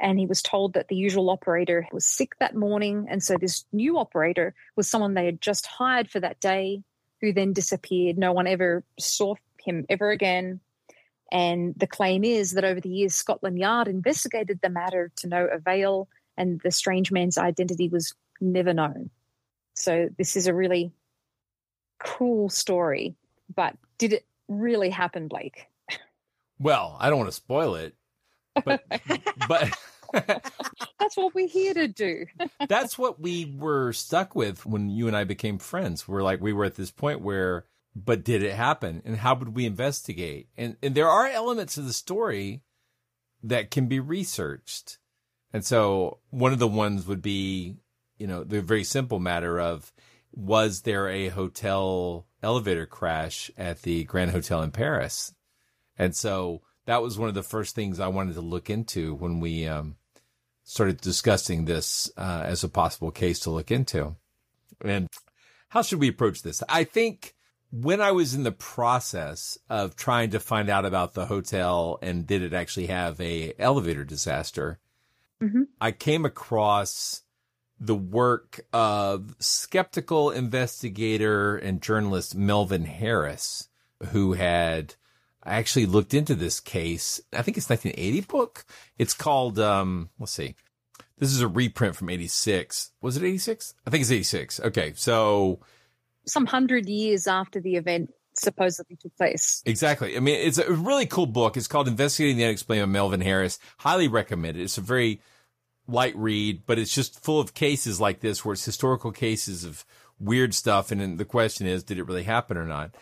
And 0.00 0.18
he 0.18 0.26
was 0.26 0.42
told 0.42 0.74
that 0.74 0.88
the 0.88 0.96
usual 0.96 1.28
operator 1.28 1.86
was 1.92 2.06
sick 2.06 2.38
that 2.38 2.54
morning. 2.54 3.06
And 3.10 3.22
so 3.22 3.36
this 3.36 3.64
new 3.72 3.98
operator 3.98 4.54
was 4.76 4.88
someone 4.88 5.14
they 5.14 5.26
had 5.26 5.40
just 5.40 5.66
hired 5.66 6.08
for 6.08 6.20
that 6.20 6.40
day, 6.40 6.82
who 7.20 7.32
then 7.32 7.52
disappeared. 7.52 8.16
No 8.16 8.32
one 8.32 8.46
ever 8.46 8.84
saw 8.98 9.34
him 9.58 9.84
ever 9.88 10.10
again. 10.10 10.60
And 11.30 11.74
the 11.76 11.86
claim 11.86 12.24
is 12.24 12.52
that 12.52 12.64
over 12.64 12.80
the 12.80 12.88
years, 12.88 13.14
Scotland 13.14 13.58
Yard 13.58 13.88
investigated 13.88 14.60
the 14.62 14.70
matter 14.70 15.12
to 15.16 15.28
no 15.28 15.46
avail, 15.46 16.08
and 16.36 16.60
the 16.60 16.70
strange 16.70 17.12
man's 17.12 17.36
identity 17.36 17.88
was 17.88 18.14
never 18.40 18.72
known. 18.72 19.10
So 19.74 20.08
this 20.16 20.36
is 20.36 20.46
a 20.46 20.54
really 20.54 20.92
cool 21.98 22.48
story, 22.48 23.14
but 23.54 23.76
did 23.98 24.12
it 24.12 24.24
really 24.48 24.90
happen, 24.90 25.28
Blake? 25.28 25.66
Well, 26.58 26.96
I 26.98 27.08
don't 27.08 27.18
want 27.18 27.30
to 27.30 27.36
spoil 27.36 27.76
it, 27.76 27.94
but 28.64 28.82
but 29.48 29.78
that's 30.98 31.16
what 31.16 31.34
we're 31.34 31.46
here 31.46 31.74
to 31.74 31.86
do. 31.86 32.26
that's 32.68 32.98
what 32.98 33.20
we 33.20 33.54
were 33.56 33.92
stuck 33.92 34.34
with 34.34 34.66
when 34.66 34.88
you 34.88 35.06
and 35.06 35.16
I 35.16 35.24
became 35.24 35.58
friends. 35.58 36.08
We're 36.08 36.22
like 36.22 36.40
we 36.40 36.52
were 36.52 36.64
at 36.64 36.74
this 36.74 36.90
point 36.90 37.20
where 37.20 37.66
but 38.04 38.24
did 38.24 38.42
it 38.42 38.54
happen 38.54 39.02
and 39.04 39.16
how 39.16 39.34
would 39.34 39.54
we 39.54 39.66
investigate? 39.66 40.48
And 40.56 40.76
and 40.82 40.94
there 40.94 41.08
are 41.08 41.26
elements 41.26 41.78
of 41.78 41.86
the 41.86 41.92
story 41.92 42.62
that 43.42 43.70
can 43.70 43.86
be 43.86 44.00
researched. 44.00 44.98
And 45.52 45.64
so 45.64 46.18
one 46.30 46.52
of 46.52 46.58
the 46.58 46.68
ones 46.68 47.06
would 47.06 47.22
be, 47.22 47.76
you 48.18 48.26
know, 48.26 48.44
the 48.44 48.60
very 48.60 48.84
simple 48.84 49.18
matter 49.18 49.58
of 49.58 49.92
was 50.32 50.82
there 50.82 51.08
a 51.08 51.28
hotel 51.28 52.26
elevator 52.42 52.86
crash 52.86 53.50
at 53.56 53.82
the 53.82 54.04
Grand 54.04 54.30
Hotel 54.30 54.62
in 54.62 54.70
Paris? 54.70 55.32
And 55.96 56.14
so 56.14 56.62
that 56.86 57.02
was 57.02 57.18
one 57.18 57.28
of 57.28 57.34
the 57.34 57.42
first 57.42 57.74
things 57.74 57.98
I 57.98 58.08
wanted 58.08 58.34
to 58.34 58.40
look 58.40 58.70
into 58.70 59.14
when 59.14 59.40
we 59.40 59.66
um, 59.66 59.96
started 60.64 61.00
discussing 61.00 61.64
this 61.64 62.10
uh, 62.16 62.42
as 62.44 62.62
a 62.62 62.68
possible 62.68 63.10
case 63.10 63.40
to 63.40 63.50
look 63.50 63.70
into. 63.70 64.16
And 64.84 65.08
how 65.70 65.82
should 65.82 65.98
we 65.98 66.08
approach 66.08 66.42
this? 66.42 66.62
I 66.68 66.84
think 66.84 67.34
when 67.70 68.00
I 68.00 68.12
was 68.12 68.34
in 68.34 68.44
the 68.44 68.52
process 68.52 69.58
of 69.68 69.96
trying 69.96 70.30
to 70.30 70.40
find 70.40 70.68
out 70.68 70.84
about 70.84 71.14
the 71.14 71.26
hotel 71.26 71.98
and 72.00 72.26
did 72.26 72.42
it 72.42 72.54
actually 72.54 72.86
have 72.86 73.20
a 73.20 73.52
elevator 73.58 74.04
disaster, 74.04 74.78
mm-hmm. 75.42 75.64
I 75.80 75.92
came 75.92 76.24
across 76.24 77.22
the 77.78 77.94
work 77.94 78.60
of 78.72 79.36
skeptical 79.38 80.30
investigator 80.30 81.56
and 81.56 81.82
journalist 81.82 82.34
Melvin 82.34 82.86
Harris, 82.86 83.68
who 84.08 84.32
had 84.32 84.94
actually 85.44 85.86
looked 85.86 86.14
into 86.14 86.34
this 86.34 86.60
case. 86.60 87.20
I 87.32 87.42
think 87.42 87.56
it's 87.56 87.68
1980 87.68 88.20
book. 88.22 88.64
It's 88.98 89.14
called, 89.14 89.58
um, 89.58 90.10
let's 90.18 90.32
see. 90.32 90.56
This 91.18 91.32
is 91.32 91.40
a 91.40 91.48
reprint 91.48 91.96
from 91.96 92.10
86. 92.10 92.92
Was 93.00 93.16
it 93.16 93.24
86? 93.24 93.74
I 93.86 93.90
think 93.90 94.02
it's 94.02 94.10
86. 94.10 94.60
Okay. 94.60 94.92
So 94.96 95.60
some 96.28 96.46
hundred 96.46 96.88
years 96.88 97.26
after 97.26 97.60
the 97.60 97.76
event 97.76 98.10
supposedly 98.34 98.96
took 98.96 99.16
place. 99.16 99.62
Exactly. 99.66 100.16
I 100.16 100.20
mean, 100.20 100.36
it's 100.36 100.58
a 100.58 100.72
really 100.72 101.06
cool 101.06 101.26
book. 101.26 101.56
It's 101.56 101.66
called 101.66 101.88
Investigating 101.88 102.36
the 102.36 102.44
Unexplained 102.44 102.82
by 102.82 102.86
Melvin 102.86 103.20
Harris. 103.20 103.58
Highly 103.78 104.08
recommended. 104.08 104.62
It's 104.62 104.78
a 104.78 104.82
very 104.82 105.20
light 105.86 106.16
read, 106.16 106.64
but 106.66 106.78
it's 106.78 106.94
just 106.94 107.22
full 107.22 107.40
of 107.40 107.54
cases 107.54 108.00
like 108.00 108.20
this 108.20 108.44
where 108.44 108.52
it's 108.52 108.64
historical 108.64 109.10
cases 109.10 109.64
of 109.64 109.84
weird 110.20 110.54
stuff. 110.54 110.90
And 110.90 111.18
the 111.18 111.24
question 111.24 111.66
is, 111.66 111.82
did 111.82 111.98
it 111.98 112.06
really 112.06 112.24
happen 112.24 112.56
or 112.56 112.66
not? 112.66 112.94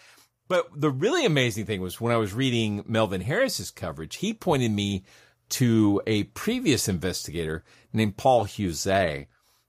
But 0.48 0.68
the 0.74 0.90
really 0.90 1.26
amazing 1.26 1.66
thing 1.66 1.80
was 1.80 2.00
when 2.00 2.12
I 2.12 2.18
was 2.18 2.32
reading 2.32 2.84
Melvin 2.86 3.22
Harris's 3.22 3.70
coverage, 3.70 4.16
he 4.16 4.32
pointed 4.32 4.70
me 4.70 5.04
to 5.48 6.00
a 6.06 6.24
previous 6.24 6.88
investigator 6.88 7.64
named 7.92 8.16
Paul 8.16 8.46
Heuzé. 8.46 9.26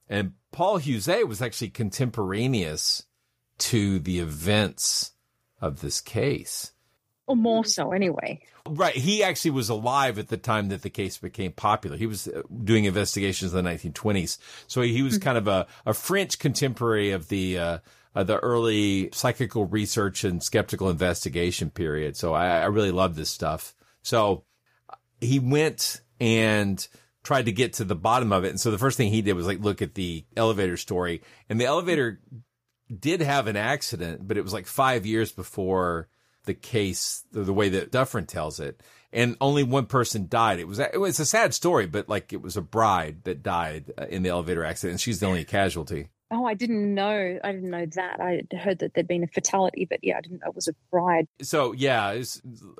And 0.07 0.33
Paul 0.51 0.79
Heuzé 0.79 1.27
was 1.27 1.41
actually 1.41 1.69
contemporaneous 1.69 3.03
to 3.59 3.99
the 3.99 4.19
events 4.19 5.11
of 5.61 5.81
this 5.81 6.01
case. 6.01 6.71
Or 7.27 7.35
more 7.35 7.65
so, 7.65 7.91
anyway. 7.91 8.39
Right. 8.65 8.95
He 8.95 9.21
actually 9.21 9.51
was 9.51 9.69
alive 9.69 10.17
at 10.17 10.29
the 10.29 10.37
time 10.37 10.69
that 10.69 10.81
the 10.81 10.89
case 10.89 11.17
became 11.17 11.51
popular. 11.51 11.97
He 11.97 12.07
was 12.07 12.27
uh, 12.27 12.41
doing 12.63 12.85
investigations 12.85 13.53
in 13.53 13.63
the 13.63 13.69
1920s. 13.69 14.37
So 14.67 14.81
he 14.81 15.01
was 15.01 15.15
mm-hmm. 15.15 15.23
kind 15.23 15.37
of 15.37 15.47
a, 15.47 15.67
a 15.85 15.93
French 15.93 16.39
contemporary 16.39 17.11
of 17.11 17.27
the, 17.27 17.57
uh, 17.57 17.77
uh, 18.15 18.23
the 18.23 18.37
early 18.37 19.09
psychical 19.11 19.65
research 19.65 20.23
and 20.23 20.41
skeptical 20.41 20.89
investigation 20.89 21.69
period. 21.69 22.15
So 22.15 22.33
I, 22.33 22.61
I 22.61 22.65
really 22.65 22.91
love 22.91 23.15
this 23.15 23.29
stuff. 23.29 23.75
So 24.03 24.45
he 25.19 25.39
went 25.39 26.01
and 26.19 26.87
tried 27.23 27.45
to 27.45 27.51
get 27.51 27.73
to 27.73 27.83
the 27.83 27.95
bottom 27.95 28.31
of 28.31 28.45
it. 28.45 28.49
And 28.49 28.59
so 28.59 28.71
the 28.71 28.77
first 28.77 28.95
thing 28.95 29.11
he 29.11 29.21
did 29.21 29.33
was 29.33 29.45
like 29.45 29.59
look 29.59 29.81
at 29.81 29.95
the 29.95 30.25
elevator 30.37 30.77
story 30.77 31.21
and 31.49 31.59
the 31.59 31.65
elevator 31.65 32.21
did 32.87 33.21
have 33.21 33.47
an 33.47 33.55
accident, 33.55 34.27
but 34.27 34.37
it 34.37 34.43
was 34.43 34.53
like 34.53 34.67
five 34.67 35.05
years 35.05 35.31
before 35.31 36.07
the 36.45 36.53
case, 36.53 37.23
the, 37.31 37.43
the 37.43 37.53
way 37.53 37.69
that 37.69 37.91
Dufferin 37.91 38.25
tells 38.25 38.59
it, 38.59 38.81
and 39.13 39.37
only 39.39 39.63
one 39.63 39.85
person 39.85 40.27
died. 40.27 40.59
It 40.59 40.67
was 40.67 40.79
it 40.79 40.99
was 40.99 41.19
a 41.19 41.25
sad 41.25 41.53
story, 41.53 41.85
but 41.85 42.09
like 42.09 42.33
it 42.33 42.41
was 42.41 42.57
a 42.57 42.61
bride 42.61 43.23
that 43.25 43.43
died 43.43 43.91
uh, 43.97 44.05
in 44.09 44.23
the 44.23 44.29
elevator 44.29 44.63
accident, 44.63 44.93
and 44.93 45.01
she's 45.01 45.19
the 45.19 45.27
only 45.27 45.45
casualty. 45.45 46.09
Oh, 46.29 46.45
I 46.45 46.55
didn't 46.55 46.93
know. 46.93 47.39
I 47.41 47.51
didn't 47.53 47.69
know 47.69 47.85
that. 47.85 48.19
I 48.19 48.41
heard 48.57 48.79
that 48.79 48.93
there'd 48.93 49.07
been 49.07 49.23
a 49.23 49.27
fatality, 49.27 49.87
but 49.89 49.99
yeah, 50.03 50.17
I 50.17 50.21
didn't 50.21 50.41
know 50.41 50.49
it 50.49 50.55
was 50.55 50.67
a 50.67 50.73
bride. 50.91 51.27
So 51.41 51.71
yeah, 51.71 52.21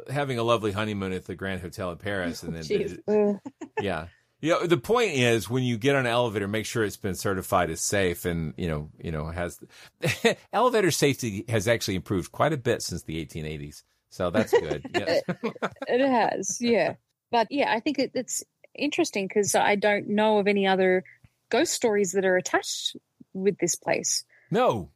having 0.10 0.38
a 0.38 0.44
lovely 0.44 0.72
honeymoon 0.72 1.14
at 1.14 1.26
the 1.26 1.36
Grand 1.36 1.62
Hotel 1.62 1.92
in 1.92 1.98
Paris, 1.98 2.44
and 2.44 2.56
then 2.56 2.66
it, 3.08 3.40
yeah, 3.82 4.08
you 4.40 4.52
know, 4.52 4.68
the 4.68 4.78
point 4.78 5.14
is 5.14 5.50
when 5.50 5.64
you 5.64 5.78
get 5.78 5.96
on 5.96 6.06
an 6.06 6.12
elevator, 6.12 6.48
make 6.48 6.66
sure 6.66 6.84
it's 6.84 6.98
been 6.98 7.16
certified 7.16 7.70
as 7.70 7.82
safe 7.82 8.26
and, 8.26 8.54
you 8.58 8.68
know, 8.68 8.90
you 9.02 9.12
know, 9.12 9.28
has 9.28 9.60
elevator 10.54 10.92
safety 10.92 11.44
has 11.50 11.68
actually 11.68 11.96
improved 11.96 12.32
quite 12.32 12.54
a 12.54 12.58
bit 12.58 12.84
since 12.84 13.04
the 13.04 13.26
1880s. 13.26 13.84
So 14.10 14.30
that's 14.30 14.52
good. 14.52 14.86
Yes. 14.94 15.24
it 15.88 16.02
has. 16.02 16.58
Yeah. 16.62 16.96
But 17.32 17.48
yeah, 17.50 17.72
I 17.74 17.80
think 17.80 18.00
it, 18.00 18.12
it's 18.14 18.44
interesting 18.76 19.28
because 19.28 19.56
I 19.56 19.76
don't 19.76 20.10
know 20.10 20.38
of 20.38 20.48
any 20.48 20.68
other 20.68 21.04
ghost 21.50 21.74
stories 21.74 22.12
that 22.12 22.26
are 22.26 22.38
attached 22.38 22.96
with 23.34 23.58
this 23.58 23.76
place. 23.76 24.24
No. 24.52 24.92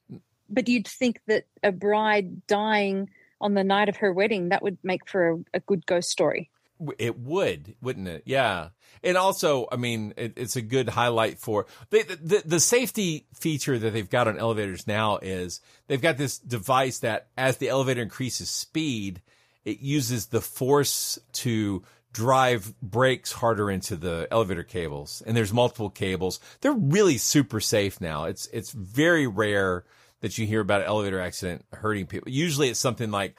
But 0.50 0.68
you'd 0.68 0.88
think 0.88 1.20
that 1.28 1.46
a 1.64 1.72
bride 1.72 2.46
dying 2.46 3.10
on 3.40 3.56
the 3.56 3.64
night 3.64 3.90
of 3.90 3.98
her 3.98 4.14
wedding, 4.14 4.50
that 4.50 4.62
would 4.62 4.78
make 4.84 5.08
for 5.10 5.32
a, 5.32 5.38
a 5.56 5.60
good 5.62 5.86
ghost 5.86 6.10
story. 6.10 6.51
It 6.98 7.20
would, 7.20 7.76
wouldn't 7.82 8.08
it? 8.08 8.24
Yeah. 8.26 8.70
And 9.04 9.18
also, 9.18 9.68
I 9.72 9.78
mean, 9.78 10.14
it, 10.18 10.34
it's 10.38 10.56
a 10.56 10.62
good 10.62 10.90
highlight 10.90 11.40
for 11.40 11.66
the, 11.90 12.04
the, 12.22 12.42
the 12.46 12.60
safety 12.60 13.26
feature 13.34 13.78
that 13.80 13.92
they've 13.92 14.10
got 14.10 14.28
on 14.28 14.38
elevators 14.38 14.88
now 14.88 15.18
is 15.18 15.62
they've 15.88 16.02
got 16.02 16.18
this 16.18 16.38
device 16.38 17.00
that 17.00 17.28
as 17.38 17.58
the 17.58 17.70
elevator 17.70 18.02
increases 18.02 18.50
speed, 18.50 19.22
it 19.66 19.80
uses 19.80 20.28
the 20.28 20.42
force 20.42 21.20
to 21.34 21.84
drive 22.14 22.74
brakes 22.82 23.32
harder 23.32 23.72
into 23.72 23.96
the 23.96 24.28
elevator 24.32 24.64
cables. 24.64 25.24
And 25.26 25.36
there's 25.36 25.54
multiple 25.54 25.90
cables. 25.90 26.40
They're 26.60 26.74
really 26.74 27.18
super 27.18 27.60
safe 27.60 28.02
now. 28.02 28.26
It's, 28.26 28.48
it's 28.48 28.72
very 28.72 29.28
rare 29.28 29.86
that 30.20 30.38
you 30.38 30.46
hear 30.46 30.60
about 30.60 30.82
an 30.82 30.88
elevator 30.88 31.20
accident 31.20 31.66
hurting 31.72 32.08
people. 32.08 32.30
Usually 32.30 32.70
it's 32.70 32.80
something 32.80 33.12
like, 33.12 33.36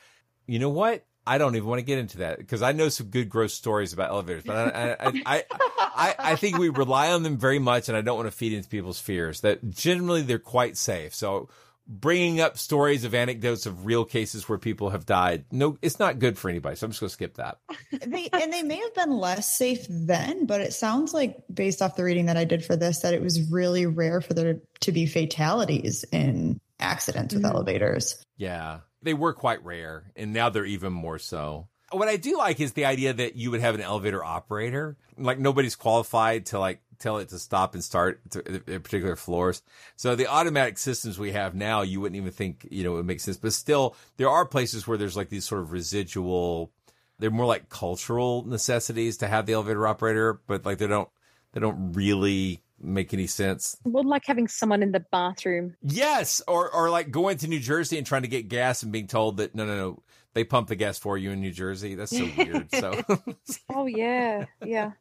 you 0.46 0.58
know 0.58 0.70
what? 0.70 1.04
I 1.26 1.38
don't 1.38 1.54
even 1.54 1.68
want 1.68 1.78
to 1.78 1.84
get 1.84 1.98
into 1.98 2.18
that 2.18 2.38
because 2.38 2.62
I 2.62 2.72
know 2.72 2.88
some 2.88 3.08
good 3.08 3.28
gross 3.28 3.54
stories 3.54 3.92
about 3.92 4.10
elevators, 4.10 4.42
but 4.44 4.56
I, 4.56 4.96
I, 4.98 5.22
I, 5.26 5.44
I, 5.78 6.14
I, 6.18 6.36
think 6.36 6.58
we 6.58 6.68
rely 6.68 7.12
on 7.12 7.22
them 7.22 7.38
very 7.38 7.60
much, 7.60 7.88
and 7.88 7.96
I 7.96 8.00
don't 8.00 8.16
want 8.16 8.26
to 8.26 8.36
feed 8.36 8.52
into 8.52 8.68
people's 8.68 8.98
fears. 8.98 9.40
That 9.42 9.70
generally 9.70 10.22
they're 10.22 10.40
quite 10.40 10.76
safe. 10.76 11.14
So 11.14 11.48
bringing 11.86 12.40
up 12.40 12.58
stories 12.58 13.04
of 13.04 13.14
anecdotes 13.14 13.66
of 13.66 13.86
real 13.86 14.04
cases 14.04 14.48
where 14.48 14.58
people 14.58 14.90
have 14.90 15.06
died. 15.06 15.44
No, 15.50 15.76
it's 15.82 15.98
not 15.98 16.18
good 16.18 16.38
for 16.38 16.48
anybody. 16.48 16.76
So 16.76 16.86
I'm 16.86 16.90
just 16.90 17.00
going 17.00 17.08
to 17.08 17.14
skip 17.14 17.34
that. 17.34 17.58
they 18.06 18.28
and 18.32 18.52
they 18.52 18.62
may 18.62 18.76
have 18.76 18.94
been 18.94 19.12
less 19.12 19.56
safe 19.56 19.86
then, 19.88 20.46
but 20.46 20.60
it 20.60 20.72
sounds 20.72 21.12
like 21.12 21.36
based 21.52 21.82
off 21.82 21.96
the 21.96 22.04
reading 22.04 22.26
that 22.26 22.36
I 22.36 22.44
did 22.44 22.64
for 22.64 22.76
this 22.76 23.00
that 23.00 23.14
it 23.14 23.22
was 23.22 23.50
really 23.50 23.86
rare 23.86 24.20
for 24.20 24.34
there 24.34 24.60
to 24.80 24.92
be 24.92 25.06
fatalities 25.06 26.04
in 26.12 26.60
accidents 26.80 27.34
with 27.34 27.42
mm-hmm. 27.42 27.54
elevators. 27.54 28.22
Yeah. 28.36 28.80
They 29.02 29.14
were 29.14 29.32
quite 29.32 29.64
rare 29.64 30.12
and 30.16 30.32
now 30.32 30.48
they're 30.48 30.64
even 30.64 30.92
more 30.92 31.18
so. 31.18 31.68
What 31.90 32.08
I 32.08 32.16
do 32.16 32.38
like 32.38 32.60
is 32.60 32.72
the 32.72 32.86
idea 32.86 33.12
that 33.12 33.36
you 33.36 33.50
would 33.50 33.60
have 33.60 33.74
an 33.74 33.82
elevator 33.82 34.24
operator. 34.24 34.96
Like 35.18 35.38
nobody's 35.38 35.76
qualified 35.76 36.46
to 36.46 36.58
like 36.58 36.80
tell 37.02 37.18
it 37.18 37.28
to 37.30 37.38
stop 37.38 37.74
and 37.74 37.84
start 37.84 38.20
at 38.34 38.82
particular 38.82 39.16
floors. 39.16 39.62
So 39.96 40.14
the 40.14 40.28
automatic 40.28 40.78
systems 40.78 41.18
we 41.18 41.32
have 41.32 41.54
now, 41.54 41.82
you 41.82 42.00
wouldn't 42.00 42.16
even 42.16 42.32
think, 42.32 42.66
you 42.70 42.84
know, 42.84 42.96
it 42.98 43.04
makes 43.04 43.24
sense. 43.24 43.36
But 43.36 43.52
still, 43.52 43.96
there 44.16 44.30
are 44.30 44.46
places 44.46 44.86
where 44.86 44.96
there's 44.96 45.16
like 45.16 45.28
these 45.28 45.44
sort 45.44 45.62
of 45.62 45.72
residual, 45.72 46.70
they're 47.18 47.30
more 47.30 47.46
like 47.46 47.68
cultural 47.68 48.44
necessities 48.46 49.18
to 49.18 49.28
have 49.28 49.46
the 49.46 49.52
elevator 49.52 49.86
operator, 49.86 50.40
but 50.46 50.64
like 50.64 50.78
they 50.78 50.86
don't, 50.86 51.08
they 51.52 51.60
don't 51.60 51.92
really 51.92 52.62
make 52.82 53.14
any 53.14 53.26
sense. 53.26 53.76
Well, 53.84 54.04
like 54.04 54.24
having 54.26 54.48
someone 54.48 54.82
in 54.82 54.92
the 54.92 55.00
bathroom. 55.00 55.76
Yes. 55.82 56.42
Or, 56.46 56.70
or 56.70 56.90
like 56.90 57.10
going 57.10 57.38
to 57.38 57.48
New 57.48 57.60
Jersey 57.60 57.98
and 57.98 58.06
trying 58.06 58.22
to 58.22 58.28
get 58.28 58.48
gas 58.48 58.82
and 58.82 58.92
being 58.92 59.06
told 59.06 59.38
that, 59.38 59.54
no, 59.54 59.64
no, 59.64 59.76
no, 59.76 60.02
they 60.34 60.44
pump 60.44 60.68
the 60.68 60.76
gas 60.76 60.98
for 60.98 61.16
you 61.16 61.30
in 61.30 61.40
New 61.40 61.52
Jersey. 61.52 61.94
That's 61.94 62.16
so 62.16 62.28
weird. 62.36 62.68
So, 62.74 63.02
oh 63.74 63.86
yeah, 63.86 64.46
yeah 64.64 64.92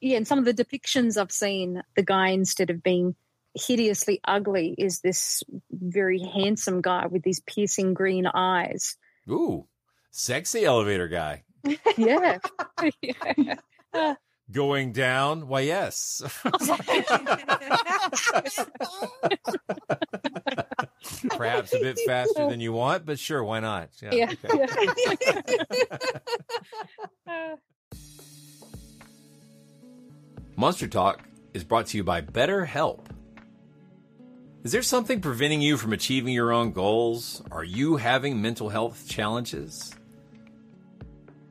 yeah, 0.00 0.16
and 0.16 0.26
some 0.26 0.38
of 0.38 0.44
the 0.44 0.54
depictions 0.54 1.20
I've 1.20 1.32
seen, 1.32 1.82
the 1.96 2.02
guy 2.02 2.28
instead 2.28 2.70
of 2.70 2.82
being 2.82 3.14
hideously 3.54 4.20
ugly 4.24 4.74
is 4.78 5.00
this 5.00 5.42
very 5.70 6.20
handsome 6.20 6.80
guy 6.80 7.06
with 7.06 7.22
these 7.22 7.40
piercing 7.40 7.94
green 7.94 8.26
eyes. 8.26 8.96
Ooh, 9.28 9.66
sexy 10.10 10.64
elevator 10.64 11.08
guy. 11.08 11.44
yeah. 11.96 12.38
yeah. 13.02 14.14
Going 14.50 14.92
down? 14.92 15.46
Why, 15.46 15.60
yes. 15.60 16.22
Perhaps 21.36 21.74
a 21.74 21.80
bit 21.80 21.98
faster 22.06 22.48
than 22.48 22.58
you 22.60 22.72
want, 22.72 23.04
but 23.04 23.18
sure, 23.18 23.44
why 23.44 23.60
not? 23.60 23.90
Yeah. 24.00 24.14
yeah. 24.14 24.32
Okay. 24.44 24.66
Monster 30.56 30.88
Talk 30.88 31.22
is 31.52 31.62
brought 31.62 31.86
to 31.88 31.98
you 31.98 32.04
by 32.04 32.22
BetterHelp. 32.22 33.06
Is 34.64 34.72
there 34.72 34.82
something 34.82 35.20
preventing 35.20 35.60
you 35.60 35.76
from 35.76 35.92
achieving 35.92 36.32
your 36.34 36.52
own 36.52 36.72
goals? 36.72 37.42
Are 37.52 37.64
you 37.64 37.96
having 37.96 38.42
mental 38.42 38.68
health 38.68 39.08
challenges? 39.08 39.94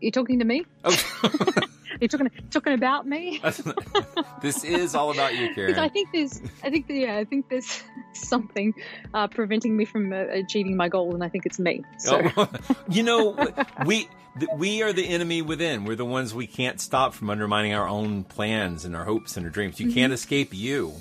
You 0.01 0.11
talking 0.11 0.39
to 0.39 0.45
me? 0.45 0.65
Oh. 0.83 1.53
You're 1.99 2.07
talking 2.07 2.29
talking 2.49 2.73
about 2.73 3.07
me. 3.07 3.41
this 4.41 4.63
is 4.63 4.95
all 4.95 5.11
about 5.11 5.35
you, 5.35 5.53
Karen. 5.55 5.77
I 5.79 5.89
think 5.89 6.09
there's, 6.11 6.41
I 6.63 6.69
think, 6.69 6.85
yeah, 6.89 7.17
I 7.17 7.25
think 7.25 7.49
there's 7.49 7.83
something 8.13 8.73
uh, 9.13 9.27
preventing 9.27 9.75
me 9.75 9.85
from 9.85 10.13
uh, 10.13 10.25
achieving 10.29 10.77
my 10.77 10.89
goal, 10.89 11.13
and 11.13 11.23
I 11.23 11.29
think 11.29 11.45
it's 11.45 11.59
me. 11.59 11.83
So. 11.99 12.29
Oh, 12.37 12.49
you 12.89 13.03
know, 13.03 13.37
we 13.85 14.09
we 14.55 14.83
are 14.83 14.93
the 14.93 15.07
enemy 15.07 15.41
within. 15.41 15.85
We're 15.85 15.95
the 15.95 16.05
ones 16.05 16.33
we 16.33 16.47
can't 16.47 16.79
stop 16.79 17.13
from 17.13 17.29
undermining 17.29 17.73
our 17.73 17.87
own 17.87 18.23
plans 18.23 18.85
and 18.85 18.95
our 18.95 19.03
hopes 19.03 19.37
and 19.37 19.45
our 19.45 19.51
dreams. 19.51 19.79
You 19.79 19.87
mm-hmm. 19.87 19.95
can't 19.95 20.13
escape 20.13 20.53
you. 20.53 20.93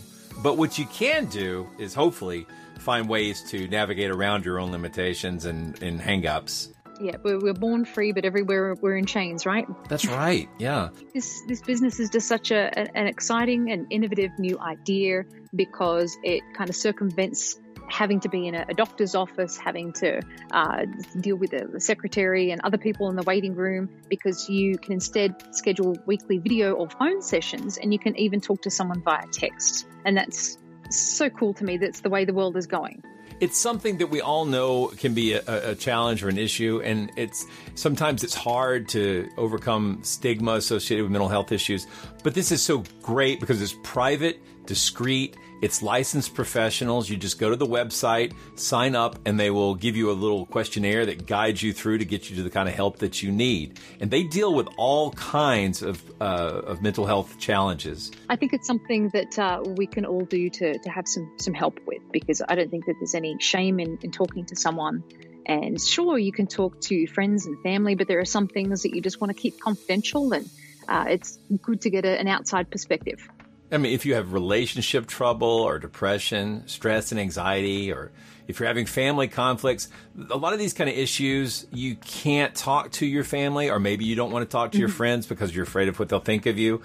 But 0.42 0.58
what 0.58 0.78
you 0.78 0.86
can 0.86 1.26
do 1.26 1.68
is 1.78 1.94
hopefully 1.94 2.46
find 2.78 3.08
ways 3.08 3.42
to 3.50 3.66
navigate 3.68 4.10
around 4.10 4.44
your 4.44 4.60
own 4.60 4.70
limitations 4.70 5.46
and, 5.46 5.82
and 5.82 6.00
hangups. 6.00 6.68
Yeah, 7.00 7.16
we're, 7.22 7.38
we're 7.38 7.54
born 7.54 7.84
free, 7.84 8.12
but 8.12 8.24
everywhere 8.24 8.74
we're 8.80 8.96
in 8.96 9.06
chains, 9.06 9.46
right? 9.46 9.66
That's 9.88 10.06
right. 10.06 10.48
Yeah. 10.58 10.90
this 11.14 11.42
this 11.48 11.60
business 11.62 12.00
is 12.00 12.10
just 12.10 12.28
such 12.28 12.50
a, 12.50 12.96
an 12.96 13.06
exciting 13.06 13.70
and 13.70 13.86
innovative 13.90 14.30
new 14.38 14.58
idea 14.58 15.24
because 15.54 16.16
it 16.22 16.42
kind 16.56 16.70
of 16.70 16.76
circumvents 16.76 17.56
having 17.88 18.20
to 18.20 18.28
be 18.28 18.48
in 18.48 18.54
a, 18.54 18.66
doctor's 18.74 19.14
office, 19.14 19.56
having 19.56 19.92
to 19.92 20.20
uh, 20.50 20.84
deal 21.20 21.36
with 21.36 21.50
the 21.50 21.80
secretary 21.80 22.50
and 22.50 22.60
other 22.62 22.78
people 22.78 23.08
in 23.08 23.16
the 23.16 23.22
waiting 23.22 23.54
room, 23.54 23.88
because 24.08 24.48
you 24.48 24.76
can 24.76 24.94
instead 24.94 25.54
schedule 25.54 25.96
weekly 26.06 26.38
video 26.38 26.72
or 26.72 26.88
phone 26.90 27.22
sessions 27.22 27.78
and 27.78 27.92
you 27.92 27.98
can 27.98 28.18
even 28.18 28.40
talk 28.40 28.62
to 28.62 28.70
someone 28.70 29.02
via 29.02 29.26
text. 29.30 29.86
And 30.04 30.16
that's 30.16 30.58
so 30.90 31.30
cool 31.30 31.54
to 31.54 31.64
me. 31.64 31.78
That's 31.78 32.00
the 32.00 32.10
way 32.10 32.24
the 32.24 32.34
world 32.34 32.56
is 32.56 32.66
going 32.66 33.02
it's 33.40 33.58
something 33.58 33.98
that 33.98 34.08
we 34.08 34.20
all 34.20 34.44
know 34.44 34.88
can 34.88 35.14
be 35.14 35.34
a, 35.34 35.42
a, 35.46 35.74
challenge 35.74 36.22
or 36.24 36.28
an 36.28 36.38
issue, 36.38 36.80
and 36.82 37.10
it's 37.16 37.46
sometimes 37.74 38.24
it's 38.24 38.34
hard 38.34 38.88
to 38.88 39.28
overcome 39.36 40.00
stigma 40.02 40.52
associated 40.52 41.02
with 41.02 41.12
mental 41.12 41.28
health 41.28 41.52
issues. 41.52 41.86
But 42.22 42.34
this 42.34 42.50
is 42.50 42.62
so 42.62 42.82
great 43.02 43.40
because 43.40 43.60
it's 43.60 43.76
private, 43.82 44.40
discreet, 44.66 45.36
it's 45.62 45.82
licensed 45.82 46.34
professionals. 46.34 47.08
You 47.08 47.16
just 47.16 47.38
go 47.38 47.50
to 47.50 47.56
the 47.56 47.66
website, 47.66 48.32
sign 48.54 48.94
up, 48.94 49.18
and 49.24 49.38
they 49.38 49.50
will 49.50 49.74
give 49.74 49.96
you 49.96 50.10
a 50.10 50.12
little 50.12 50.46
questionnaire 50.46 51.06
that 51.06 51.26
guides 51.26 51.62
you 51.62 51.72
through 51.72 51.98
to 51.98 52.04
get 52.04 52.28
you 52.30 52.36
to 52.36 52.42
the 52.42 52.50
kind 52.50 52.68
of 52.68 52.74
help 52.74 52.98
that 52.98 53.22
you 53.22 53.32
need. 53.32 53.78
And 54.00 54.10
they 54.10 54.22
deal 54.22 54.54
with 54.54 54.68
all 54.76 55.12
kinds 55.12 55.82
of, 55.82 56.02
uh, 56.20 56.62
of 56.66 56.82
mental 56.82 57.06
health 57.06 57.38
challenges. 57.38 58.10
I 58.28 58.36
think 58.36 58.52
it's 58.52 58.66
something 58.66 59.10
that 59.10 59.38
uh, 59.38 59.62
we 59.64 59.86
can 59.86 60.04
all 60.04 60.24
do 60.24 60.50
to, 60.50 60.78
to 60.78 60.90
have 60.90 61.08
some, 61.08 61.32
some 61.38 61.54
help 61.54 61.78
with 61.86 62.02
because 62.12 62.42
I 62.48 62.54
don't 62.54 62.70
think 62.70 62.86
that 62.86 62.94
there's 62.98 63.14
any 63.14 63.36
shame 63.40 63.80
in, 63.80 63.98
in 64.02 64.10
talking 64.10 64.44
to 64.46 64.56
someone. 64.56 65.02
And 65.46 65.80
sure, 65.80 66.18
you 66.18 66.32
can 66.32 66.48
talk 66.48 66.80
to 66.82 67.06
friends 67.06 67.46
and 67.46 67.62
family, 67.62 67.94
but 67.94 68.08
there 68.08 68.18
are 68.18 68.24
some 68.24 68.48
things 68.48 68.82
that 68.82 68.94
you 68.94 69.00
just 69.00 69.20
want 69.20 69.34
to 69.34 69.40
keep 69.40 69.60
confidential, 69.60 70.32
and 70.32 70.50
uh, 70.88 71.04
it's 71.08 71.38
good 71.62 71.82
to 71.82 71.90
get 71.90 72.04
a, 72.04 72.18
an 72.18 72.26
outside 72.26 72.68
perspective. 72.68 73.28
I 73.70 73.78
mean, 73.78 73.92
if 73.92 74.06
you 74.06 74.14
have 74.14 74.32
relationship 74.32 75.06
trouble 75.06 75.48
or 75.48 75.78
depression, 75.78 76.62
stress 76.66 77.10
and 77.10 77.20
anxiety, 77.20 77.92
or 77.92 78.12
if 78.46 78.60
you're 78.60 78.68
having 78.68 78.86
family 78.86 79.26
conflicts, 79.26 79.88
a 80.30 80.36
lot 80.36 80.52
of 80.52 80.58
these 80.58 80.72
kind 80.72 80.88
of 80.88 80.96
issues, 80.96 81.66
you 81.72 81.96
can't 81.96 82.54
talk 82.54 82.92
to 82.92 83.06
your 83.06 83.24
family, 83.24 83.68
or 83.70 83.80
maybe 83.80 84.04
you 84.04 84.14
don't 84.14 84.30
want 84.30 84.48
to 84.48 84.52
talk 84.52 84.70
to 84.72 84.76
mm-hmm. 84.76 84.82
your 84.82 84.88
friends 84.88 85.26
because 85.26 85.54
you're 85.54 85.64
afraid 85.64 85.88
of 85.88 85.98
what 85.98 86.08
they'll 86.08 86.20
think 86.20 86.46
of 86.46 86.58
you. 86.58 86.80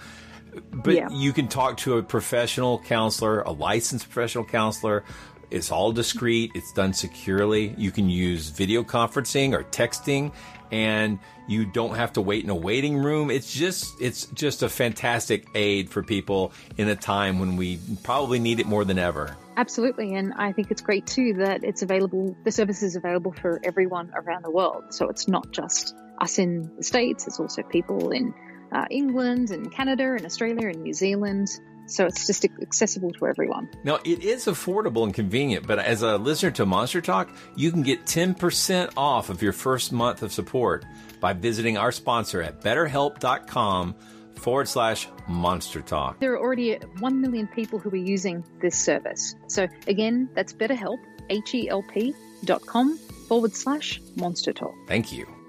But 0.71 0.95
yeah. 0.95 1.09
you 1.11 1.33
can 1.33 1.47
talk 1.47 1.77
to 1.77 1.97
a 1.97 2.03
professional 2.03 2.79
counselor, 2.79 3.41
a 3.41 3.51
licensed 3.51 4.09
professional 4.09 4.43
counselor. 4.43 5.03
It's 5.49 5.71
all 5.71 5.91
discreet. 5.91 6.51
It's 6.55 6.73
done 6.73 6.93
securely. 6.93 7.75
You 7.77 7.91
can 7.91 8.09
use 8.09 8.49
video 8.49 8.83
conferencing 8.83 9.53
or 9.53 9.63
texting 9.65 10.33
and 10.71 11.19
you 11.47 11.65
don't 11.65 11.95
have 11.95 12.13
to 12.13 12.21
wait 12.21 12.43
in 12.43 12.49
a 12.49 12.55
waiting 12.55 12.97
room. 12.97 13.29
It's 13.29 13.53
just 13.53 14.01
it's 14.01 14.25
just 14.27 14.63
a 14.63 14.69
fantastic 14.69 15.47
aid 15.53 15.89
for 15.89 16.01
people 16.01 16.53
in 16.77 16.87
a 16.87 16.95
time 16.95 17.39
when 17.39 17.57
we 17.57 17.79
probably 18.03 18.39
need 18.39 18.59
it 18.59 18.65
more 18.65 18.85
than 18.85 18.97
ever. 18.97 19.35
Absolutely, 19.57 20.15
and 20.15 20.33
I 20.33 20.53
think 20.53 20.71
it's 20.71 20.81
great 20.81 21.05
too 21.05 21.33
that 21.39 21.63
it's 21.63 21.81
available. 21.81 22.35
The 22.43 22.51
service 22.51 22.83
is 22.83 22.95
available 22.95 23.33
for 23.33 23.59
everyone 23.63 24.11
around 24.15 24.43
the 24.43 24.51
world, 24.51 24.93
so 24.93 25.09
it's 25.09 25.27
not 25.27 25.51
just 25.51 25.93
us 26.19 26.39
in 26.39 26.71
the 26.77 26.83
states. 26.83 27.27
It's 27.27 27.39
also 27.39 27.63
people 27.63 28.11
in 28.11 28.33
uh, 28.71 28.85
England 28.89 29.51
and 29.51 29.71
Canada 29.71 30.13
and 30.15 30.25
Australia 30.25 30.69
and 30.69 30.81
New 30.83 30.93
Zealand. 30.93 31.49
So 31.91 32.05
it's 32.05 32.25
just 32.25 32.45
accessible 32.45 33.11
to 33.13 33.27
everyone. 33.27 33.69
Now, 33.83 33.99
it 34.05 34.23
is 34.23 34.45
affordable 34.45 35.03
and 35.03 35.13
convenient, 35.13 35.67
but 35.67 35.77
as 35.79 36.01
a 36.01 36.17
listener 36.17 36.51
to 36.51 36.65
Monster 36.65 37.01
Talk, 37.01 37.29
you 37.55 37.71
can 37.71 37.83
get 37.83 38.05
10% 38.05 38.93
off 38.95 39.29
of 39.29 39.41
your 39.41 39.53
first 39.53 39.91
month 39.91 40.23
of 40.23 40.31
support 40.31 40.85
by 41.19 41.33
visiting 41.33 41.77
our 41.77 41.91
sponsor 41.91 42.41
at 42.41 42.61
betterhelp.com 42.61 43.95
forward 44.35 44.67
slash 44.67 45.07
monster 45.27 45.81
talk. 45.81 46.19
There 46.19 46.33
are 46.33 46.39
already 46.39 46.75
1 46.75 47.21
million 47.21 47.47
people 47.47 47.77
who 47.77 47.89
are 47.89 47.95
using 47.95 48.43
this 48.59 48.77
service. 48.77 49.35
So 49.47 49.67
again, 49.87 50.29
that's 50.33 50.53
betterhelp, 50.53 50.97
H-E-L-P 51.29 52.15
dot 52.45 52.65
com 52.65 52.97
forward 53.27 53.53
slash 53.55 54.01
monster 54.15 54.51
talk. 54.51 54.73
Thank 54.87 55.11
you 55.11 55.40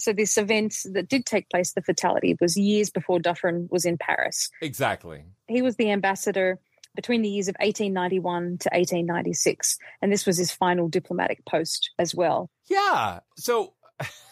so 0.00 0.12
this 0.12 0.36
event 0.36 0.74
that 0.92 1.08
did 1.08 1.26
take 1.26 1.48
place, 1.50 1.72
the 1.72 1.82
fatality, 1.82 2.36
was 2.40 2.56
years 2.56 2.90
before 2.90 3.18
Dufferin 3.18 3.68
was 3.70 3.84
in 3.84 3.98
Paris. 3.98 4.50
Exactly. 4.60 5.24
He 5.48 5.62
was 5.62 5.76
the 5.76 5.90
ambassador 5.90 6.58
between 6.96 7.22
the 7.22 7.28
years 7.28 7.48
of 7.48 7.54
1891 7.60 8.58
to 8.58 8.68
1896, 8.72 9.78
and 10.02 10.12
this 10.12 10.26
was 10.26 10.38
his 10.38 10.50
final 10.50 10.88
diplomatic 10.88 11.44
post 11.46 11.90
as 11.98 12.14
well. 12.14 12.50
Yeah. 12.68 13.20
So 13.36 13.74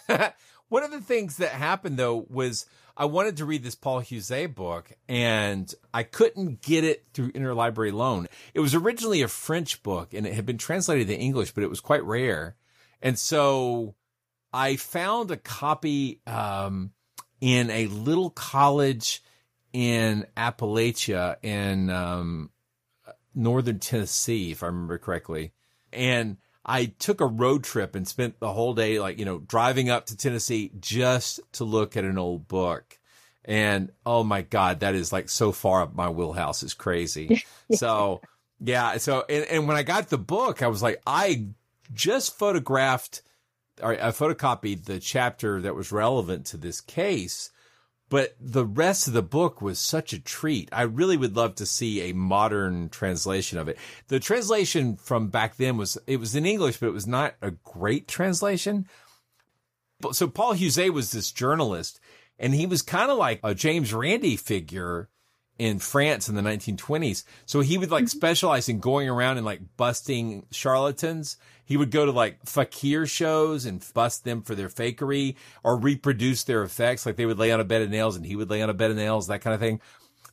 one 0.68 0.83
of 0.83 0.90
the 0.90 1.00
things 1.00 1.37
that 1.37 1.50
happened 1.50 1.98
though 1.98 2.26
was 2.28 2.66
I 2.96 3.04
wanted 3.04 3.37
to 3.37 3.44
read 3.44 3.62
this 3.62 3.76
Paul 3.76 4.02
Heuzé 4.02 4.52
book 4.52 4.90
and 5.09 5.72
I 5.94 6.02
couldn't 6.02 6.62
get 6.62 6.83
it 6.83 7.07
through 7.14 7.31
interlibrary 7.31 7.92
loan. 7.92 8.26
It 8.54 8.61
was 8.61 8.74
originally 8.74 9.22
a 9.22 9.28
French 9.28 9.85
book 9.85 10.12
and 10.12 10.26
it 10.26 10.35
had 10.35 10.46
been 10.46 10.59
translated 10.59 11.07
to 11.07 11.16
English, 11.16 11.52
but 11.52 11.62
it 11.62 11.70
was 11.70 11.81
quite 11.81 12.02
rare. 12.04 12.57
And 13.00 13.16
so 13.16 13.94
I 14.52 14.76
found 14.76 15.30
a 15.30 15.37
copy 15.37 16.20
um, 16.26 16.92
in 17.40 17.70
a 17.70 17.87
little 17.87 18.30
college 18.30 19.22
in 19.72 20.26
Appalachia 20.37 21.37
in 21.42 21.90
um, 21.90 22.50
northern 23.34 23.78
Tennessee, 23.78 24.50
if 24.50 24.62
I 24.62 24.66
remember 24.66 24.98
correctly. 24.98 25.52
And 25.92 26.38
I 26.64 26.87
took 26.87 27.20
a 27.20 27.26
road 27.26 27.64
trip 27.64 27.94
and 27.94 28.06
spent 28.06 28.40
the 28.40 28.52
whole 28.52 28.74
day, 28.74 28.98
like, 29.00 29.18
you 29.18 29.24
know, 29.24 29.38
driving 29.38 29.90
up 29.90 30.06
to 30.06 30.16
Tennessee 30.16 30.70
just 30.80 31.40
to 31.52 31.64
look 31.64 31.96
at 31.96 32.04
an 32.04 32.18
old 32.18 32.48
book. 32.48 32.98
And 33.44 33.90
oh 34.04 34.24
my 34.24 34.42
God, 34.42 34.80
that 34.80 34.94
is 34.94 35.11
like 35.12 35.30
so 35.30 35.52
far 35.52 35.82
up 35.82 35.94
my 35.94 36.11
wheelhouse. 36.11 36.62
It's 36.62 36.74
crazy. 36.74 37.44
So, 37.74 38.22
yeah. 38.61 38.96
So, 38.96 39.26
and, 39.28 39.44
and 39.44 39.68
when 39.68 39.76
I 39.76 39.82
got 39.82 40.08
the 40.08 40.16
book, 40.16 40.62
I 40.62 40.68
was 40.68 40.82
like, 40.82 41.02
I 41.06 41.48
just 41.92 42.38
photographed 42.38 43.20
I 43.82 44.10
photocopied 44.10 44.84
the 44.84 45.00
chapter 45.00 45.60
that 45.60 45.74
was 45.74 45.92
relevant 45.92 46.46
to 46.46 46.56
this 46.56 46.80
case 46.80 47.50
but 48.08 48.34
the 48.40 48.64
rest 48.64 49.06
of 49.06 49.12
the 49.12 49.22
book 49.22 49.60
was 49.60 49.78
such 49.78 50.12
a 50.12 50.18
treat. 50.18 50.68
I 50.72 50.82
really 50.82 51.16
would 51.16 51.36
love 51.36 51.56
to 51.56 51.66
see 51.66 52.02
a 52.02 52.14
modern 52.14 52.88
translation 52.88 53.58
of 53.58 53.68
it. 53.68 53.76
The 54.08 54.18
translation 54.18 54.96
from 54.96 55.28
back 55.28 55.56
then 55.56 55.76
was 55.76 55.98
it 56.06 56.18
was 56.18 56.34
in 56.34 56.46
English, 56.46 56.78
but 56.78 56.86
it 56.86 56.92
was 56.94 57.06
not 57.06 57.34
a 57.42 57.50
great 57.50 58.08
translation. 58.08 58.88
So 60.12 60.28
Paul 60.28 60.54
Heuzé 60.54 60.90
was 60.90 61.12
this 61.12 61.32
journalist, 61.32 62.00
and 62.38 62.54
he 62.54 62.66
was 62.66 62.82
kind 62.82 63.10
of 63.10 63.18
like 63.18 63.40
a 63.42 63.54
James 63.54 63.92
Randi 63.92 64.36
figure 64.36 65.08
in 65.58 65.78
France 65.78 66.28
in 66.28 66.34
the 66.34 66.40
1920s. 66.40 67.24
So 67.44 67.60
he 67.60 67.76
would 67.76 67.90
like 67.90 68.04
mm-hmm. 68.04 68.18
specialize 68.18 68.68
in 68.68 68.78
going 68.78 69.08
around 69.08 69.36
and 69.36 69.44
like 69.44 69.60
busting 69.76 70.46
charlatans. 70.50 71.36
He 71.68 71.76
would 71.76 71.90
go 71.90 72.07
to 72.07 72.12
like 72.12 72.46
fakir 72.46 73.04
shows 73.04 73.66
and 73.66 73.85
bust 73.92 74.24
them 74.24 74.40
for 74.40 74.54
their 74.54 74.70
fakery 74.70 75.37
or 75.62 75.76
reproduce 75.76 76.42
their 76.44 76.62
effects. 76.62 77.04
Like 77.04 77.16
they 77.16 77.26
would 77.26 77.38
lay 77.38 77.52
on 77.52 77.61
a 77.61 77.64
bed 77.64 77.83
of 77.83 77.90
nails 77.90 78.16
and 78.16 78.24
he 78.24 78.37
would 78.37 78.48
lay 78.48 78.62
on 78.62 78.70
a 78.70 78.74
bed 78.74 78.90
of 78.90 78.96
nails, 78.96 79.26
that 79.26 79.42
kind 79.42 79.52
of 79.52 79.61
thing. 79.61 79.83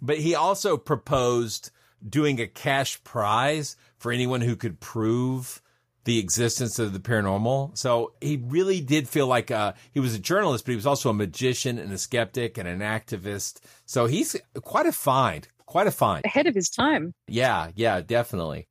But 0.02 0.17
he 0.19 0.34
also 0.34 0.78
proposed 0.78 1.71
doing 2.08 2.39
a 2.39 2.48
cash 2.48 3.04
prize 3.04 3.76
for 3.98 4.13
anyone 4.13 4.39
who 4.39 4.56
could 4.56 4.80
prove 4.80 5.62
the 6.06 6.19
existence 6.19 6.80
of 6.80 6.93
the 6.93 7.00
paranormal. 7.00 7.78
So 7.78 8.13
he 8.21 8.38
really 8.38 8.80
did 8.80 9.10
feel 9.10 9.28
like 9.28 9.52
uh, 9.52 9.74
he 9.91 10.00
was 10.00 10.15
a 10.15 10.19
journalist, 10.19 10.63
but 10.63 10.71
he 10.71 10.78
was 10.78 10.88
also 10.88 11.10
a 11.10 11.13
magician 11.13 11.78
and 11.78 11.91
a 11.91 11.98
skeptic 11.98 12.58
and 12.58 12.65
an 12.65 12.80
activist. 12.80 13.60
So 13.86 14.06
he's 14.06 14.38
quite 14.62 14.86
a 14.86 14.93
find, 14.93 15.50
quite 15.65 15.88
a 15.88 15.91
find. 15.91 16.24
Ahead 16.24 16.48
of 16.48 16.56
his 16.56 16.69
time. 16.69 17.13
Yeah, 17.28 17.71
yeah, 17.76 18.00
definitely. 18.00 18.69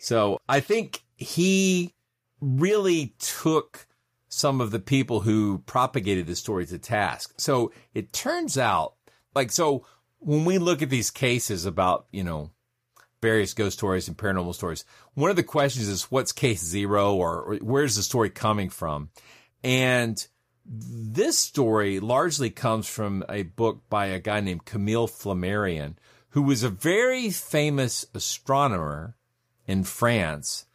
So 0.00 0.40
I 0.48 0.58
think 0.58 1.02
he 1.16 1.94
really 2.40 3.14
took 3.18 3.86
some 4.28 4.60
of 4.60 4.70
the 4.70 4.78
people 4.78 5.20
who 5.20 5.58
propagated 5.66 6.26
the 6.26 6.36
story 6.36 6.66
to 6.66 6.78
task. 6.78 7.34
So 7.38 7.72
it 7.94 8.12
turns 8.12 8.58
out, 8.58 8.94
like, 9.34 9.50
so 9.50 9.86
when 10.18 10.44
we 10.44 10.58
look 10.58 10.82
at 10.82 10.90
these 10.90 11.10
cases 11.10 11.64
about, 11.64 12.06
you 12.12 12.24
know, 12.24 12.50
various 13.22 13.54
ghost 13.54 13.78
stories 13.78 14.08
and 14.08 14.16
paranormal 14.16 14.54
stories. 14.54 14.84
One 15.14 15.30
of 15.30 15.36
the 15.36 15.42
questions 15.42 15.88
is 15.88 16.04
what's 16.04 16.32
case 16.32 16.62
zero 16.62 17.14
or, 17.14 17.42
or 17.42 17.56
where's 17.56 17.96
the 17.96 18.02
story 18.02 18.30
coming 18.30 18.68
from? 18.68 19.10
And 19.64 20.24
this 20.64 21.38
story 21.38 22.00
largely 22.00 22.50
comes 22.50 22.86
from 22.86 23.24
a 23.28 23.42
book 23.44 23.82
by 23.88 24.06
a 24.06 24.20
guy 24.20 24.40
named 24.40 24.64
Camille 24.64 25.08
Flammarion, 25.08 25.96
who 26.30 26.42
was 26.42 26.62
a 26.62 26.68
very 26.68 27.30
famous 27.30 28.04
astronomer 28.14 29.16
in 29.66 29.84
France, 29.84 30.66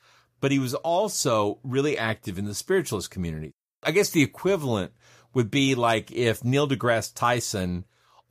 but 0.42 0.52
he 0.52 0.60
was 0.60 0.74
also 0.74 1.60
really 1.64 1.98
active 1.98 2.38
in 2.38 2.46
the 2.46 2.54
spiritualist 2.54 3.10
community. 3.10 3.54
I 3.84 3.92
guess 3.92 4.10
the 4.10 4.24
equivalent 4.24 4.92
would 5.34 5.50
be 5.50 5.76
like 5.76 6.12
if 6.12 6.44
Neil 6.44 6.68
deGrasse 6.68 7.14
Tyson 7.16 7.86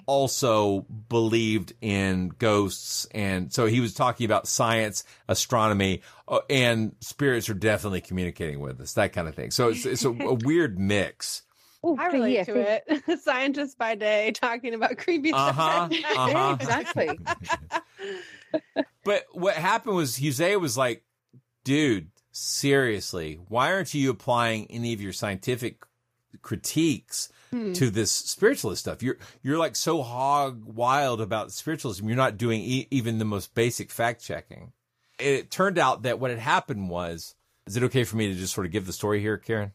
also 0.06 0.80
believed 1.08 1.72
in 1.80 2.30
ghosts. 2.38 3.06
And 3.12 3.52
so 3.52 3.66
he 3.66 3.80
was 3.80 3.94
talking 3.94 4.24
about 4.24 4.48
science, 4.48 5.04
astronomy, 5.28 6.02
uh, 6.26 6.40
and 6.50 6.96
spirits 7.00 7.48
are 7.48 7.54
definitely 7.54 8.00
communicating 8.00 8.60
with 8.60 8.80
us, 8.80 8.94
that 8.94 9.12
kind 9.12 9.28
of 9.28 9.34
thing. 9.34 9.50
So 9.52 9.68
it's, 9.68 9.86
it's 9.86 10.04
a, 10.04 10.10
a 10.10 10.34
weird 10.34 10.78
mix. 10.78 11.42
Ooh, 11.86 11.96
I 11.98 12.08
relate 12.08 12.34
yeah, 12.34 12.44
to 12.44 12.56
it. 12.56 13.20
Scientists 13.22 13.74
by 13.74 13.94
day 13.94 14.32
talking 14.32 14.74
about 14.74 14.98
creepy 14.98 15.30
stuff. 15.30 15.58
uh-huh. 15.58 15.88
Uh-huh. 16.16 16.56
exactly. 16.60 17.18
but 19.04 19.24
what 19.32 19.54
happened 19.54 19.96
was 19.96 20.18
Heuzé 20.18 20.60
was 20.60 20.76
like, 20.76 21.04
dude, 21.64 22.10
seriously, 22.32 23.38
why 23.48 23.72
aren't 23.72 23.94
you 23.94 24.10
applying 24.10 24.70
any 24.70 24.92
of 24.92 25.00
your 25.00 25.12
scientific 25.12 25.84
critiques 26.42 27.28
hmm. 27.50 27.72
to 27.74 27.90
this 27.90 28.10
spiritualist 28.10 28.80
stuff. 28.80 29.02
You're 29.02 29.18
you're 29.42 29.58
like 29.58 29.76
so 29.76 30.02
hog 30.02 30.64
wild 30.64 31.20
about 31.20 31.52
spiritualism. 31.52 32.06
You're 32.06 32.16
not 32.16 32.36
doing 32.36 32.60
e- 32.60 32.88
even 32.90 33.18
the 33.18 33.24
most 33.24 33.54
basic 33.54 33.90
fact 33.90 34.22
checking. 34.22 34.72
It 35.18 35.50
turned 35.50 35.78
out 35.78 36.02
that 36.02 36.18
what 36.18 36.30
had 36.30 36.40
happened 36.40 36.88
was. 36.88 37.34
Is 37.66 37.76
it 37.76 37.82
okay 37.84 38.04
for 38.04 38.16
me 38.16 38.26
to 38.28 38.34
just 38.34 38.54
sort 38.54 38.66
of 38.66 38.72
give 38.72 38.86
the 38.86 38.92
story 38.92 39.20
here, 39.20 39.36
Karen? 39.36 39.72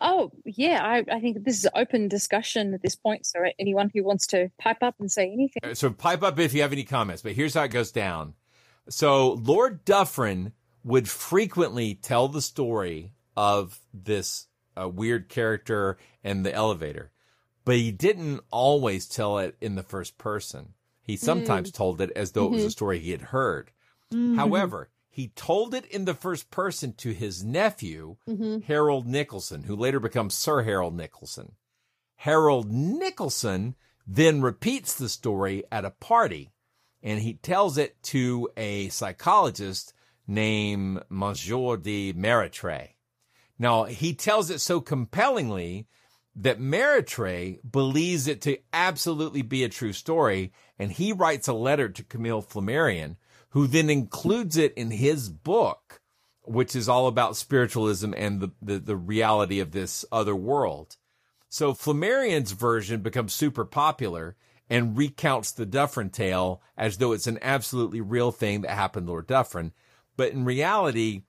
Oh, 0.00 0.30
yeah. 0.44 0.84
I, 0.84 1.04
I, 1.10 1.20
think 1.20 1.42
this 1.44 1.58
is 1.58 1.68
open 1.74 2.08
discussion 2.08 2.74
at 2.74 2.82
this 2.82 2.96
point. 2.96 3.24
So, 3.24 3.38
anyone 3.58 3.90
who 3.94 4.02
wants 4.02 4.26
to 4.28 4.50
pipe 4.58 4.82
up 4.82 4.96
and 4.98 5.10
say 5.10 5.32
anything. 5.32 5.74
So, 5.74 5.90
pipe 5.90 6.22
up 6.22 6.38
if 6.38 6.52
you 6.52 6.60
have 6.62 6.72
any 6.72 6.84
comments. 6.84 7.22
But 7.22 7.32
here's 7.32 7.54
how 7.54 7.62
it 7.62 7.70
goes 7.70 7.92
down. 7.92 8.34
So, 8.90 9.34
Lord 9.34 9.84
Dufferin 9.86 10.52
would 10.84 11.08
frequently 11.08 11.94
tell 11.94 12.28
the 12.28 12.42
story 12.42 13.12
of 13.36 13.78
this 13.92 14.46
a 14.76 14.88
weird 14.88 15.28
character 15.28 15.98
and 16.22 16.44
the 16.44 16.54
elevator, 16.54 17.10
but 17.64 17.76
he 17.76 17.90
didn't 17.90 18.40
always 18.50 19.06
tell 19.06 19.38
it 19.38 19.56
in 19.60 19.74
the 19.74 19.82
first 19.82 20.18
person. 20.18 20.74
He 21.02 21.16
sometimes 21.16 21.70
mm. 21.70 21.74
told 21.74 22.00
it 22.00 22.10
as 22.14 22.32
though 22.32 22.46
mm-hmm. 22.46 22.54
it 22.54 22.56
was 22.56 22.62
a 22.62 22.66
mm-hmm. 22.66 22.72
story 22.72 22.98
he 22.98 23.10
had 23.10 23.22
heard. 23.22 23.70
Mm-hmm. 24.12 24.36
However, 24.36 24.90
he 25.10 25.28
told 25.28 25.74
it 25.74 25.86
in 25.86 26.04
the 26.04 26.14
first 26.14 26.50
person 26.50 26.92
to 26.94 27.12
his 27.12 27.42
nephew, 27.42 28.16
mm-hmm. 28.28 28.60
Harold 28.60 29.06
Nicolson, 29.06 29.64
who 29.64 29.74
later 29.74 29.98
becomes 29.98 30.34
Sir 30.34 30.62
Harold 30.62 30.96
Nicolson. 30.96 31.52
Harold 32.16 32.70
Nicolson 32.70 33.74
then 34.06 34.42
repeats 34.42 34.94
the 34.94 35.08
story 35.08 35.64
at 35.72 35.84
a 35.84 35.90
party 35.90 36.50
and 37.02 37.20
he 37.20 37.34
tells 37.34 37.78
it 37.78 38.02
to 38.02 38.48
a 38.56 38.88
psychologist 38.88 39.92
named 40.28 41.02
Monsieur 41.08 41.76
de 41.78 42.12
Meretre. 42.12 42.90
Now, 43.58 43.84
he 43.84 44.14
tells 44.14 44.50
it 44.50 44.60
so 44.60 44.80
compellingly 44.80 45.88
that 46.36 46.60
Meretre 46.60 47.58
believes 47.68 48.28
it 48.28 48.40
to 48.42 48.58
absolutely 48.72 49.42
be 49.42 49.64
a 49.64 49.68
true 49.68 49.92
story, 49.92 50.52
and 50.78 50.92
he 50.92 51.12
writes 51.12 51.48
a 51.48 51.52
letter 51.52 51.88
to 51.88 52.04
Camille 52.04 52.42
Flammarion, 52.42 53.16
who 53.50 53.66
then 53.66 53.90
includes 53.90 54.56
it 54.56 54.74
in 54.74 54.92
his 54.92 55.28
book, 55.28 56.00
which 56.42 56.76
is 56.76 56.88
all 56.88 57.08
about 57.08 57.36
spiritualism 57.36 58.12
and 58.16 58.40
the, 58.40 58.50
the, 58.62 58.78
the 58.78 58.96
reality 58.96 59.58
of 59.58 59.72
this 59.72 60.04
other 60.12 60.36
world. 60.36 60.96
So 61.48 61.72
Flammarion's 61.72 62.52
version 62.52 63.00
becomes 63.00 63.32
super 63.32 63.64
popular 63.64 64.36
and 64.70 64.96
recounts 64.96 65.50
the 65.50 65.66
Dufferin 65.66 66.10
tale 66.10 66.62
as 66.76 66.98
though 66.98 67.12
it's 67.12 67.26
an 67.26 67.38
absolutely 67.42 68.00
real 68.00 68.30
thing 68.30 68.60
that 68.60 68.70
happened 68.70 69.06
to 69.06 69.12
Lord 69.12 69.26
Dufferin. 69.26 69.72
But 70.18 70.32
in 70.32 70.44
reality, 70.44 71.22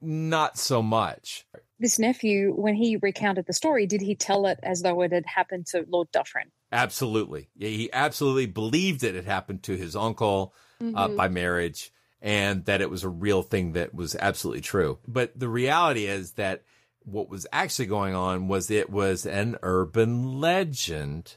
not 0.00 0.56
so 0.56 0.80
much. 0.80 1.46
This 1.80 1.98
nephew, 1.98 2.52
when 2.54 2.76
he 2.76 2.96
recounted 2.96 3.46
the 3.46 3.52
story, 3.52 3.86
did 3.86 4.00
he 4.00 4.14
tell 4.14 4.46
it 4.46 4.60
as 4.62 4.82
though 4.82 5.02
it 5.02 5.12
had 5.12 5.26
happened 5.26 5.66
to 5.72 5.84
Lord 5.88 6.12
Dufferin? 6.12 6.52
Absolutely. 6.70 7.48
He 7.58 7.90
absolutely 7.92 8.46
believed 8.46 9.00
that 9.00 9.16
it 9.16 9.24
happened 9.24 9.64
to 9.64 9.76
his 9.76 9.96
uncle 9.96 10.54
uh, 10.80 10.84
mm-hmm. 10.84 10.96
uh, 10.96 11.08
by 11.08 11.28
marriage 11.28 11.92
and 12.22 12.64
that 12.66 12.80
it 12.80 12.88
was 12.88 13.02
a 13.02 13.08
real 13.08 13.42
thing 13.42 13.72
that 13.72 13.94
was 13.94 14.14
absolutely 14.14 14.60
true. 14.60 14.98
But 15.08 15.36
the 15.36 15.48
reality 15.48 16.06
is 16.06 16.32
that 16.32 16.62
what 17.04 17.28
was 17.28 17.48
actually 17.52 17.86
going 17.86 18.14
on 18.14 18.46
was 18.46 18.70
it 18.70 18.90
was 18.90 19.26
an 19.26 19.56
urban 19.62 20.40
legend 20.40 21.36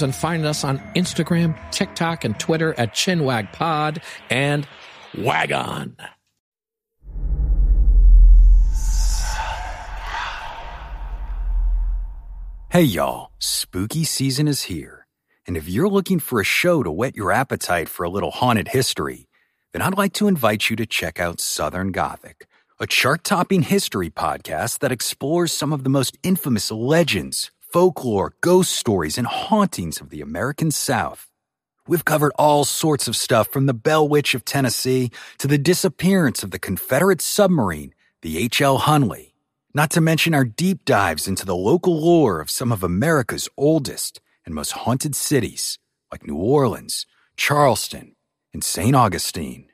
and 0.00 0.14
find 0.14 0.46
us 0.46 0.64
on 0.64 0.78
Instagram, 0.96 1.54
TikTok, 1.70 2.24
and 2.24 2.38
Twitter 2.40 2.72
at 2.78 2.94
ChinwagPod 2.94 4.02
and 4.30 4.66
Wagon. 5.18 5.96
Hey 12.72 12.84
y'all, 12.84 13.32
spooky 13.38 14.02
season 14.04 14.48
is 14.48 14.62
here. 14.62 15.06
And 15.46 15.58
if 15.58 15.68
you're 15.68 15.90
looking 15.90 16.18
for 16.18 16.40
a 16.40 16.44
show 16.44 16.82
to 16.82 16.90
whet 16.90 17.14
your 17.14 17.30
appetite 17.30 17.90
for 17.90 18.04
a 18.04 18.08
little 18.08 18.30
haunted 18.30 18.68
history, 18.68 19.28
then 19.74 19.82
I'd 19.82 19.98
like 19.98 20.14
to 20.14 20.26
invite 20.26 20.70
you 20.70 20.76
to 20.76 20.86
check 20.86 21.20
out 21.20 21.38
Southern 21.38 21.92
Gothic, 21.92 22.46
a 22.80 22.86
chart 22.86 23.24
topping 23.24 23.60
history 23.60 24.08
podcast 24.08 24.78
that 24.78 24.90
explores 24.90 25.52
some 25.52 25.70
of 25.70 25.84
the 25.84 25.90
most 25.90 26.16
infamous 26.22 26.70
legends, 26.70 27.50
folklore, 27.72 28.34
ghost 28.40 28.72
stories, 28.72 29.18
and 29.18 29.26
hauntings 29.26 30.00
of 30.00 30.10
the 30.10 30.20
American 30.20 30.70
South. 30.70 31.28
We've 31.88 32.04
covered 32.04 32.32
all 32.38 32.64
sorts 32.64 33.08
of 33.08 33.16
stuff 33.16 33.48
from 33.48 33.66
the 33.66 33.74
Bell 33.74 34.06
Witch 34.08 34.34
of 34.34 34.44
Tennessee 34.44 35.10
to 35.38 35.48
the 35.48 35.58
disappearance 35.58 36.42
of 36.42 36.50
the 36.50 36.58
Confederate 36.58 37.20
submarine, 37.20 37.94
the 38.20 38.38
H.L. 38.38 38.80
Hunley 38.80 39.32
not 39.74 39.90
to 39.90 40.00
mention 40.00 40.34
our 40.34 40.44
deep 40.44 40.84
dives 40.84 41.26
into 41.26 41.46
the 41.46 41.56
local 41.56 41.98
lore 41.98 42.40
of 42.40 42.50
some 42.50 42.72
of 42.72 42.82
America's 42.82 43.48
oldest 43.56 44.20
and 44.44 44.54
most 44.54 44.72
haunted 44.72 45.14
cities, 45.14 45.78
like 46.10 46.26
New 46.26 46.36
Orleans, 46.36 47.06
Charleston, 47.36 48.14
and 48.52 48.62
St. 48.62 48.94
Augustine. 48.94 49.68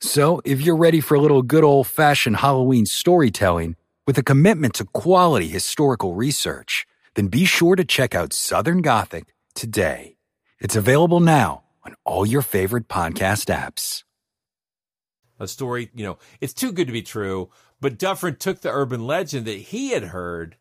So, 0.00 0.40
if 0.44 0.60
you're 0.60 0.76
ready 0.76 1.00
for 1.00 1.14
a 1.14 1.20
little 1.20 1.42
good 1.42 1.64
old 1.64 1.86
fashioned 1.86 2.36
Halloween 2.36 2.86
storytelling 2.86 3.76
with 4.06 4.18
a 4.18 4.22
commitment 4.22 4.74
to 4.74 4.84
quality 4.84 5.48
historical 5.48 6.14
research, 6.14 6.86
then 7.14 7.28
be 7.28 7.44
sure 7.44 7.76
to 7.76 7.84
check 7.84 8.14
out 8.14 8.32
Southern 8.32 8.82
Gothic 8.82 9.34
today. 9.54 10.16
It's 10.60 10.76
available 10.76 11.20
now 11.20 11.64
on 11.84 11.94
all 12.04 12.26
your 12.26 12.42
favorite 12.42 12.88
podcast 12.88 13.54
apps. 13.54 14.04
A 15.38 15.48
story, 15.48 15.90
you 15.94 16.04
know, 16.04 16.18
it's 16.40 16.52
too 16.52 16.72
good 16.72 16.86
to 16.86 16.92
be 16.92 17.02
true 17.02 17.50
but 17.84 17.98
Dufferin 17.98 18.36
took 18.36 18.62
the 18.62 18.70
urban 18.70 19.06
legend 19.06 19.44
that 19.44 19.58
he 19.58 19.90
had 19.90 20.04
heard 20.04 20.56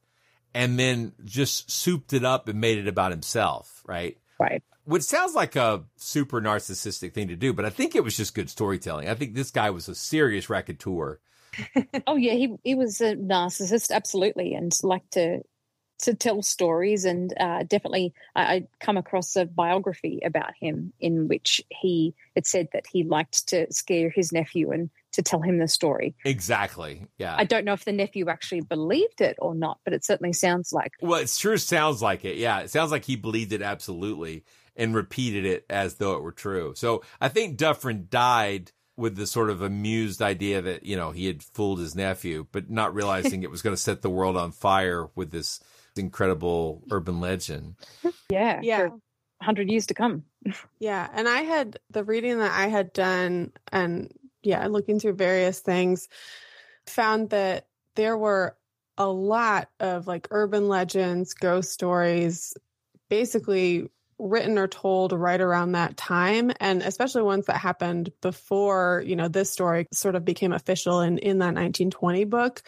and 0.54 0.78
then 0.78 1.14
just 1.24 1.72
souped 1.72 2.12
it 2.12 2.26
up 2.26 2.49
and 2.49 2.60
made 2.60 2.78
it 2.78 2.86
about 2.86 3.12
himself, 3.12 3.82
right? 3.88 4.18
Right. 4.38 4.62
Which 4.84 5.04
sounds 5.04 5.34
like 5.34 5.56
a 5.56 5.86
super 5.95 6.41
narcissistic 6.41 7.14
thing 7.14 7.30
to 7.30 7.38
do, 7.38 7.54
but 7.54 7.64
I 7.64 7.70
think 7.70 7.95
it 7.95 8.04
was 8.04 8.18
just 8.18 8.36
good 8.36 8.49
storytelling. 8.49 9.08
I 9.08 9.16
think 9.16 9.36
this 9.36 9.51
guy 9.51 9.70
was 9.70 9.88
a 9.88 9.95
serious 9.95 10.49
raconteur. 10.49 11.22
oh 12.08 12.18
yeah, 12.18 12.34
he 12.34 12.58
he 12.66 12.76
was 12.76 12.99
a 12.99 13.16
narcissist, 13.16 13.91
absolutely, 13.91 14.54
and 14.54 14.78
liked 14.84 15.14
to 15.14 15.43
to 16.00 16.14
tell 16.14 16.41
stories. 16.41 17.06
And 17.06 17.34
uh, 17.39 17.64
definitely, 17.64 18.14
I, 18.36 18.41
I 18.44 18.68
come 18.80 18.98
across 18.98 19.36
a 19.36 19.46
biography 19.46 20.22
about 20.24 20.54
him 20.60 20.94
in 21.00 21.28
which 21.28 21.62
he 21.70 22.14
it 22.36 22.48
said 22.48 22.70
that 22.74 22.86
he 22.88 23.04
liked 23.04 23.48
to 23.50 23.72
scare 23.72 24.10
his 24.10 24.32
nephew 24.32 24.72
and 24.72 24.89
to 25.14 25.22
tell 25.22 25.41
him 25.41 25.60
the 25.60 25.68
story. 25.68 26.16
Exactly. 26.26 27.06
Yeah. 27.18 27.36
I 27.38 27.44
don't 27.44 27.66
know 27.66 27.74
if 27.74 27.86
the 27.86 27.91
nephew 27.91 28.30
actually 28.30 28.62
believed 28.62 29.22
it 29.22 29.38
or 29.39 29.54
not, 29.54 29.78
but 29.84 29.94
it 29.94 30.04
certainly 30.04 30.34
sounds 30.34 30.74
like. 30.74 30.94
Well, 31.02 31.22
it 31.22 31.30
sure 31.30 31.58
sounds 31.58 32.02
like 32.02 32.26
it. 32.26 32.38
Yeah. 32.38 32.62
It 32.62 32.72
sounds 32.72 32.91
like 32.91 33.06
he 33.06 33.16
believed 33.16 33.54
it 33.54 33.62
absolutely 33.62 34.44
and 34.76 34.96
repeated 34.96 35.46
it 35.46 35.66
as 35.70 35.96
though 35.96 36.16
it 36.16 36.24
were 36.24 36.32
true. 36.32 36.74
So 36.76 37.04
I 37.22 37.30
think 37.30 37.58
Dufferin 37.58 38.08
died 38.10 38.72
with 38.98 39.16
the 39.16 39.28
sort 39.28 39.50
of 39.50 39.62
amused 39.62 40.22
idea 40.22 40.62
that, 40.62 40.84
you 40.84 40.96
know, 40.96 41.12
he 41.12 41.28
had 41.28 41.44
fooled 41.44 41.80
his 41.80 41.96
nephew, 41.96 42.48
but 42.52 42.70
not 42.70 42.94
realizing 42.94 43.44
it 43.44 43.52
was 43.52 43.62
going 43.62 43.76
to 43.76 43.82
set 43.82 44.02
the 44.02 44.10
world 44.10 44.38
on 44.38 44.52
fire 44.52 45.10
with 45.16 45.32
this 45.32 45.60
incredible 46.00 46.84
urban 46.91 47.20
legend. 47.20 47.76
Yeah. 48.30 48.60
Yeah. 48.64 48.88
100 48.88 49.70
years 49.70 49.88
to 49.88 49.94
come. 49.94 50.24
yeah. 50.80 51.08
And 51.14 51.28
I 51.28 51.41
had 51.41 51.78
the 51.89 52.04
reading 52.04 52.39
that 52.39 52.52
I 52.52 52.68
had 52.68 52.94
done 52.94 53.52
and 53.72 54.12
yeah, 54.41 54.66
looking 54.68 55.00
through 55.00 55.14
various 55.14 55.60
things, 55.60 56.10
found 56.86 57.30
that 57.30 57.68
there 57.96 58.18
were 58.18 58.56
a 58.98 59.08
lot 59.08 59.70
of 59.80 60.06
like 60.06 60.28
urban 60.32 60.68
legends, 60.68 61.34
ghost 61.34 61.72
stories, 61.72 62.54
basically 63.10 63.89
written 64.20 64.58
or 64.58 64.68
told 64.68 65.12
right 65.12 65.41
around 65.41 65.74
that 65.74 65.98
time 65.98 66.52
and 66.60 66.82
especially 66.82 67.22
ones 67.22 67.48
that 67.48 67.58
happened 67.58 68.12
before 68.22 69.04
you 69.06 69.16
know 69.16 69.28
this 69.28 69.50
story 69.50 69.88
sort 69.91 70.16
of 70.16 70.24
became 70.24 70.54
official 70.54 71.02
in 71.02 71.18
in 71.18 71.39
that 71.39 71.48
1920 71.48 72.24
book 72.26 72.62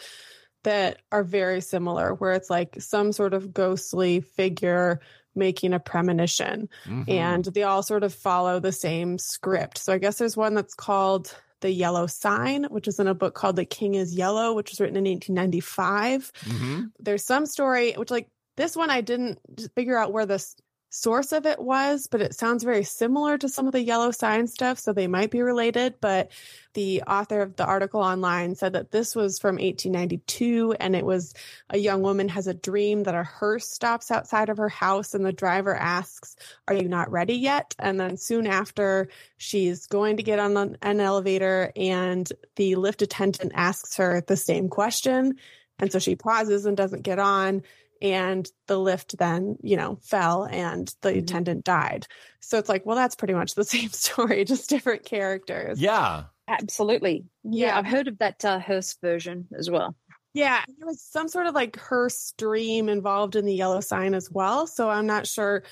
that 0.66 0.98
are 1.12 1.22
very 1.22 1.60
similar 1.60 2.14
where 2.14 2.32
it's 2.32 2.50
like 2.50 2.76
some 2.80 3.12
sort 3.12 3.32
of 3.32 3.54
ghostly 3.54 4.20
figure 4.20 5.00
making 5.36 5.72
a 5.72 5.78
premonition 5.78 6.68
mm-hmm. 6.84 7.08
and 7.08 7.44
they 7.46 7.62
all 7.62 7.82
sort 7.82 8.02
of 8.02 8.12
follow 8.12 8.58
the 8.58 8.72
same 8.72 9.16
script 9.16 9.78
so 9.78 9.92
i 9.92 9.98
guess 9.98 10.18
there's 10.18 10.36
one 10.36 10.54
that's 10.54 10.74
called 10.74 11.34
the 11.62 11.70
Yellow 11.70 12.06
Sign, 12.06 12.64
which 12.64 12.86
is 12.86 13.00
in 13.00 13.08
a 13.08 13.14
book 13.14 13.34
called 13.34 13.56
The 13.56 13.64
King 13.64 13.94
in 13.94 14.06
Yellow, 14.10 14.52
which 14.52 14.70
was 14.70 14.78
written 14.78 14.98
in 14.98 15.04
1895. 15.04 16.30
Mm-hmm. 16.44 16.82
There's 17.00 17.24
some 17.24 17.46
story, 17.46 17.94
which, 17.94 18.10
like, 18.10 18.28
this 18.58 18.76
one 18.76 18.90
I 18.90 19.00
didn't 19.00 19.40
figure 19.74 19.96
out 19.96 20.12
where 20.12 20.26
this 20.26 20.54
source 20.90 21.32
of 21.32 21.46
it 21.46 21.58
was, 21.58 22.06
but 22.06 22.22
it 22.22 22.34
sounds 22.34 22.64
very 22.64 22.84
similar 22.84 23.36
to 23.38 23.48
some 23.48 23.66
of 23.66 23.72
the 23.72 23.82
yellow 23.82 24.10
sign 24.10 24.46
stuff, 24.46 24.78
so 24.78 24.92
they 24.92 25.06
might 25.06 25.30
be 25.30 25.42
related. 25.42 25.94
But 26.00 26.30
the 26.74 27.02
author 27.02 27.42
of 27.42 27.56
the 27.56 27.64
article 27.64 28.00
online 28.00 28.54
said 28.54 28.74
that 28.74 28.90
this 28.90 29.14
was 29.14 29.38
from 29.38 29.56
1892, 29.56 30.76
and 30.78 30.94
it 30.94 31.04
was 31.04 31.34
a 31.70 31.78
young 31.78 32.02
woman 32.02 32.28
has 32.28 32.46
a 32.46 32.54
dream 32.54 33.02
that 33.02 33.14
a 33.14 33.24
hearse 33.24 33.68
stops 33.68 34.10
outside 34.10 34.48
of 34.48 34.58
her 34.58 34.68
house, 34.68 35.14
and 35.14 35.24
the 35.24 35.32
driver 35.32 35.74
asks, 35.74 36.36
Are 36.68 36.74
you 36.74 36.88
not 36.88 37.10
ready 37.10 37.34
yet? 37.34 37.74
And 37.78 37.98
then 37.98 38.16
soon 38.16 38.46
after, 38.46 39.08
she's 39.36 39.86
going 39.86 40.16
to 40.18 40.22
get 40.22 40.38
on 40.38 40.76
an 40.82 41.00
elevator, 41.00 41.72
and 41.76 42.30
the 42.56 42.76
lift 42.76 43.02
attendant 43.02 43.52
asks 43.54 43.96
her 43.96 44.22
the 44.26 44.36
same 44.36 44.68
question. 44.68 45.36
And 45.78 45.92
so 45.92 45.98
she 45.98 46.16
pauses 46.16 46.64
and 46.64 46.76
doesn't 46.76 47.02
get 47.02 47.18
on 47.18 47.62
and 48.02 48.48
the 48.66 48.78
lift 48.78 49.18
then 49.18 49.56
you 49.62 49.76
know 49.76 49.98
fell 50.02 50.44
and 50.44 50.94
the 51.00 51.10
mm-hmm. 51.10 51.18
attendant 51.18 51.64
died. 51.64 52.06
So 52.40 52.58
it's 52.58 52.68
like 52.68 52.84
well 52.86 52.96
that's 52.96 53.14
pretty 53.14 53.34
much 53.34 53.54
the 53.54 53.64
same 53.76 53.90
story 53.90 54.44
just 54.44 54.70
different 54.70 55.04
characters. 55.04 55.80
Yeah. 55.80 56.24
Absolutely. 56.48 57.24
Yeah, 57.42 57.66
yeah. 57.66 57.78
i've 57.78 57.86
heard 57.86 58.08
of 58.08 58.18
that 58.18 58.44
uh, 58.44 58.58
hearse 58.58 58.96
version 59.00 59.48
as 59.56 59.70
well. 59.70 59.94
Yeah 60.32 60.62
there 60.78 60.86
was 60.86 61.02
some 61.02 61.28
sort 61.28 61.46
of 61.46 61.54
like 61.54 61.76
hearse 61.76 62.34
dream 62.36 62.88
involved 62.88 63.36
in 63.36 63.44
the 63.44 63.54
yellow 63.54 63.80
sign 63.80 64.14
as 64.14 64.30
well. 64.30 64.66
So 64.66 64.88
i'm 64.88 65.06
not 65.06 65.26
sure 65.26 65.62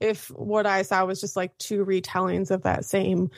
if 0.00 0.28
what 0.28 0.66
i 0.66 0.82
saw 0.82 1.04
was 1.04 1.20
just 1.20 1.36
like 1.36 1.56
two 1.58 1.84
retellings 1.84 2.50
of 2.50 2.62
that 2.62 2.84
same 2.84 3.30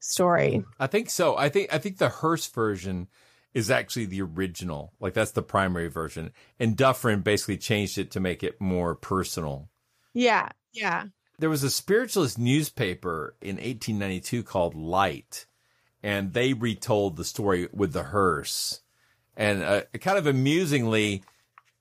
story. 0.00 0.64
I 0.80 0.88
think 0.88 1.10
so. 1.10 1.36
I 1.36 1.48
think 1.48 1.72
i 1.72 1.78
think 1.78 1.98
the 1.98 2.08
hearse 2.08 2.46
version 2.48 3.08
is 3.54 3.70
actually 3.70 4.06
the 4.06 4.22
original. 4.22 4.92
Like 5.00 5.14
that's 5.14 5.32
the 5.32 5.42
primary 5.42 5.88
version. 5.88 6.32
And 6.58 6.76
Dufferin 6.76 7.20
basically 7.20 7.58
changed 7.58 7.98
it 7.98 8.10
to 8.12 8.20
make 8.20 8.42
it 8.42 8.60
more 8.60 8.94
personal. 8.94 9.68
Yeah. 10.14 10.48
Yeah. 10.72 11.06
There 11.38 11.50
was 11.50 11.62
a 11.62 11.70
spiritualist 11.70 12.38
newspaper 12.38 13.34
in 13.40 13.56
1892 13.56 14.42
called 14.44 14.74
Light, 14.74 15.46
and 16.02 16.32
they 16.32 16.52
retold 16.52 17.16
the 17.16 17.24
story 17.24 17.68
with 17.72 17.92
the 17.92 18.04
hearse. 18.04 18.80
And 19.36 19.62
uh, 19.62 19.82
kind 20.00 20.18
of 20.18 20.26
amusingly, 20.26 21.24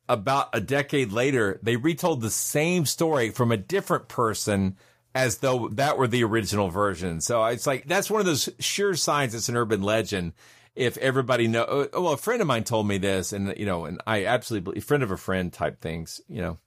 about 0.10 0.50
a 0.54 0.60
decade 0.60 1.12
later, 1.12 1.60
they 1.62 1.76
retold 1.76 2.22
the 2.22 2.30
same 2.30 2.86
story 2.86 3.30
from 3.30 3.52
a 3.52 3.58
different 3.58 4.08
person 4.08 4.78
as 5.14 5.38
though 5.38 5.70
that 5.70 5.98
were 5.98 6.08
the 6.08 6.24
original 6.24 6.70
version. 6.70 7.22
So 7.22 7.44
it's 7.46 7.68
like 7.68 7.86
that's 7.86 8.10
one 8.10 8.20
of 8.20 8.26
those 8.26 8.50
sure 8.60 8.96
signs 8.96 9.36
it's 9.36 9.50
an 9.50 9.58
urban 9.58 9.82
legend 9.82 10.34
if 10.76 10.98
everybody 10.98 11.48
know, 11.48 11.66
oh, 11.68 11.88
oh, 11.94 12.02
well, 12.02 12.14
a 12.14 12.18
friend 12.18 12.42
of 12.42 12.48
mine 12.48 12.64
told 12.64 12.88
me 12.88 12.98
this, 12.98 13.34
and 13.34 13.54
you 13.58 13.66
know, 13.66 13.86
and 13.86 14.02
I 14.08 14.26
absolutely 14.26 14.72
believe, 14.72 14.84
friend 14.84 15.04
of 15.04 15.12
a 15.12 15.18
friend 15.18 15.52
type 15.52 15.82
things, 15.82 16.22
you 16.28 16.42
know. 16.42 16.58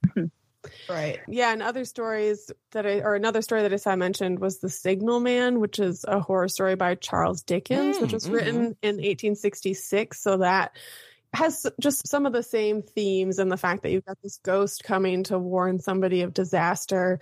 Right. 0.88 1.20
Yeah. 1.28 1.52
And 1.52 1.62
other 1.62 1.84
stories 1.84 2.50
that 2.72 2.86
I, 2.86 3.00
or 3.00 3.14
another 3.14 3.42
story 3.42 3.62
that 3.62 3.72
I 3.72 3.76
saw 3.76 3.96
mentioned 3.96 4.38
was 4.38 4.59
The 4.59 4.70
Signal 4.70 5.20
Man, 5.20 5.61
which 5.61 5.78
is 5.78 6.05
a 6.07 6.20
horror 6.20 6.48
story 6.48 6.74
by 6.74 6.94
Charles 6.94 7.42
Dickens, 7.42 7.98
mm, 7.98 8.02
which 8.02 8.12
was 8.12 8.24
mm-hmm. 8.24 8.34
written 8.34 8.57
in 8.82 8.96
1866. 8.96 10.20
So 10.20 10.38
that 10.38 10.76
has 11.34 11.66
just 11.80 12.07
some 12.09 12.26
of 12.26 12.32
the 12.32 12.42
same 12.42 12.82
themes 12.82 13.38
and 13.38 13.50
the 13.50 13.57
fact 13.57 13.82
that 13.82 13.90
you've 13.90 14.05
got 14.05 14.18
this 14.22 14.38
ghost 14.42 14.84
coming 14.84 15.24
to 15.24 15.38
warn 15.38 15.80
somebody 15.80 16.22
of 16.22 16.32
disaster. 16.32 17.20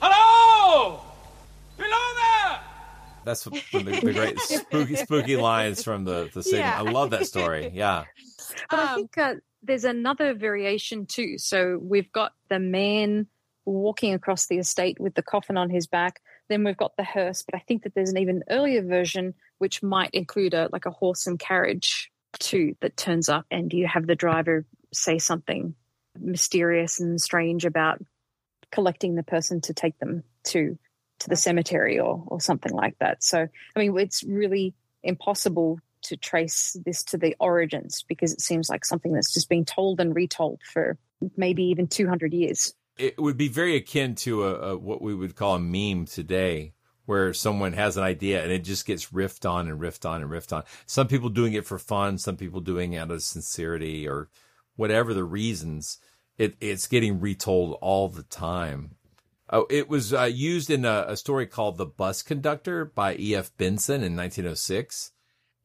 Hello! 0.00 1.00
That's 3.30 3.44
the, 3.72 4.00
the 4.02 4.12
great 4.12 4.38
spooky, 4.40 4.96
spooky 4.96 5.36
lines 5.36 5.82
from 5.84 6.04
the 6.04 6.30
the 6.32 6.42
signal. 6.42 6.60
Yeah. 6.60 6.78
I 6.78 6.82
love 6.82 7.10
that 7.10 7.26
story. 7.26 7.70
Yeah. 7.72 8.04
But 8.68 8.78
um, 8.78 8.88
I 8.88 8.94
think 8.94 9.18
uh, 9.18 9.34
there's 9.62 9.84
another 9.84 10.34
variation 10.34 11.06
too. 11.06 11.38
So 11.38 11.78
we've 11.80 12.10
got 12.10 12.32
the 12.48 12.58
man 12.58 13.26
walking 13.64 14.14
across 14.14 14.46
the 14.46 14.58
estate 14.58 14.98
with 14.98 15.14
the 15.14 15.22
coffin 15.22 15.56
on 15.56 15.70
his 15.70 15.86
back. 15.86 16.20
Then 16.48 16.64
we've 16.64 16.76
got 16.76 16.96
the 16.96 17.04
hearse, 17.04 17.42
but 17.42 17.54
I 17.54 17.62
think 17.66 17.84
that 17.84 17.94
there's 17.94 18.10
an 18.10 18.18
even 18.18 18.42
earlier 18.50 18.82
version 18.82 19.34
which 19.58 19.82
might 19.82 20.10
include 20.12 20.54
a 20.54 20.68
like 20.72 20.86
a 20.86 20.90
horse 20.90 21.26
and 21.26 21.38
carriage 21.38 22.10
too 22.38 22.74
that 22.80 22.96
turns 22.96 23.28
up, 23.28 23.46
and 23.50 23.72
you 23.72 23.86
have 23.86 24.06
the 24.06 24.16
driver 24.16 24.66
say 24.92 25.18
something 25.18 25.74
mysterious 26.18 26.98
and 26.98 27.20
strange 27.20 27.64
about 27.64 28.02
collecting 28.72 29.14
the 29.14 29.22
person 29.22 29.60
to 29.60 29.74
take 29.74 29.98
them 29.98 30.24
to 30.44 30.76
to 31.20 31.28
the 31.28 31.36
cemetery 31.36 31.98
or 31.98 32.22
or 32.26 32.40
something 32.40 32.72
like 32.72 32.98
that. 32.98 33.22
So 33.22 33.46
I 33.76 33.78
mean, 33.78 33.96
it's 33.98 34.22
really 34.24 34.74
impossible 35.02 35.80
to 36.02 36.16
trace 36.16 36.76
this 36.84 37.02
to 37.04 37.18
the 37.18 37.36
origins 37.38 38.04
because 38.08 38.32
it 38.32 38.40
seems 38.40 38.68
like 38.68 38.84
something 38.84 39.12
that's 39.12 39.32
just 39.32 39.48
been 39.48 39.64
told 39.64 40.00
and 40.00 40.14
retold 40.14 40.60
for 40.62 40.98
maybe 41.36 41.64
even 41.64 41.86
200 41.86 42.32
years. 42.32 42.74
It 42.98 43.18
would 43.18 43.36
be 43.36 43.48
very 43.48 43.76
akin 43.76 44.14
to 44.16 44.44
a, 44.44 44.54
a 44.72 44.76
what 44.76 45.02
we 45.02 45.14
would 45.14 45.36
call 45.36 45.54
a 45.54 45.60
meme 45.60 46.06
today, 46.06 46.74
where 47.06 47.32
someone 47.32 47.72
has 47.72 47.96
an 47.96 48.02
idea 48.02 48.42
and 48.42 48.52
it 48.52 48.64
just 48.64 48.86
gets 48.86 49.10
riffed 49.10 49.48
on 49.48 49.68
and 49.68 49.80
riffed 49.80 50.08
on 50.08 50.22
and 50.22 50.30
riffed 50.30 50.54
on. 50.54 50.64
Some 50.86 51.08
people 51.08 51.28
doing 51.28 51.54
it 51.54 51.66
for 51.66 51.78
fun, 51.78 52.18
some 52.18 52.36
people 52.36 52.60
doing 52.60 52.92
it 52.92 52.98
out 52.98 53.10
of 53.10 53.22
sincerity 53.22 54.08
or 54.08 54.28
whatever 54.76 55.14
the 55.14 55.24
reasons. 55.24 55.98
It, 56.38 56.56
it's 56.60 56.86
getting 56.86 57.20
retold 57.20 57.78
all 57.82 58.08
the 58.08 58.22
time. 58.22 58.96
Oh, 59.52 59.66
it 59.68 59.88
was 59.88 60.14
uh, 60.14 60.24
used 60.24 60.70
in 60.70 60.84
a, 60.84 61.06
a, 61.08 61.16
story 61.16 61.46
called 61.46 61.76
"The 61.76 61.86
Bus 61.86 62.22
Conductor" 62.22 62.84
by 62.84 63.16
E.F. 63.16 63.50
Benson 63.56 64.02
in 64.04 64.16
1906, 64.16 65.10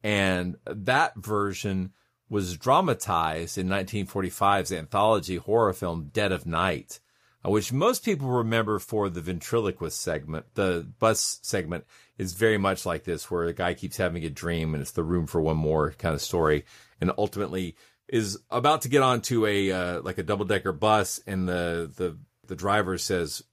and 0.02 0.56
that 0.66 1.14
version 1.16 1.92
was 2.28 2.56
dramatized 2.56 3.56
in 3.56 3.68
1945's 3.68 4.72
anthology 4.72 5.36
horror 5.36 5.72
film 5.72 6.10
"Dead 6.12 6.32
of 6.32 6.46
Night," 6.46 6.98
uh, 7.46 7.50
which 7.50 7.72
most 7.72 8.04
people 8.04 8.28
remember 8.28 8.80
for 8.80 9.08
the 9.08 9.20
ventriloquist 9.20 10.00
segment. 10.00 10.46
The 10.54 10.88
bus 10.98 11.38
segment 11.42 11.84
is 12.18 12.32
very 12.32 12.58
much 12.58 12.86
like 12.86 13.04
this, 13.04 13.30
where 13.30 13.44
a 13.44 13.52
guy 13.52 13.74
keeps 13.74 13.98
having 13.98 14.24
a 14.24 14.30
dream, 14.30 14.74
and 14.74 14.80
it's 14.80 14.90
the 14.90 15.04
room 15.04 15.28
for 15.28 15.40
one 15.40 15.56
more 15.56 15.92
kind 15.92 16.14
of 16.14 16.20
story, 16.20 16.64
and 17.00 17.12
ultimately 17.16 17.76
is 18.08 18.36
about 18.50 18.82
to 18.82 18.88
get 18.88 19.02
onto 19.02 19.46
a 19.46 19.70
uh, 19.70 20.00
like 20.02 20.18
a 20.18 20.24
double 20.24 20.44
decker 20.44 20.72
bus, 20.72 21.20
and 21.24 21.48
the 21.48 21.88
the 21.96 22.18
the 22.48 22.56
driver 22.56 22.98
says, 22.98 23.44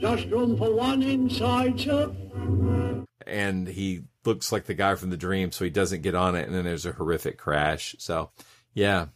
"Just 0.00 0.26
room 0.28 0.56
for 0.56 0.74
one 0.74 1.02
inside, 1.02 1.80
sir." 1.80 2.14
And 3.26 3.68
he 3.68 4.04
looks 4.24 4.52
like 4.52 4.64
the 4.64 4.74
guy 4.74 4.94
from 4.94 5.10
the 5.10 5.16
dream, 5.16 5.52
so 5.52 5.64
he 5.64 5.70
doesn't 5.70 6.02
get 6.02 6.14
on 6.14 6.34
it, 6.34 6.46
and 6.46 6.54
then 6.54 6.64
there's 6.64 6.86
a 6.86 6.92
horrific 6.92 7.38
crash. 7.38 7.94
So, 7.98 8.30
yeah. 8.74 9.06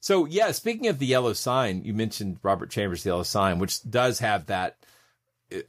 So 0.00 0.26
yeah, 0.26 0.50
speaking 0.50 0.88
of 0.88 0.98
the 0.98 1.06
yellow 1.06 1.32
sign, 1.32 1.84
you 1.84 1.94
mentioned 1.94 2.38
Robert 2.42 2.70
Chambers' 2.70 3.04
the 3.04 3.10
yellow 3.10 3.22
sign, 3.22 3.58
which 3.58 3.88
does 3.88 4.18
have 4.18 4.46
that 4.46 4.76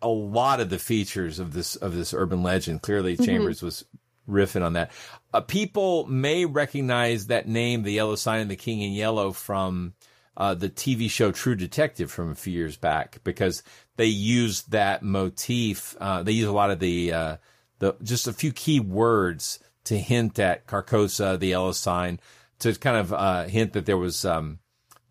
a 0.02 0.08
lot 0.08 0.60
of 0.60 0.70
the 0.70 0.80
features 0.80 1.40
of 1.40 1.54
this 1.54 1.76
of 1.76 1.96
this 1.96 2.14
urban 2.14 2.44
legend. 2.44 2.82
Clearly, 2.82 3.14
mm-hmm. 3.14 3.26
Chambers 3.26 3.62
was 3.62 3.86
riffing 4.28 4.66
on 4.66 4.74
that. 4.74 4.92
Uh, 5.34 5.42
people 5.42 6.06
may 6.08 6.46
recognize 6.46 7.28
that 7.28 7.48
name, 7.48 7.84
the 7.84 7.92
Yellow 7.92 8.16
Sign 8.16 8.42
and 8.42 8.52
the 8.52 8.56
King 8.56 8.82
in 8.82 8.92
Yellow, 8.92 9.32
from 9.32 9.94
uh, 10.36 10.54
the 10.54 10.70
TV 10.70 11.10
show 11.10 11.32
True 11.32 11.56
Detective 11.56 12.12
from 12.12 12.32
a 12.32 12.36
few 12.36 12.54
years 12.54 12.78
back 12.78 13.20
because 13.24 13.64
they 13.98 14.06
use 14.06 14.64
that 14.64 15.04
motif. 15.04 15.96
Uh, 16.00 16.24
they 16.24 16.32
use 16.32 16.48
a 16.48 16.54
lot 16.54 16.72
of 16.72 16.80
the 16.80 17.14
uh, 17.14 17.38
the 17.80 17.96
just 18.02 18.28
a 18.28 18.34
few 18.34 18.52
key 18.52 18.80
words 18.80 19.60
to 19.86 19.98
hint 19.98 20.40
at 20.40 20.66
Carcosa, 20.66 21.38
the 21.38 21.48
yellow 21.48 21.72
sign, 21.72 22.20
to 22.60 22.74
kind 22.76 22.98
of 22.98 23.14
uh, 23.14 23.44
hint 23.44 23.74
that 23.74 23.86
there 23.86 23.98
was 23.98 24.26
um, 24.26 24.60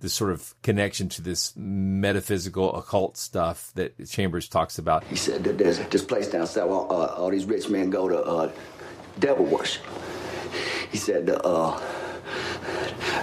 this 0.01 0.13
sort 0.13 0.33
of 0.33 0.55
connection 0.63 1.09
to 1.11 1.23
this 1.23 1.55
metaphysical 1.57 2.75
occult 2.75 3.17
stuff 3.17 3.71
that 3.75 4.09
Chambers 4.09 4.49
talks 4.49 4.79
about. 4.79 5.05
He 5.05 5.17
said 5.17 5.45
that 5.45 5.59
there's 5.59 5.79
this 5.79 6.05
place 6.05 6.29
down 6.29 6.47
south 6.47 6.69
where 6.69 6.79
all, 6.79 7.03
uh, 7.03 7.15
all 7.15 7.31
these 7.31 7.45
rich 7.45 7.69
men 7.69 7.91
go 7.91 8.09
to 8.09 8.21
uh, 8.21 8.53
devil 9.19 9.45
worship. 9.45 9.85
He 10.91 10.99
said 10.99 11.27
the 11.27 11.41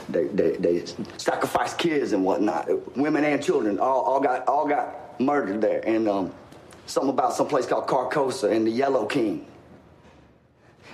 they, 0.10 0.26
they, 0.28 0.52
they 0.58 0.86
sacrificed 1.18 1.78
kids 1.78 2.12
and 2.14 2.24
whatnot. 2.24 2.68
Women 2.98 3.24
and 3.24 3.44
children 3.44 3.80
all, 3.80 4.02
all 4.02 4.20
got 4.20 4.48
all 4.48 4.68
got 4.68 5.20
murdered 5.20 5.62
there. 5.62 5.82
And 5.88 6.08
um, 6.08 6.34
something 6.86 7.12
about 7.12 7.34
some 7.34 7.48
place 7.48 7.66
called 7.66 7.88
Carcosa 7.88 8.52
and 8.52 8.66
the 8.66 8.72
Yellow 8.72 9.06
King. 9.06 9.46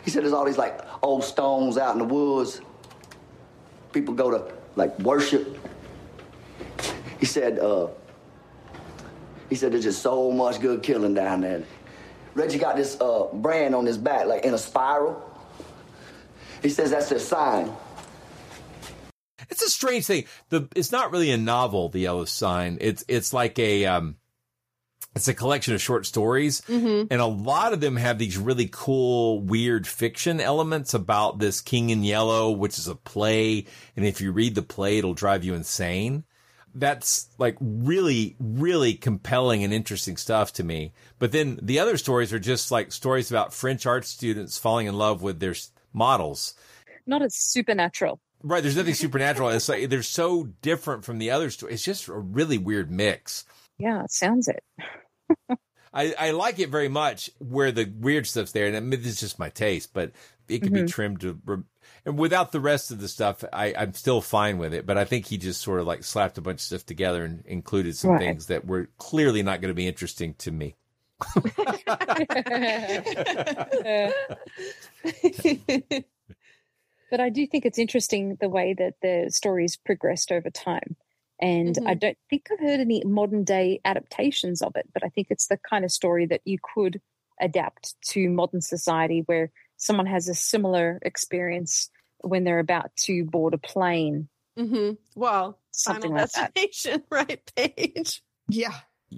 He 0.03 0.11
said 0.11 0.23
there's 0.23 0.33
all 0.33 0.45
these 0.45 0.57
like 0.57 0.79
old 1.01 1.23
stones 1.23 1.77
out 1.77 1.93
in 1.93 1.99
the 1.99 2.13
woods. 2.13 2.61
People 3.93 4.13
go 4.13 4.29
to 4.29 4.53
like 4.75 4.97
worship. 4.99 5.57
He 7.19 7.25
said, 7.25 7.57
uh, 7.59 7.87
he 9.49 9.55
said 9.55 9.71
there's 9.71 9.83
just 9.83 10.01
so 10.01 10.31
much 10.31 10.59
good 10.59 10.83
killing 10.83 11.13
down 11.13 11.41
there. 11.41 11.63
Reggie 12.33 12.59
got 12.59 12.75
this 12.75 12.99
uh, 12.99 13.27
brand 13.33 13.73
on 13.73 13.85
his 13.85 13.97
back, 13.97 14.27
like 14.27 14.43
in 14.43 14.53
a 14.53 14.57
spiral. 14.57 15.21
He 16.61 16.69
says 16.69 16.91
that's 16.91 17.09
their 17.09 17.19
sign. 17.19 17.71
It's 19.49 19.63
a 19.63 19.69
strange 19.69 20.05
thing. 20.05 20.25
The 20.49 20.67
it's 20.75 20.91
not 20.91 21.11
really 21.11 21.31
a 21.31 21.37
novel, 21.37 21.89
The 21.89 21.99
Yellow 21.99 22.25
Sign. 22.25 22.77
It's 22.81 23.03
it's 23.07 23.33
like 23.33 23.57
a 23.59 23.85
um 23.85 24.17
it's 25.15 25.27
a 25.29 25.33
collection 25.33 25.73
of 25.73 25.81
short 25.81 26.05
stories 26.05 26.61
mm-hmm. 26.61 27.07
and 27.09 27.21
a 27.21 27.25
lot 27.25 27.73
of 27.73 27.79
them 27.79 27.95
have 27.95 28.19
these 28.19 28.37
really 28.37 28.69
cool 28.71 29.39
weird 29.41 29.87
fiction 29.87 30.41
elements 30.41 30.93
about 30.93 31.39
this 31.39 31.61
king 31.61 31.89
in 31.89 32.03
yellow 32.03 32.51
which 32.51 32.77
is 32.77 32.87
a 32.87 32.95
play 32.95 33.65
and 33.95 34.05
if 34.05 34.21
you 34.21 34.31
read 34.31 34.55
the 34.55 34.61
play 34.61 34.97
it'll 34.97 35.13
drive 35.13 35.43
you 35.43 35.53
insane 35.53 36.23
that's 36.75 37.29
like 37.37 37.55
really 37.61 38.35
really 38.39 38.93
compelling 38.93 39.63
and 39.63 39.73
interesting 39.73 40.17
stuff 40.17 40.51
to 40.51 40.63
me 40.63 40.91
but 41.17 41.31
then 41.31 41.57
the 41.61 41.79
other 41.79 41.97
stories 41.97 42.33
are 42.33 42.39
just 42.39 42.71
like 42.71 42.91
stories 42.91 43.31
about 43.31 43.53
french 43.53 43.85
art 43.85 44.05
students 44.05 44.57
falling 44.57 44.87
in 44.87 44.97
love 44.97 45.21
with 45.21 45.39
their 45.39 45.55
models 45.93 46.53
not 47.07 47.21
as 47.21 47.35
supernatural 47.35 48.19
Right. 48.45 48.61
There's 48.61 48.77
nothing 48.77 48.93
supernatural. 48.93 49.49
It's 49.49 49.67
like 49.67 49.89
they're 49.89 50.03
so 50.03 50.43
different 50.61 51.03
from 51.03 51.17
the 51.17 51.31
other 51.31 51.49
stories. 51.49 51.73
It's 51.73 51.83
just 51.83 52.07
a 52.07 52.13
really 52.13 52.59
weird 52.59 52.91
mix. 52.91 53.43
Yeah, 53.79 54.03
it 54.03 54.11
sounds 54.11 54.47
it. 54.47 54.63
I, 55.91 56.13
I 56.19 56.31
like 56.31 56.59
it 56.59 56.69
very 56.69 56.87
much 56.87 57.31
where 57.39 57.71
the 57.71 57.85
weird 57.85 58.27
stuff's 58.27 58.51
there. 58.51 58.67
And 58.67 58.77
I 58.77 58.81
mean, 58.81 59.01
this 59.01 59.13
is 59.13 59.19
just 59.19 59.39
my 59.39 59.49
taste, 59.49 59.93
but 59.93 60.11
it 60.47 60.61
can 60.61 60.73
mm-hmm. 60.73 60.85
be 60.85 60.91
trimmed 60.91 61.21
to, 61.21 61.39
and 62.05 62.19
without 62.19 62.51
the 62.51 62.59
rest 62.59 62.91
of 62.91 63.01
the 63.01 63.07
stuff, 63.07 63.43
I, 63.51 63.73
I'm 63.75 63.93
still 63.93 64.21
fine 64.21 64.59
with 64.59 64.75
it. 64.75 64.85
But 64.85 64.99
I 64.99 65.05
think 65.05 65.25
he 65.25 65.39
just 65.39 65.61
sort 65.61 65.79
of 65.79 65.87
like 65.87 66.03
slapped 66.03 66.37
a 66.37 66.41
bunch 66.41 66.57
of 66.57 66.61
stuff 66.61 66.85
together 66.85 67.25
and 67.25 67.43
included 67.47 67.97
some 67.97 68.11
right. 68.11 68.19
things 68.19 68.45
that 68.47 68.67
were 68.67 68.89
clearly 68.99 69.41
not 69.41 69.59
going 69.59 69.71
to 69.71 69.75
be 69.75 69.87
interesting 69.87 70.35
to 70.35 70.51
me. 70.51 70.75
But 77.11 77.19
I 77.19 77.29
do 77.29 77.45
think 77.45 77.65
it's 77.65 77.79
interesting 77.79 78.37
the 78.39 78.49
way 78.49 78.73
that 78.77 78.95
the 79.01 79.29
stories 79.29 79.77
progressed 79.77 80.31
over 80.31 80.49
time. 80.49 80.95
And 81.39 81.75
mm-hmm. 81.75 81.87
I 81.87 81.93
don't 81.93 82.17
think 82.29 82.47
I've 82.51 82.59
heard 82.59 82.79
any 82.79 83.03
modern 83.05 83.43
day 83.43 83.81
adaptations 83.85 84.61
of 84.61 84.75
it, 84.75 84.87
but 84.93 85.03
I 85.03 85.09
think 85.09 85.27
it's 85.29 85.47
the 85.47 85.59
kind 85.69 85.83
of 85.83 85.91
story 85.91 86.25
that 86.27 86.41
you 86.45 86.57
could 86.73 87.01
adapt 87.39 87.95
to 88.09 88.29
modern 88.29 88.61
society 88.61 89.23
where 89.25 89.51
someone 89.77 90.05
has 90.05 90.29
a 90.29 90.35
similar 90.35 90.99
experience 91.01 91.89
when 92.19 92.43
they're 92.43 92.59
about 92.59 92.95
to 92.95 93.25
board 93.25 93.53
a 93.53 93.57
plane. 93.57 94.29
Mm-hmm. 94.57 94.93
Well, 95.15 95.59
something 95.73 96.11
Final 96.11 96.17
like 96.17 96.31
Destination, 96.31 97.03
right, 97.11 97.51
Paige? 97.55 98.23
Yeah. 98.47 98.73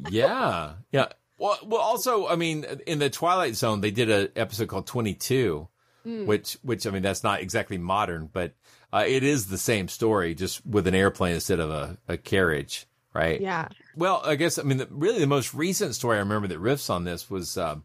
yeah. 0.10 0.74
Yeah. 0.92 1.08
Well, 1.38 1.60
well, 1.64 1.82
also, 1.82 2.28
I 2.28 2.36
mean, 2.36 2.66
in 2.88 2.98
the 2.98 3.12
Twilight 3.12 3.56
Zone, 3.56 3.82
they 3.82 3.92
did 3.92 4.10
an 4.10 4.30
episode 4.36 4.68
called 4.68 4.88
22 4.88 5.68
mm. 6.08 6.26
which 6.26 6.58
which 6.64 6.88
I 6.88 6.92
mean 6.92 7.02
that's 7.02 7.24
not 7.24 7.42
exactly 7.42 7.78
modern, 7.78 8.30
but 8.32 8.54
uh, 8.94 9.04
it 9.06 9.24
is 9.24 9.48
the 9.48 9.58
same 9.58 9.88
story, 9.88 10.34
just 10.34 10.66
with 10.66 10.88
an 10.88 10.96
airplane 10.96 11.36
instead 11.36 11.60
of 11.60 11.70
a, 11.70 11.98
a 12.08 12.18
carriage, 12.18 12.88
right? 13.14 13.42
Yeah. 13.42 13.68
Well, 13.96 14.22
I 14.24 14.36
guess 14.36 14.58
I 14.58 14.64
mean 14.64 14.78
the, 14.78 14.88
really 14.90 15.20
the 15.20 15.28
most 15.28 15.54
recent 15.54 15.96
story 15.96 16.18
I 16.18 16.22
remember 16.22 16.48
that 16.48 16.60
riffs 16.60 16.90
on 16.90 17.04
this 17.04 17.30
was. 17.30 17.58
Uh, 17.58 17.78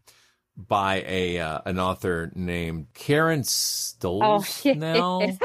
by 0.55 1.03
a 1.07 1.39
uh, 1.39 1.61
an 1.65 1.79
author 1.79 2.31
named 2.35 2.85
Karen 2.93 3.41
Stollznow. 3.41 5.35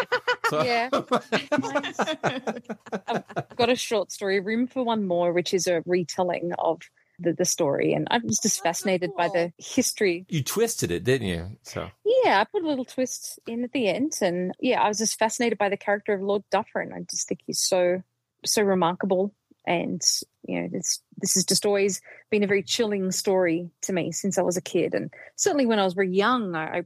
Oh, 0.52 0.62
yeah. 0.62 0.90
I've 3.36 3.56
got 3.56 3.70
a 3.70 3.76
short 3.76 4.12
story, 4.12 4.40
Room 4.40 4.66
for 4.66 4.82
One 4.82 5.06
More, 5.06 5.32
which 5.32 5.54
is 5.54 5.66
a 5.66 5.82
retelling 5.86 6.52
of 6.58 6.82
the, 7.18 7.32
the 7.32 7.44
story 7.44 7.92
and 7.92 8.06
I 8.10 8.18
was 8.18 8.38
just 8.38 8.60
oh, 8.60 8.64
fascinated 8.64 9.10
by 9.16 9.28
the 9.28 9.52
history. 9.58 10.26
You 10.28 10.42
twisted 10.42 10.90
it, 10.90 11.04
didn't 11.04 11.28
you? 11.28 11.56
So 11.62 11.90
Yeah, 12.04 12.40
I 12.40 12.44
put 12.44 12.62
a 12.62 12.68
little 12.68 12.84
twist 12.84 13.38
in 13.46 13.64
at 13.64 13.72
the 13.72 13.88
end 13.88 14.12
and 14.20 14.52
yeah, 14.60 14.80
I 14.80 14.88
was 14.88 14.98
just 14.98 15.18
fascinated 15.18 15.58
by 15.58 15.68
the 15.68 15.76
character 15.76 16.14
of 16.14 16.22
Lord 16.22 16.44
Dufferin. 16.50 16.92
I 16.92 17.00
just 17.10 17.28
think 17.28 17.40
he's 17.46 17.60
so 17.60 18.02
so 18.44 18.62
remarkable 18.62 19.34
and 19.66 20.00
you 20.46 20.62
know 20.62 20.68
this 20.70 21.00
this 21.16 21.34
has 21.34 21.44
just 21.44 21.66
always 21.66 22.00
been 22.30 22.44
a 22.44 22.46
very 22.46 22.62
chilling 22.62 23.10
story 23.10 23.70
to 23.82 23.92
me 23.92 24.12
since 24.12 24.38
I 24.38 24.42
was 24.42 24.56
a 24.56 24.62
kid 24.62 24.94
and 24.94 25.12
certainly 25.34 25.66
when 25.66 25.80
I 25.80 25.84
was 25.84 25.94
very 25.94 26.12
young 26.12 26.54
I, 26.54 26.78
I 26.78 26.82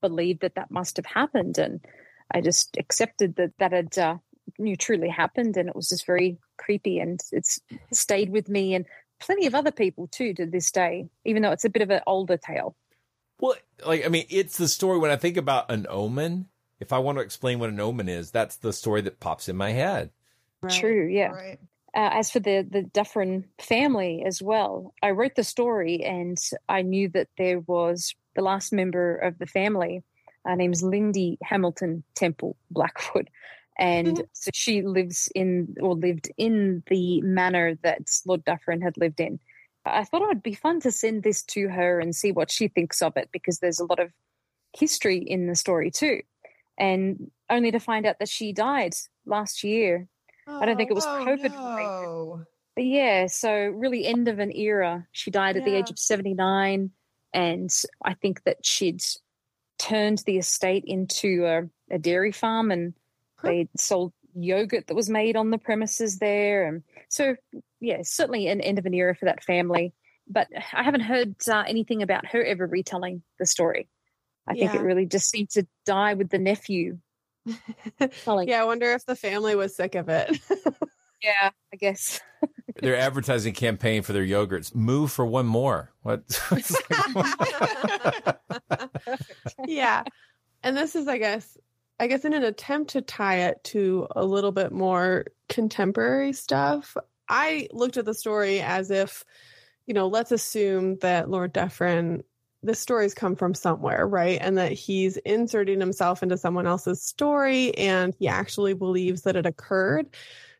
believed 0.00 0.40
that 0.40 0.54
that 0.54 0.70
must 0.70 0.96
have 0.96 1.04
happened 1.04 1.58
and 1.58 1.80
I 2.34 2.40
just 2.40 2.76
accepted 2.78 3.36
that 3.36 3.52
that 3.58 3.72
had 3.72 3.98
uh, 3.98 4.16
you 4.58 4.70
know, 4.70 4.74
truly 4.74 5.08
happened 5.08 5.56
and 5.56 5.68
it 5.68 5.76
was 5.76 5.88
just 5.88 6.06
very 6.06 6.38
creepy, 6.56 6.98
and 6.98 7.20
it's 7.32 7.60
stayed 7.92 8.30
with 8.30 8.48
me 8.48 8.74
and 8.74 8.86
plenty 9.22 9.46
of 9.46 9.54
other 9.54 9.70
people 9.70 10.08
too 10.08 10.34
to 10.34 10.46
this 10.46 10.70
day, 10.70 11.08
even 11.24 11.42
though 11.42 11.52
it's 11.52 11.64
a 11.64 11.70
bit 11.70 11.82
of 11.82 11.90
an 11.90 12.00
older 12.06 12.36
tale. 12.36 12.76
Well, 13.40 13.54
like 13.86 14.04
I 14.04 14.08
mean, 14.08 14.26
it's 14.28 14.58
the 14.58 14.68
story 14.68 14.98
when 14.98 15.10
I 15.10 15.16
think 15.16 15.36
about 15.36 15.70
an 15.70 15.86
omen. 15.88 16.48
If 16.80 16.92
I 16.92 16.98
want 16.98 17.18
to 17.18 17.22
explain 17.22 17.58
what 17.58 17.70
an 17.70 17.80
omen 17.80 18.08
is, 18.08 18.30
that's 18.30 18.56
the 18.56 18.72
story 18.72 19.02
that 19.02 19.20
pops 19.20 19.48
in 19.48 19.56
my 19.56 19.70
head. 19.70 20.10
True, 20.68 21.06
yeah. 21.06 21.32
Uh, 21.94 22.10
as 22.12 22.30
for 22.30 22.40
the 22.40 22.66
the 22.68 22.82
Dufferin 22.82 23.44
family 23.58 24.22
as 24.24 24.40
well, 24.40 24.94
I 25.02 25.10
wrote 25.10 25.34
the 25.34 25.44
story 25.44 26.02
and 26.02 26.38
I 26.68 26.82
knew 26.82 27.08
that 27.10 27.28
there 27.36 27.60
was 27.60 28.14
the 28.34 28.42
last 28.42 28.72
member 28.72 29.16
of 29.16 29.38
the 29.38 29.46
family. 29.46 30.02
Her 30.44 30.56
name's 30.56 30.82
Lindy 30.82 31.38
Hamilton 31.42 32.02
Temple 32.14 32.56
Blackwood, 32.70 33.28
and 33.78 34.08
mm-hmm. 34.08 34.22
so 34.32 34.50
she 34.52 34.82
lives 34.82 35.28
in 35.34 35.76
or 35.80 35.94
lived 35.94 36.30
in 36.36 36.82
the 36.88 37.20
manor 37.22 37.76
that 37.82 38.10
Lord 38.26 38.44
Dufferin 38.44 38.82
had 38.82 38.96
lived 38.96 39.20
in. 39.20 39.40
I 39.84 40.04
thought 40.04 40.22
it 40.22 40.28
would 40.28 40.42
be 40.42 40.54
fun 40.54 40.80
to 40.80 40.92
send 40.92 41.22
this 41.22 41.42
to 41.44 41.68
her 41.68 41.98
and 41.98 42.14
see 42.14 42.32
what 42.32 42.50
she 42.50 42.68
thinks 42.68 43.02
of 43.02 43.16
it 43.16 43.30
because 43.32 43.58
there's 43.58 43.80
a 43.80 43.84
lot 43.84 43.98
of 43.98 44.12
history 44.76 45.18
in 45.18 45.46
the 45.46 45.56
story 45.56 45.90
too. 45.90 46.22
And 46.78 47.30
only 47.50 47.70
to 47.72 47.80
find 47.80 48.06
out 48.06 48.18
that 48.18 48.28
she 48.28 48.52
died 48.52 48.94
last 49.26 49.64
year. 49.64 50.08
I 50.46 50.66
don't 50.66 50.76
think 50.76 50.90
it 50.90 50.94
oh, 50.94 50.96
was 50.96 51.06
Oh, 51.06 51.24
COVID 51.26 51.52
no. 51.52 52.44
But 52.74 52.84
yeah, 52.84 53.26
so 53.26 53.52
really 53.52 54.06
end 54.06 54.28
of 54.28 54.38
an 54.38 54.54
era. 54.54 55.06
She 55.12 55.30
died 55.30 55.56
at 55.56 55.64
the 55.64 55.74
age 55.74 55.90
of 55.90 55.98
79. 55.98 56.90
And 57.34 57.70
I 58.04 58.14
think 58.14 58.42
that 58.44 58.64
she'd 58.64 59.02
turned 59.78 60.18
the 60.18 60.38
estate 60.38 60.84
into 60.86 61.44
a, 61.44 61.94
a 61.94 61.98
dairy 61.98 62.32
farm 62.32 62.70
and 62.70 62.94
they 63.42 63.68
sold 63.76 64.12
yogurt 64.34 64.86
that 64.86 64.94
was 64.94 65.10
made 65.10 65.36
on 65.36 65.50
the 65.50 65.58
premises 65.58 66.18
there. 66.18 66.66
And 66.66 66.82
so, 67.08 67.36
yeah, 67.80 67.98
certainly 68.02 68.48
an 68.48 68.60
end 68.60 68.78
of 68.78 68.86
an 68.86 68.94
era 68.94 69.14
for 69.14 69.26
that 69.26 69.44
family. 69.44 69.92
But 70.28 70.48
I 70.72 70.82
haven't 70.82 71.00
heard 71.02 71.34
uh, 71.48 71.64
anything 71.66 72.02
about 72.02 72.26
her 72.26 72.42
ever 72.44 72.66
retelling 72.66 73.22
the 73.38 73.46
story. 73.46 73.88
I 74.46 74.54
think 74.54 74.72
Yeah. 74.72 74.80
it 74.80 74.84
really 74.84 75.06
just 75.06 75.28
seemed 75.30 75.50
to 75.50 75.66
die 75.84 76.14
with 76.14 76.30
the 76.30 76.38
nephew. 76.38 76.98
telling. 78.24 78.48
Yeah, 78.48 78.62
I 78.62 78.64
wonder 78.64 78.92
if 78.92 79.04
the 79.04 79.16
family 79.16 79.54
was 79.54 79.74
sick 79.76 79.94
of 79.94 80.08
it. 80.08 80.38
yeah, 81.22 81.50
I 81.72 81.76
guess. 81.76 82.20
Their 82.80 82.96
advertising 82.96 83.52
campaign 83.54 84.02
for 84.02 84.12
their 84.12 84.24
yogurts: 84.24 84.74
"Move 84.74 85.12
for 85.12 85.26
one 85.26 85.46
more." 85.46 85.92
What? 86.02 86.22
yeah. 89.66 90.02
And 90.62 90.76
this 90.76 90.94
is, 90.96 91.08
I 91.08 91.18
guess, 91.18 91.56
I 92.02 92.08
guess 92.08 92.24
in 92.24 92.32
an 92.32 92.42
attempt 92.42 92.90
to 92.90 93.00
tie 93.00 93.42
it 93.42 93.62
to 93.62 94.08
a 94.16 94.24
little 94.24 94.50
bit 94.50 94.72
more 94.72 95.26
contemporary 95.48 96.32
stuff, 96.32 96.96
I 97.28 97.68
looked 97.70 97.96
at 97.96 98.04
the 98.04 98.12
story 98.12 98.60
as 98.60 98.90
if, 98.90 99.24
you 99.86 99.94
know, 99.94 100.08
let's 100.08 100.32
assume 100.32 100.96
that 100.96 101.30
Lord 101.30 101.52
Dufferin, 101.52 102.24
this 102.60 102.80
story's 102.80 103.14
come 103.14 103.36
from 103.36 103.54
somewhere, 103.54 104.04
right? 104.04 104.40
And 104.40 104.58
that 104.58 104.72
he's 104.72 105.16
inserting 105.18 105.78
himself 105.78 106.24
into 106.24 106.36
someone 106.36 106.66
else's 106.66 107.00
story 107.00 107.72
and 107.78 108.16
he 108.18 108.26
actually 108.26 108.74
believes 108.74 109.22
that 109.22 109.36
it 109.36 109.46
occurred. 109.46 110.08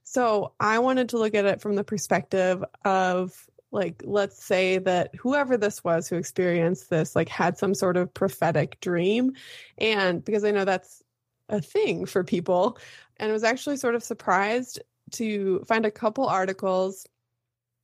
So 0.04 0.52
I 0.60 0.78
wanted 0.78 1.08
to 1.08 1.18
look 1.18 1.34
at 1.34 1.44
it 1.44 1.60
from 1.60 1.74
the 1.74 1.82
perspective 1.82 2.62
of 2.84 3.48
like 3.72 4.00
let's 4.04 4.44
say 4.44 4.78
that 4.78 5.12
whoever 5.16 5.56
this 5.56 5.82
was 5.82 6.06
who 6.06 6.14
experienced 6.14 6.88
this 6.88 7.16
like 7.16 7.28
had 7.28 7.58
some 7.58 7.74
sort 7.74 7.96
of 7.96 8.12
prophetic 8.12 8.78
dream 8.80 9.32
and 9.78 10.22
because 10.22 10.44
i 10.44 10.50
know 10.50 10.66
that's 10.66 11.02
a 11.48 11.60
thing 11.60 12.06
for 12.06 12.24
people 12.24 12.78
and 13.18 13.32
was 13.32 13.44
actually 13.44 13.76
sort 13.76 13.94
of 13.94 14.02
surprised 14.02 14.80
to 15.12 15.64
find 15.68 15.84
a 15.86 15.90
couple 15.90 16.26
articles 16.26 17.06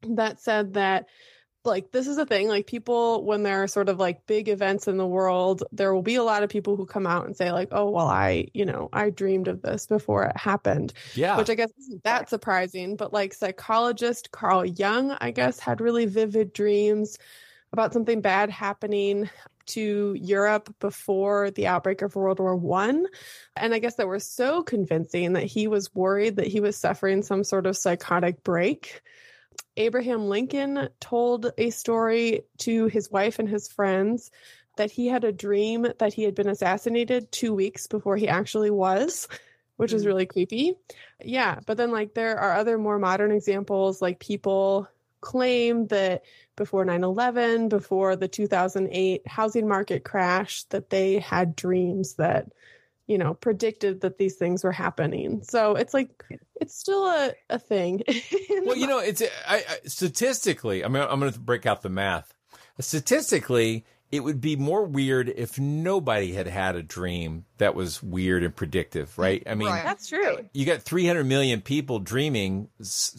that 0.02 0.40
said 0.40 0.74
that 0.74 1.06
like 1.64 1.90
this 1.90 2.06
is 2.06 2.16
a 2.18 2.24
thing 2.24 2.48
like 2.48 2.66
people 2.66 3.24
when 3.24 3.42
there 3.42 3.62
are 3.62 3.66
sort 3.66 3.88
of 3.88 3.98
like 3.98 4.24
big 4.26 4.48
events 4.48 4.88
in 4.88 4.96
the 4.96 5.06
world 5.06 5.62
there 5.72 5.92
will 5.92 6.02
be 6.02 6.14
a 6.14 6.22
lot 6.22 6.42
of 6.42 6.48
people 6.48 6.76
who 6.76 6.86
come 6.86 7.06
out 7.06 7.26
and 7.26 7.36
say 7.36 7.52
like 7.52 7.68
oh 7.72 7.90
well 7.90 8.06
i 8.06 8.46
you 8.54 8.64
know 8.64 8.88
i 8.92 9.10
dreamed 9.10 9.48
of 9.48 9.60
this 9.60 9.86
before 9.86 10.24
it 10.24 10.36
happened 10.36 10.92
Yeah. 11.14 11.36
which 11.36 11.50
i 11.50 11.54
guess 11.54 11.70
isn't 11.78 12.02
that 12.04 12.30
surprising 12.30 12.96
but 12.96 13.12
like 13.12 13.34
psychologist 13.34 14.30
carl 14.30 14.64
jung 14.64 15.10
i 15.20 15.30
guess 15.30 15.58
had 15.58 15.80
really 15.80 16.06
vivid 16.06 16.52
dreams 16.52 17.18
about 17.72 17.92
something 17.92 18.20
bad 18.20 18.50
happening 18.50 19.28
to 19.66 20.14
Europe 20.18 20.74
before 20.80 21.50
the 21.50 21.66
outbreak 21.66 22.02
of 22.02 22.16
World 22.16 22.40
War 22.40 22.56
One. 22.56 23.06
And 23.54 23.74
I 23.74 23.78
guess 23.78 23.96
that 23.96 24.08
were 24.08 24.18
so 24.18 24.62
convincing 24.62 25.34
that 25.34 25.44
he 25.44 25.68
was 25.68 25.94
worried 25.94 26.36
that 26.36 26.46
he 26.46 26.60
was 26.60 26.76
suffering 26.76 27.22
some 27.22 27.44
sort 27.44 27.66
of 27.66 27.76
psychotic 27.76 28.42
break. 28.42 29.02
Abraham 29.76 30.28
Lincoln 30.28 30.88
told 31.00 31.52
a 31.58 31.70
story 31.70 32.42
to 32.58 32.86
his 32.86 33.10
wife 33.10 33.38
and 33.38 33.48
his 33.48 33.68
friends 33.68 34.30
that 34.76 34.90
he 34.90 35.06
had 35.08 35.24
a 35.24 35.32
dream 35.32 35.86
that 35.98 36.14
he 36.14 36.22
had 36.22 36.34
been 36.34 36.48
assassinated 36.48 37.30
two 37.30 37.52
weeks 37.52 37.86
before 37.86 38.16
he 38.16 38.28
actually 38.28 38.70
was, 38.70 39.28
which 39.76 39.92
is 39.92 40.04
mm. 40.04 40.06
really 40.06 40.26
creepy. 40.26 40.74
Yeah. 41.22 41.58
But 41.66 41.76
then, 41.76 41.90
like, 41.90 42.14
there 42.14 42.38
are 42.38 42.54
other 42.54 42.78
more 42.78 42.98
modern 42.98 43.32
examples, 43.32 44.00
like 44.00 44.18
people 44.18 44.88
claim 45.20 45.86
that 45.88 46.22
before 46.56 46.84
9-11 46.84 47.68
before 47.68 48.16
the 48.16 48.28
2008 48.28 49.26
housing 49.26 49.68
market 49.68 50.04
crash 50.04 50.64
that 50.64 50.90
they 50.90 51.18
had 51.18 51.56
dreams 51.56 52.14
that 52.14 52.46
you 53.06 53.18
know 53.18 53.34
predicted 53.34 54.00
that 54.02 54.18
these 54.18 54.36
things 54.36 54.62
were 54.62 54.72
happening 54.72 55.42
so 55.42 55.74
it's 55.76 55.94
like 55.94 56.10
it's 56.60 56.78
still 56.78 57.06
a, 57.06 57.32
a 57.48 57.58
thing 57.58 58.02
well, 58.68 58.76
you 58.76 58.86
know, 58.86 58.98
it's 58.98 59.22
I, 59.46 59.56
I, 59.56 59.78
statistically. 59.86 60.84
I 60.84 60.88
mean, 60.88 61.02
I'm 61.02 61.20
going 61.20 61.32
to 61.32 61.38
break 61.38 61.66
out 61.66 61.82
the 61.82 61.88
math. 61.88 62.34
Statistically, 62.80 63.84
it 64.10 64.20
would 64.20 64.40
be 64.40 64.56
more 64.56 64.84
weird 64.84 65.28
if 65.28 65.58
nobody 65.58 66.32
had 66.32 66.46
had 66.46 66.76
a 66.76 66.82
dream 66.82 67.44
that 67.58 67.74
was 67.74 68.02
weird 68.02 68.42
and 68.42 68.54
predictive, 68.56 69.18
right? 69.18 69.42
I 69.46 69.54
mean, 69.54 69.68
that's 69.68 70.08
true 70.08 70.38
you 70.52 70.64
got 70.64 70.82
300 70.82 71.24
million 71.24 71.60
people 71.60 71.98
dreaming 71.98 72.68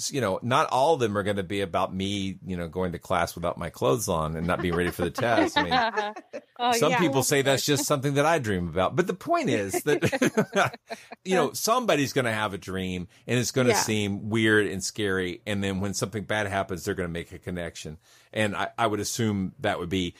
you 0.09 0.19
know 0.21 0.39
not 0.41 0.67
all 0.71 0.93
of 0.95 0.99
them 0.99 1.17
are 1.17 1.23
going 1.23 1.35
to 1.37 1.43
be 1.43 1.61
about 1.61 1.93
me 1.93 2.37
you 2.45 2.55
know 2.57 2.67
going 2.67 2.91
to 2.93 2.99
class 2.99 3.35
without 3.35 3.57
my 3.57 3.69
clothes 3.69 4.07
on 4.07 4.35
and 4.35 4.47
not 4.47 4.61
being 4.61 4.73
ready 4.75 4.89
for 4.91 5.03
the 5.03 5.11
test 5.11 5.57
i 5.57 5.63
mean 5.63 6.13
Oh, 6.61 6.73
some 6.73 6.91
yeah. 6.91 6.99
people 6.99 7.23
say 7.23 7.41
that's 7.41 7.65
just 7.65 7.85
something 7.85 8.15
that 8.15 8.25
i 8.25 8.37
dream 8.39 8.67
about 8.67 8.95
but 8.95 9.07
the 9.07 9.13
point 9.13 9.49
is 9.49 9.71
that 9.83 10.75
you 11.23 11.35
know 11.35 11.53
somebody's 11.53 12.11
going 12.13 12.25
to 12.25 12.33
have 12.33 12.53
a 12.53 12.57
dream 12.57 13.07
and 13.27 13.39
it's 13.39 13.51
going 13.51 13.67
to 13.67 13.73
Yeah. 13.73 13.79
seem 13.79 14.29
weird 14.29 14.67
and 14.67 14.83
scary 14.83 15.41
and 15.47 15.63
then 15.63 15.79
when 15.79 15.93
something 15.93 16.23
bad 16.23 16.47
happens 16.47 16.83
they're 16.83 16.95
going 16.95 17.07
to 17.09 17.13
make 17.13 17.31
a 17.31 17.39
connection 17.39 17.97
and 18.33 18.55
i, 18.55 18.69
I 18.77 18.87
would 18.87 18.99
assume 18.99 19.53
that 19.59 19.79
would 19.79 19.89
be 19.89 20.15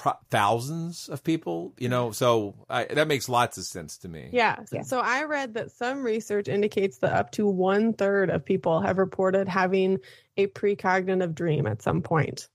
pro- 0.00 0.18
thousands 0.30 1.08
of 1.10 1.22
people 1.22 1.74
you 1.78 1.88
know 1.90 2.10
so 2.10 2.54
I, 2.70 2.84
that 2.86 3.06
makes 3.06 3.28
lots 3.28 3.58
of 3.58 3.64
sense 3.64 3.98
to 3.98 4.08
me 4.08 4.30
Yeah. 4.32 4.56
So 4.84 4.98
I 4.98 5.24
read 5.24 5.54
that 5.54 5.70
some 5.72 6.02
research 6.02 6.48
indicates 6.48 6.98
that 6.98 7.12
up 7.12 7.30
to 7.32 7.46
one 7.46 7.92
third 7.92 8.30
of 8.30 8.44
people 8.44 8.80
have 8.80 8.96
reported 8.98 9.46
having 9.46 9.98
a 10.38 10.46
precognitive 10.46 11.34
dream 11.34 11.66
at 11.66 11.82
some 11.82 12.00
point. 12.00 12.48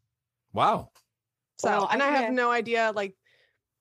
wow 0.54 0.90
So, 1.58 1.70
Well, 1.70 1.88
and 1.92 2.02
I 2.02 2.08
I 2.08 2.12
have 2.12 2.26
had- 2.26 2.34
no 2.34 2.50
idea, 2.52 2.92
like, 2.96 3.16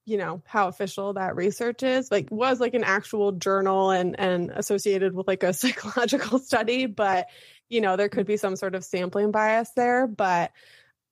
you 0.06 0.18
know, 0.18 0.42
how 0.44 0.68
official 0.68 1.14
that 1.14 1.34
research 1.34 1.82
is. 1.82 2.10
Like, 2.10 2.28
was 2.30 2.60
like 2.60 2.74
an 2.74 2.84
actual 2.84 3.32
journal 3.32 3.90
and 3.90 4.14
and 4.20 4.50
associated 4.50 5.14
with 5.14 5.26
like 5.26 5.42
a 5.42 5.52
psychological 5.60 6.38
study, 6.38 6.84
but 6.86 7.28
you 7.70 7.80
know, 7.80 7.96
there 7.96 8.10
could 8.10 8.26
be 8.26 8.36
some 8.36 8.56
sort 8.56 8.74
of 8.74 8.84
sampling 8.84 9.30
bias 9.30 9.70
there. 9.74 10.06
But 10.06 10.52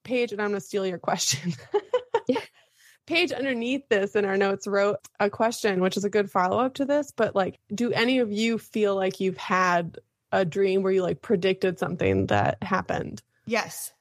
Paige, 0.05 0.33
and 0.33 0.43
I'm 0.43 0.51
going 0.51 0.61
to 0.61 0.67
steal 0.67 0.87
your 0.87 0.99
question. 0.99 1.55
Paige 3.07 3.33
underneath 3.33 3.89
this 3.89 4.15
in 4.15 4.25
our 4.25 4.37
notes 4.37 4.67
wrote 4.67 4.99
a 5.19 5.29
question, 5.29 5.81
which 5.81 5.97
is 5.97 6.05
a 6.05 6.11
good 6.11 6.31
follow 6.31 6.61
up 6.61 6.75
to 6.75 6.85
this. 6.85 7.13
But 7.15 7.35
like, 7.35 7.59
do 7.75 7.93
any 7.93 8.21
of 8.21 8.31
you 8.31 8.59
feel 8.59 8.95
like 8.95 9.19
you've 9.21 9.37
had 9.37 9.99
a 10.31 10.45
dream 10.45 10.83
where 10.83 10.93
you 10.93 11.03
like 11.03 11.21
predicted 11.21 11.79
something 11.79 12.27
that 12.27 12.63
happened? 12.63 13.23
Yes. 13.45 13.93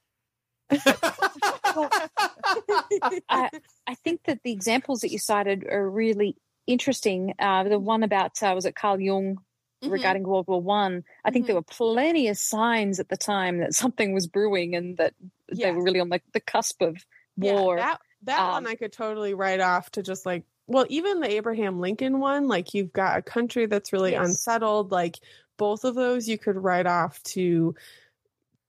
I, 3.28 3.50
I 3.86 3.94
think 4.04 4.20
that 4.26 4.40
the 4.44 4.52
examples 4.52 5.00
that 5.00 5.10
you 5.10 5.18
cited 5.18 5.66
are 5.68 5.90
really 5.90 6.36
interesting. 6.66 7.34
Uh, 7.38 7.64
the 7.64 7.78
one 7.78 8.04
about 8.04 8.40
uh, 8.42 8.52
was 8.54 8.64
it 8.64 8.76
Carl 8.76 9.00
Jung 9.00 9.38
Mm-hmm. 9.82 9.92
regarding 9.92 10.22
World 10.22 10.46
War 10.46 10.62
One. 10.62 11.02
I, 11.24 11.32
think 11.32 11.46
there 11.46 11.56
were 11.56 11.62
plenty 11.62 12.28
of 12.28 12.38
signs 12.38 13.00
at 13.00 13.08
the 13.08 13.16
time 13.16 13.58
that 13.58 13.74
something 13.74 14.12
was 14.12 14.28
brewing 14.28 14.76
and 14.76 14.96
that 14.98 15.12
they 15.52 15.72
were 15.72 15.82
really 15.82 15.98
on 15.98 16.08
the, 16.08 16.20
the 16.32 16.38
cusp 16.38 16.80
of 16.82 17.04
war. 17.36 17.78
Yeah, 17.78 17.86
that 17.86 18.00
that 18.24 18.40
Um, 18.40 18.50
one 18.50 18.66
I 18.66 18.74
could 18.74 18.92
totally 18.92 19.34
write 19.34 19.60
off 19.60 19.90
to 19.92 20.02
just 20.02 20.24
like 20.26 20.44
well, 20.68 20.86
even 20.88 21.20
the 21.20 21.28
Abraham 21.30 21.80
Lincoln 21.80 22.20
one, 22.20 22.46
like 22.48 22.72
you've 22.72 22.92
got 22.92 23.18
a 23.18 23.22
country 23.22 23.66
that's 23.66 23.92
really 23.92 24.12
Yes. 24.12 24.26
unsettled, 24.28 24.90
like 24.92 25.18
both 25.58 25.84
of 25.84 25.94
those 25.96 26.28
you 26.28 26.38
could 26.38 26.56
write 26.56 26.86
off 26.86 27.22
to 27.24 27.74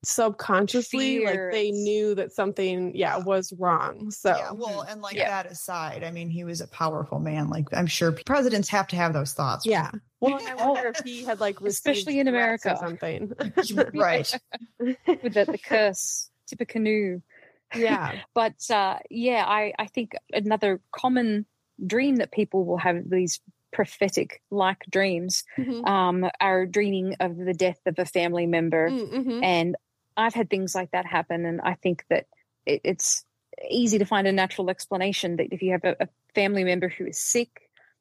subconsciously 0.06 1.24
like 1.24 1.40
they 1.52 1.72
knew 1.72 2.14
that 2.14 2.34
something 2.34 2.94
yeah 2.94 3.18
was 3.18 3.54
wrong 3.58 4.12
so 4.12 4.36
Yeah, 4.36 4.52
well, 4.52 4.82
and 4.82 5.02
like 5.02 5.16
Yeah. 5.16 5.30
that 5.30 5.50
aside, 5.52 6.04
I 6.04 6.12
mean, 6.12 6.30
he 6.30 6.44
was 6.44 6.60
a 6.60 6.68
powerful 6.68 7.20
man. 7.20 7.50
Like 7.50 7.68
I'm 7.72 7.88
sure 7.88 8.12
presidents 8.26 8.68
have 8.70 8.88
to 8.90 8.96
have 8.98 9.14
those 9.14 9.34
thoughts. 9.34 9.66
yeah 9.66 9.92
well 10.20 10.40
i 10.48 10.56
wonder 10.56 10.90
if 10.90 11.00
he 11.06 11.24
had 11.24 11.40
like 11.40 11.62
Especially 11.66 12.20
in 12.20 12.28
threats 12.28 12.66
or 12.66 12.70
America. 12.72 12.78
something 12.80 13.34
right. 13.94 14.40
with 14.80 14.98
the, 15.34 15.46
the 15.50 15.58
curse, 15.58 16.30
Tippecanoe. 16.48 17.22
Yeah 17.76 18.20
But 18.34 18.56
uh, 18.70 19.00
yeah, 19.10 19.46
I, 19.46 19.74
I 19.78 19.88
think 19.88 20.14
another 20.32 20.82
common 20.92 21.46
dream 21.86 22.18
that 22.18 22.32
people 22.32 22.66
will 22.66 22.78
have 22.78 23.10
these 23.10 23.42
prophetic 23.72 24.42
like 24.52 24.84
dreams 24.90 25.44
Mhm. 25.58 25.88
um, 25.88 26.30
are 26.40 26.66
dreaming 26.66 27.16
of 27.20 27.36
the 27.38 27.54
death 27.54 27.80
of 27.86 27.98
a 27.98 28.06
family 28.06 28.46
member. 28.46 28.90
Mhm. 28.90 29.44
And 29.44 29.76
I've 30.16 30.36
had 30.36 30.50
things 30.50 30.76
like 30.76 30.92
that 30.92 31.06
happen. 31.06 31.46
And 31.46 31.60
I 31.62 31.74
think 31.76 32.06
that 32.10 32.28
it, 32.66 32.82
it's 32.84 33.26
easy 33.70 33.98
to 34.00 34.06
find 34.06 34.28
a 34.28 34.32
natural 34.32 34.70
explanation 34.70 35.38
that 35.38 35.48
if 35.52 35.62
you 35.62 35.72
have 35.72 35.84
a, 35.84 35.96
a 36.02 36.08
family 36.36 36.64
member 36.64 36.90
who 36.90 37.06
is 37.08 37.20
sick, 37.20 37.50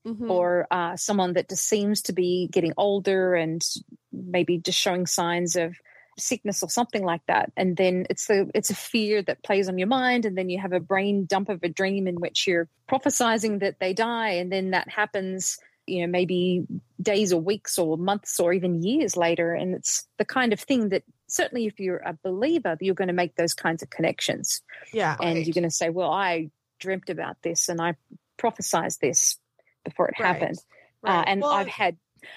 Mhm. 0.06 0.28
or 0.28 0.66
uh, 0.70 0.96
someone 0.96 1.34
that 1.34 1.48
just 1.48 1.64
seems 1.68 2.02
to 2.02 2.12
be 2.12 2.48
getting 2.50 2.72
older 2.76 3.34
and 3.34 3.62
maybe 4.12 4.58
just 4.58 4.78
showing 4.78 5.06
signs 5.06 5.54
of 5.56 5.76
sickness 6.18 6.62
or 6.62 6.68
something 6.68 7.02
like 7.04 7.22
that 7.26 7.50
and 7.56 7.76
then 7.76 8.06
it's 8.10 8.26
the 8.26 8.50
it's 8.54 8.70
a 8.70 8.74
fear 8.74 9.22
that 9.22 9.42
plays 9.42 9.68
on 9.68 9.78
your 9.78 9.88
mind 9.88 10.24
and 10.24 10.36
then 10.36 10.50
you 10.50 10.58
have 10.58 10.72
a 10.72 10.80
brain 10.80 11.24
dump 11.24 11.48
of 11.48 11.62
a 11.62 11.68
dream 11.68 12.06
in 12.06 12.16
which 12.16 12.46
you're 12.46 12.68
prophesizing 12.88 13.60
that 13.60 13.78
they 13.80 13.92
die 13.94 14.30
and 14.30 14.52
then 14.52 14.70
that 14.72 14.88
happens 14.88 15.58
you 15.86 16.00
know 16.02 16.06
maybe 16.06 16.64
days 17.00 17.32
or 17.32 17.40
weeks 17.40 17.78
or 17.78 17.96
months 17.96 18.38
or 18.38 18.52
even 18.52 18.82
years 18.82 19.16
later 19.16 19.54
and 19.54 19.74
it's 19.74 20.06
the 20.18 20.24
kind 20.24 20.52
of 20.52 20.60
thing 20.60 20.90
that 20.90 21.02
certainly 21.28 21.66
if 21.66 21.80
you're 21.80 22.02
a 22.04 22.16
believer 22.22 22.76
you're 22.80 22.94
going 22.94 23.08
to 23.08 23.14
make 23.14 23.34
those 23.36 23.54
kinds 23.54 23.82
of 23.82 23.88
connections 23.90 24.60
yeah 24.92 25.16
and 25.20 25.36
Right. 25.36 25.46
you're 25.46 25.54
going 25.54 25.64
to 25.64 25.70
say, 25.70 25.88
"Well, 25.88 26.10
I 26.10 26.50
dreamt 26.78 27.08
about 27.08 27.36
this 27.42 27.68
and 27.68 27.80
I 27.80 27.94
prophesized 28.38 28.98
this 28.98 29.38
before 29.84 30.08
it 30.08 30.14
Right. 30.18 30.26
happened." 30.26 30.58
Uh, 31.04 31.24
and 31.26 31.40
Well, 31.40 31.52
I've 31.52 31.68
had, 31.68 31.96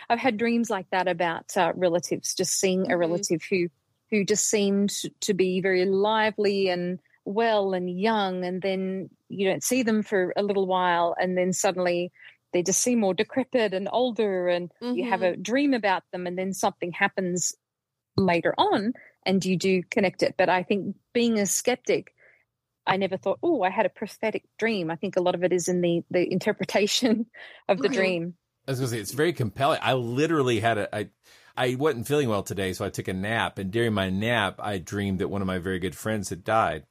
I've 0.09 0.19
had 0.19 0.37
dreams 0.37 0.69
like 0.69 0.89
that 0.91 1.07
about 1.07 1.55
uh, 1.57 1.73
relatives. 1.75 2.33
Just 2.33 2.59
seeing 2.59 2.91
a 2.91 2.95
Mhm. 2.95 2.99
relative 2.99 3.41
who, 3.49 3.69
who 4.11 4.23
just 4.23 4.49
seemed 4.49 4.91
to 5.21 5.33
be 5.33 5.61
very 5.61 5.85
lively 5.85 6.69
and 6.69 6.99
well 7.25 7.73
and 7.73 7.89
young, 7.89 8.45
and 8.45 8.61
then 8.61 9.09
you 9.29 9.47
don't 9.49 9.63
see 9.63 9.81
them 9.83 10.03
for 10.03 10.33
a 10.35 10.43
little 10.43 10.67
while, 10.67 11.15
and 11.19 11.37
then 11.37 11.53
suddenly 11.53 12.11
they 12.53 12.61
just 12.61 12.81
seem 12.81 12.99
more 12.99 13.13
decrepit 13.13 13.73
and 13.73 13.89
older, 13.91 14.47
and 14.47 14.71
you 14.95 15.03
have 15.09 15.21
a 15.23 15.35
dream 15.35 15.73
about 15.73 16.03
them, 16.11 16.27
and 16.27 16.37
then 16.37 16.53
something 16.53 16.91
happens 16.91 17.55
later 18.15 18.53
on, 18.57 18.93
and 19.25 19.43
you 19.43 19.57
do 19.57 19.81
connect 19.89 20.23
it. 20.23 20.35
But 20.37 20.49
I 20.49 20.63
think 20.63 20.95
being 21.13 21.39
a 21.39 21.45
skeptic. 21.45 22.13
I 22.87 22.97
never 22.97 23.17
thought, 23.17 23.39
oh, 23.41 23.63
I 23.63 23.71
had 23.71 23.87
a 23.87 23.89
prophetic 23.89 24.43
dream. 24.59 24.91
I 24.91 24.95
think 24.95 25.15
a 25.15 25.19
lot 25.21 25.33
of 25.33 25.43
it 25.43 25.51
is 25.51 25.67
in 25.67 25.81
the 25.81 26.03
the 26.11 26.31
interpretation 26.31 27.25
of 27.67 27.81
the 27.81 27.89
dream. 27.89 28.35
I 28.67 28.71
was 28.71 28.79
gonna 28.79 28.89
say 28.89 28.99
it's 28.99 29.13
very 29.13 29.33
compelling. 29.33 29.79
I 29.81 29.93
literally 29.93 30.59
had 30.59 30.77
a 30.77 30.95
I 30.95 31.09
I 31.57 31.75
wasn't 31.75 32.07
feeling 32.07 32.29
well 32.29 32.43
today, 32.43 32.73
so 32.73 32.85
I 32.85 32.89
took 32.89 33.07
a 33.07 33.13
nap, 33.13 33.57
and 33.57 33.71
during 33.71 33.93
my 33.93 34.09
nap, 34.09 34.55
I 34.59 34.77
dreamed 34.77 35.19
that 35.19 35.29
one 35.29 35.41
of 35.41 35.47
my 35.47 35.57
very 35.57 35.79
good 35.79 35.95
friends 35.95 36.29
had 36.29 36.43
died. 36.43 36.83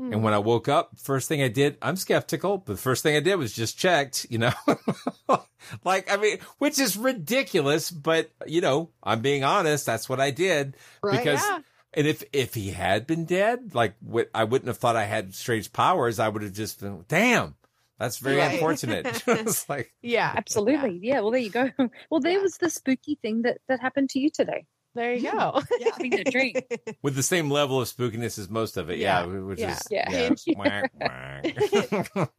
Hmm. 0.00 0.12
And 0.12 0.22
when 0.22 0.34
I 0.34 0.38
woke 0.38 0.68
up, 0.68 0.98
first 0.98 1.28
thing 1.28 1.42
I 1.42 1.48
did, 1.48 1.76
I'm 1.82 1.96
skeptical, 1.96 2.58
but 2.58 2.72
the 2.72 2.80
first 2.80 3.02
thing 3.02 3.16
I 3.16 3.20
did 3.20 3.36
was 3.36 3.52
just 3.52 3.78
checked, 3.78 4.26
you 4.30 4.38
know. 4.38 4.52
like 5.84 6.10
I 6.12 6.16
mean, 6.16 6.38
which 6.58 6.78
is 6.78 6.96
ridiculous, 6.96 7.90
but 7.90 8.30
you 8.46 8.60
know, 8.60 8.90
I'm 9.02 9.20
being 9.20 9.44
honest, 9.44 9.86
that's 9.86 10.08
what 10.08 10.20
I 10.20 10.30
did 10.30 10.76
Right, 11.02 11.18
because 11.18 11.40
yeah. 11.42 11.60
and 11.94 12.06
if 12.06 12.24
if 12.32 12.54
he 12.54 12.70
had 12.70 13.06
been 13.06 13.24
dead, 13.26 13.74
like 13.74 13.94
what 14.00 14.30
I 14.34 14.44
wouldn't 14.44 14.68
have 14.68 14.78
thought 14.78 14.96
I 14.96 15.04
had 15.04 15.34
strange 15.34 15.72
powers, 15.72 16.18
I 16.18 16.28
would 16.28 16.42
have 16.42 16.54
just 16.54 16.80
been, 16.80 17.04
damn, 17.06 17.54
that's 18.00 18.18
very 18.18 18.38
Right. 18.38 18.54
unfortunate. 18.54 19.22
it's 19.28 19.68
like 19.68 19.92
yeah 20.02 20.32
Absolutely. 20.36 20.98
Yeah. 21.02 21.20
Well, 21.20 21.30
there 21.30 21.40
you 21.40 21.50
go. 21.50 21.70
Well, 22.10 22.20
there 22.20 22.40
was 22.40 22.56
the 22.58 22.68
spooky 22.70 23.16
thing 23.22 23.42
that 23.42 23.58
that 23.68 23.78
happened 23.80 24.10
to 24.10 24.18
you 24.18 24.30
today. 24.30 24.66
there 24.96 25.14
you 25.14 25.30
go 25.30 25.60
Having 25.92 26.14
a 26.20 26.24
dream. 26.24 26.54
with 27.02 27.14
the 27.14 27.22
same 27.22 27.48
level 27.50 27.80
of 27.80 27.86
spookiness 27.86 28.38
as 28.40 28.48
most 28.50 28.76
of 28.76 28.90
it, 28.90 28.98
yeah, 28.98 29.24
Yeah, 29.24 29.38
which 29.40 29.60
yeah. 29.60 29.72
is 29.72 29.82
Yeah. 29.90 30.30
yeah. 30.46 30.54
Whack, 30.56 30.90
whack. 30.98 32.30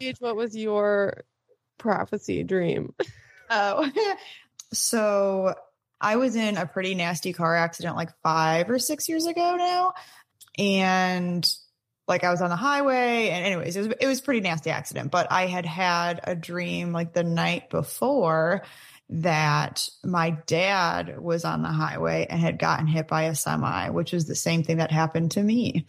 Paige, 0.00 0.16
what 0.18 0.34
was 0.34 0.56
your 0.56 1.22
prophecy 1.78 2.42
dream 2.42 2.94
Oh, 3.50 3.88
so 4.72 5.54
I 6.00 6.16
was 6.16 6.36
in 6.36 6.56
a 6.56 6.66
pretty 6.66 6.94
nasty 6.94 7.32
car 7.32 7.54
accident 7.54 7.96
like 7.96 8.10
five 8.22 8.70
or 8.70 8.78
six 8.78 9.08
years 9.08 9.26
ago 9.26 9.56
now. 9.56 9.92
And 10.58 11.48
like 12.08 12.24
I 12.24 12.30
was 12.30 12.42
on 12.42 12.50
the 12.50 12.56
highway. 12.56 13.28
And, 13.30 13.44
anyways, 13.46 13.76
it 13.76 13.80
was, 13.80 13.96
it 14.00 14.06
was 14.06 14.20
pretty 14.20 14.40
nasty 14.40 14.70
accident. 14.70 15.10
But 15.10 15.30
I 15.30 15.46
had 15.46 15.66
had 15.66 16.20
a 16.24 16.34
dream 16.34 16.92
like 16.92 17.12
the 17.12 17.22
night 17.24 17.70
before 17.70 18.62
that 19.10 19.88
my 20.02 20.30
dad 20.46 21.20
was 21.20 21.44
on 21.44 21.62
the 21.62 21.68
highway 21.68 22.26
and 22.28 22.40
had 22.40 22.58
gotten 22.58 22.86
hit 22.86 23.08
by 23.08 23.24
a 23.24 23.34
semi, 23.34 23.90
which 23.90 24.12
was 24.12 24.26
the 24.26 24.34
same 24.34 24.62
thing 24.62 24.78
that 24.78 24.90
happened 24.90 25.32
to 25.32 25.42
me. 25.42 25.84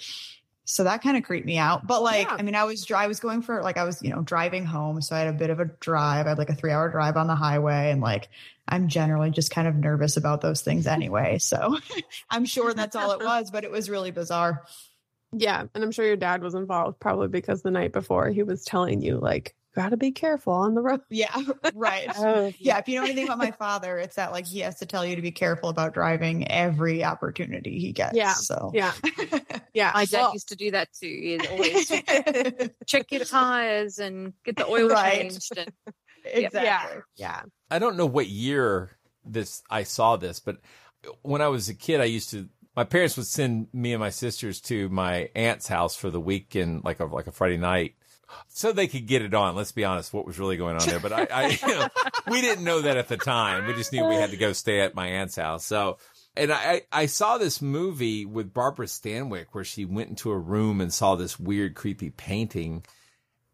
So 0.66 0.86
that 0.86 1.01
kind 1.01 1.18
of 1.18 1.24
creeped 1.24 1.45
me 1.45 1.57
out. 1.57 1.86
But 1.86 2.01
like, 2.01 2.28
Yeah. 2.28 2.38
I 2.39 2.41
mean, 2.41 2.55
I 2.55 2.64
was 2.64 2.89
I 2.89 3.07
was 3.07 3.20
going 3.20 3.41
for 3.41 3.61
like 3.61 3.78
I 3.78 3.84
was, 3.84 4.01
you 4.01 4.09
know, 4.09 4.22
driving 4.22 4.66
home. 4.66 5.01
So 5.01 5.16
I 5.16 5.20
had 5.20 5.28
a 5.28 5.38
bit 5.38 5.49
of 5.49 5.59
a 5.59 5.66
drive. 5.66 6.26
I 6.26 6.30
had 6.30 6.38
like 6.38 6.49
a 6.49 6.55
three 6.55 6.72
hour 6.72 6.89
drive 6.89 7.18
on 7.18 7.28
the 7.28 7.36
highway 7.36 7.91
and 7.91 8.01
like 8.01 8.30
I'm 8.68 8.88
generally 8.88 9.30
just 9.30 9.51
kind 9.51 9.68
of 9.68 9.76
nervous 9.76 10.16
about 10.16 10.41
those 10.41 10.61
things 10.61 10.88
anyway. 10.88 11.38
So 11.39 11.78
I'm 12.30 12.45
sure 12.45 12.74
that's 12.74 12.95
all 12.95 13.11
it 13.11 13.20
was, 13.24 13.51
but 13.51 13.64
it 13.66 13.72
was 13.72 13.89
really 13.89 14.11
bizarre. 14.11 14.64
Yeah 15.36 15.64
and 15.74 15.84
i'm 15.84 15.92
sure 15.92 16.06
your 16.06 16.16
dad 16.16 16.42
was 16.42 16.54
involved 16.54 17.00
probably 17.00 17.28
because 17.28 17.62
the 17.62 17.72
night 17.72 17.92
before 17.92 18.30
he 18.30 18.44
was 18.44 18.64
telling 18.64 19.02
you 19.02 19.18
like 19.18 19.56
gotta 19.76 19.98
be 19.98 20.12
careful 20.12 20.54
on 20.54 20.76
the 20.76 20.82
road 20.82 21.02
Yeah, 21.10 21.36
right. 21.74 22.08
Oh, 22.16 22.54
Yeah, 22.60 22.78
if 22.78 22.88
you 22.88 23.00
know 23.00 23.06
anything 23.06 23.26
about 23.26 23.40
my 23.40 23.50
father, 23.52 23.98
it's 23.98 24.18
that 24.18 24.32
like 24.32 24.46
he 24.46 24.60
has 24.60 24.78
to 24.80 24.86
tell 24.86 25.04
you 25.04 25.16
to 25.16 25.22
be 25.22 25.32
careful 25.32 25.70
about 25.70 25.96
driving 25.96 26.48
every 26.48 27.04
opportunity 27.04 27.80
he 27.80 27.92
gets. 27.92 28.16
Yeah. 28.16 28.34
So 28.34 28.72
yeah 28.74 28.94
yeah 29.74 29.92
My 29.96 30.06
dad 30.06 30.22
Well, 30.22 30.34
used 30.34 30.50
to 30.50 30.56
do 30.56 30.70
that 30.72 30.90
too. 30.94 31.08
He'd 31.08 31.48
always 31.48 31.88
check 32.86 33.12
your 33.12 33.26
tires 33.26 33.98
and 33.98 34.34
get 34.46 34.58
the 34.58 34.68
oil 34.68 34.90
Right. 34.90 35.32
changed. 35.32 35.58
And, 35.58 35.72
exactly. 36.26 37.02
yeah 37.16 37.42
I 37.72 37.80
don't 37.80 37.98
know 37.98 38.06
what 38.06 38.28
year 38.28 38.92
this 39.26 39.64
I 39.72 39.84
saw 39.84 40.18
this, 40.18 40.40
but 40.40 40.58
when 41.22 41.42
I 41.42 41.48
was 41.48 41.68
a 41.70 41.74
kid, 41.74 42.00
I 42.00 42.06
used 42.06 42.30
to. 42.32 42.48
My 42.76 42.84
parents 42.84 43.18
would 43.18 43.28
send 43.28 43.68
me 43.74 43.94
and 43.94 44.00
my 44.00 44.10
sisters 44.10 44.60
to 44.62 44.90
my 44.90 45.30
aunt's 45.36 45.68
house 45.68 45.96
for 45.96 46.10
the 46.10 46.20
weekend, 46.20 46.84
like 46.84 47.00
a 47.00 47.06
like 47.06 47.28
a 47.28 47.32
Friday 47.32 47.58
night, 47.58 47.96
so 48.48 48.72
they 48.72 48.88
could 48.88 49.08
get 49.08 49.22
it 49.22 49.34
on. 49.34 49.56
Let's 49.56 49.72
be 49.72 49.86
honest, 49.86 50.14
what 50.14 50.26
was 50.26 50.40
really 50.40 50.58
going 50.58 50.78
on 50.78 50.88
there? 50.88 51.00
But 51.00 51.14
I, 51.14 51.28
I 51.32 51.48
you 51.68 51.76
know, 51.76 51.88
we 52.28 52.42
didn't 52.42 52.64
know 52.64 52.82
that 52.82 52.98
at 52.98 53.08
the 53.08 53.18
time. 53.18 53.68
We 53.68 53.74
just 53.74 53.92
knew 53.92 54.06
we 54.06 54.16
had 54.16 54.32
to 54.32 54.38
go 54.38 54.54
stay 54.54 54.82
at 54.82 54.96
my 54.96 55.08
aunt's 55.08 55.36
house. 55.36 55.66
So, 55.66 55.98
and 56.36 56.52
I 56.52 56.82
I 56.92 57.06
saw 57.06 57.38
this 57.38 57.62
movie 57.62 58.26
with 58.26 58.54
Barbara 58.54 58.88
Stanwyck 58.88 59.48
where 59.52 59.64
she 59.64 59.86
went 59.86 60.10
into 60.10 60.32
a 60.32 60.38
room 60.38 60.82
and 60.82 60.94
saw 60.94 61.16
this 61.16 61.40
weird, 61.40 61.76
creepy 61.76 62.10
painting, 62.10 62.84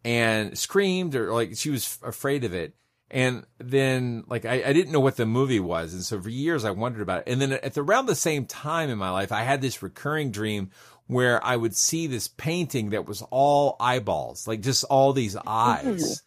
and 0.04 0.58
screamed 0.58 1.16
or 1.16 1.34
like 1.34 1.58
she 1.58 1.70
was 1.70 1.98
afraid 2.04 2.44
of 2.44 2.54
it. 2.54 2.74
And 3.12 3.46
then 3.58 4.24
like 4.28 4.46
I, 4.46 4.64
I 4.66 4.74
didn't 4.74 4.92
know 4.92 5.00
what 5.00 5.18
the 5.18 5.26
movie 5.26 5.60
was. 5.60 5.94
And 5.94 6.04
so 6.04 6.22
for 6.22 6.30
years 6.30 6.64
I 6.66 6.72
wondered 6.72 7.02
about 7.02 7.20
it. 7.26 7.32
And 7.32 7.42
then 7.42 7.54
at 7.54 7.74
the, 7.74 7.82
around 7.82 8.06
the 8.06 8.16
same 8.16 8.46
time 8.46 8.90
in 8.90 8.98
my 8.98 9.10
life, 9.10 9.32
I 9.32 9.42
had 9.42 9.62
this 9.62 9.82
recurring 9.82 10.32
dream 10.32 10.70
where 11.08 11.44
I 11.44 11.56
would 11.56 11.76
see 11.76 12.06
this 12.06 12.28
painting 12.28 12.92
that 12.92 13.08
was 13.08 13.24
all 13.32 13.76
eyeballs, 13.80 14.48
like 14.48 14.62
just 14.62 14.84
all 14.84 15.12
these 15.12 15.36
eyes. 15.36 16.22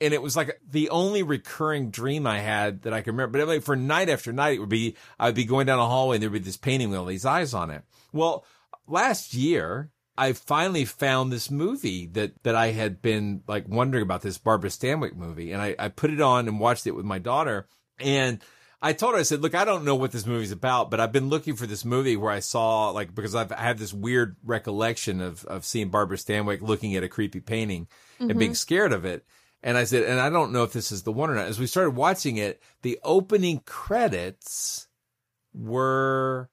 And 0.00 0.14
it 0.14 0.22
was 0.22 0.36
like 0.36 0.60
the 0.70 0.90
only 0.90 1.24
recurring 1.24 1.90
dream 1.90 2.26
I 2.26 2.38
had 2.38 2.82
that 2.82 2.92
I 2.92 3.02
can 3.02 3.14
remember. 3.14 3.38
But 3.38 3.48
like 3.48 3.62
for 3.62 3.74
night 3.74 4.08
after 4.08 4.32
night, 4.32 4.54
it 4.54 4.60
would 4.60 4.68
be, 4.68 4.96
I 5.18 5.26
would 5.26 5.34
be 5.34 5.44
going 5.44 5.66
down 5.66 5.80
a 5.80 5.86
hallway 5.86 6.16
and 6.16 6.22
there'd 6.22 6.32
be 6.32 6.38
this 6.38 6.56
painting 6.56 6.90
with 6.90 7.00
all 7.00 7.06
these 7.06 7.26
eyes 7.26 7.54
on 7.54 7.70
it. 7.70 7.82
Well, 8.12 8.44
last 8.86 9.34
year, 9.34 9.90
I 10.20 10.34
finally 10.34 10.84
found 10.84 11.32
this 11.32 11.50
movie 11.50 12.06
that, 12.08 12.32
that 12.42 12.54
I 12.54 12.72
had 12.72 13.00
been 13.00 13.42
like 13.48 13.66
wondering 13.66 14.02
about 14.02 14.20
this 14.20 14.36
Barbara 14.36 14.68
Stanwyck 14.68 15.16
movie. 15.16 15.52
And 15.52 15.62
I, 15.62 15.74
I 15.78 15.88
put 15.88 16.10
it 16.10 16.20
on 16.20 16.46
and 16.46 16.60
watched 16.60 16.86
it 16.86 16.94
with 16.94 17.06
my 17.06 17.18
daughter. 17.18 17.66
And 17.98 18.40
I 18.82 18.92
told 18.92 19.14
her, 19.14 19.20
I 19.20 19.24
said, 19.24 19.40
look, 19.40 19.54
I 19.54 19.64
don't 19.64 19.84
know 19.84 19.94
what 19.94 20.12
this 20.12 20.26
movie's 20.26 20.52
about, 20.52 20.90
but 20.90 21.00
I've 21.00 21.12
been 21.12 21.30
looking 21.30 21.56
for 21.56 21.66
this 21.66 21.84
movie 21.84 22.16
where 22.18 22.30
I 22.30 22.40
saw 22.40 22.90
like, 22.90 23.14
because 23.14 23.34
I've 23.34 23.50
I 23.52 23.72
this 23.72 23.94
weird 23.94 24.36
recollection 24.44 25.22
of, 25.22 25.44
of 25.46 25.64
seeing 25.64 25.88
Barbara 25.88 26.18
Stanwyck 26.18 26.60
looking 26.60 26.96
at 26.96 27.02
a 27.02 27.08
creepy 27.08 27.40
painting 27.40 27.88
and 28.18 28.38
being 28.38 28.52
Mhm. 28.52 28.56
scared 28.56 28.92
of 28.92 29.04
it. 29.06 29.24
And 29.62 29.76
I 29.78 29.84
said, 29.84 30.04
and 30.04 30.20
I 30.20 30.30
don't 30.30 30.52
know 30.52 30.64
if 30.64 30.72
this 30.72 30.92
is 30.92 31.02
the 31.02 31.12
one 31.12 31.30
or 31.30 31.34
not. 31.34 31.46
As 31.46 31.58
we 31.58 31.66
started 31.66 31.90
watching 31.96 32.36
it, 32.36 32.62
the 32.82 32.98
opening 33.02 33.60
credits 33.66 34.88
were 35.54 36.50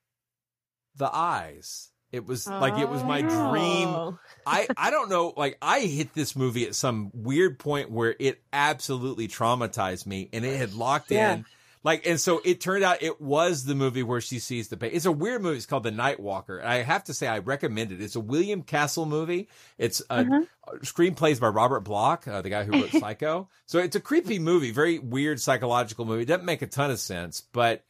the 0.96 1.14
eyes. 1.14 1.90
It 2.10 2.26
was 2.26 2.46
like 2.46 2.78
it 2.78 2.88
was 2.88 3.04
my 3.04 3.20
dream. 3.20 3.88
Oh. 3.88 4.18
I 4.46 4.66
I 4.76 4.90
don't 4.90 5.10
know. 5.10 5.34
Like 5.36 5.58
I 5.60 5.80
hit 5.80 6.14
this 6.14 6.34
movie 6.34 6.66
at 6.66 6.74
some 6.74 7.10
weird 7.12 7.58
point 7.58 7.90
where 7.90 8.14
it 8.18 8.40
absolutely 8.52 9.28
traumatized 9.28 10.06
me, 10.06 10.28
and 10.32 10.44
it 10.44 10.56
had 10.56 10.72
locked 10.74 11.10
Yeah. 11.10 11.34
in. 11.34 11.44
Like, 11.84 12.06
and 12.06 12.20
so 12.20 12.40
it 12.44 12.60
turned 12.60 12.82
out 12.82 13.02
it 13.04 13.20
was 13.20 13.64
the 13.64 13.74
movie 13.76 14.02
where 14.02 14.20
she 14.20 14.40
sees 14.40 14.66
the 14.68 14.76
baby. 14.76 14.96
It's 14.96 15.06
a 15.06 15.12
weird 15.12 15.42
movie. 15.42 15.56
It's 15.58 15.64
called 15.64 15.84
The 15.84 15.92
Night 15.92 16.18
Walker. 16.18 16.58
And 16.58 16.68
I 16.68 16.82
have 16.82 17.04
to 17.04 17.14
say, 17.14 17.28
I 17.28 17.38
recommend 17.38 17.92
it. 17.92 18.02
It's 18.02 18.16
a 18.16 18.20
William 18.20 18.62
Castle 18.62 19.06
movie. 19.06 19.48
It's 19.78 20.02
a 20.10 20.14
Uh-huh. 20.20 20.40
screenplays 20.82 21.38
by 21.40 21.46
Robert 21.48 21.80
Bloch, 21.80 22.26
uh, 22.26 22.42
the 22.42 22.50
guy 22.50 22.64
who 22.64 22.72
wrote 22.72 22.90
Psycho. 23.00 23.48
so 23.66 23.78
it's 23.78 23.94
a 23.94 24.00
creepy 24.00 24.40
movie, 24.40 24.72
very 24.72 24.98
weird 24.98 25.40
psychological 25.40 26.04
movie. 26.04 26.22
It 26.22 26.26
doesn't 26.26 26.44
make 26.44 26.62
a 26.62 26.66
ton 26.66 26.90
of 26.90 26.98
sense, 26.98 27.40
but 27.52 27.84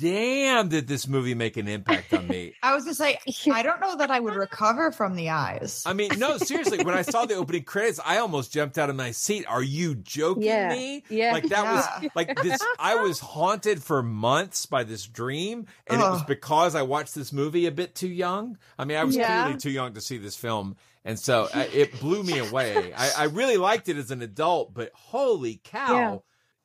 damn, 0.00 0.68
did 0.68 0.86
this 0.86 1.06
movie 1.08 1.34
make 1.34 1.56
an 1.56 1.68
impact 1.68 2.12
on 2.12 2.26
me. 2.26 2.54
I 2.62 2.74
was 2.74 2.84
just 2.84 3.00
like, 3.00 3.20
I 3.52 3.62
don't 3.62 3.80
know 3.80 3.96
that 3.96 4.10
I 4.10 4.20
would 4.20 4.34
recover 4.34 4.92
from 4.92 5.16
the 5.16 5.30
eyes. 5.30 5.82
I 5.86 5.92
mean, 5.92 6.18
no, 6.18 6.38
seriously. 6.38 6.82
When 6.84 6.94
I 6.94 7.02
saw 7.02 7.26
the 7.26 7.34
opening 7.34 7.64
credits, 7.64 8.00
I 8.04 8.18
almost 8.18 8.52
jumped 8.52 8.78
out 8.78 8.90
of 8.90 8.96
my 8.96 9.10
seat. 9.10 9.46
Are 9.48 9.62
you 9.62 9.94
joking 9.94 10.42
Yeah. 10.44 10.68
me? 10.70 11.04
Yeah. 11.08 11.32
Like 11.32 11.48
that 11.48 11.64
Yeah. 11.64 11.72
was 12.02 12.10
like 12.14 12.36
this. 12.42 12.60
I 12.78 12.96
was 12.96 13.20
haunted 13.20 13.82
for 13.82 14.02
months 14.02 14.66
by 14.66 14.84
this 14.84 15.04
dream, 15.06 15.66
and 15.86 16.00
it 16.00 16.04
was 16.04 16.22
because 16.24 16.74
I 16.74 16.82
watched 16.82 17.14
this 17.14 17.32
movie 17.32 17.66
a 17.66 17.72
bit 17.72 17.94
too 17.94 18.08
young. 18.08 18.58
I 18.78 18.84
mean, 18.84 18.96
I 18.96 19.04
was 19.04 19.16
Yeah. 19.16 19.26
clearly 19.42 19.58
too 19.58 19.70
young 19.70 19.94
to 19.94 20.00
see 20.00 20.18
this 20.18 20.36
film, 20.36 20.76
and 21.04 21.18
so 21.18 21.48
uh, 21.52 21.64
it 21.72 21.98
blew 22.00 22.22
me 22.22 22.38
away. 22.38 22.92
I, 22.96 23.10
I 23.18 23.24
really 23.24 23.56
liked 23.56 23.88
it 23.88 23.96
as 23.96 24.10
an 24.10 24.22
adult, 24.22 24.74
but 24.74 24.90
holy 24.94 25.60
cow! 25.64 26.22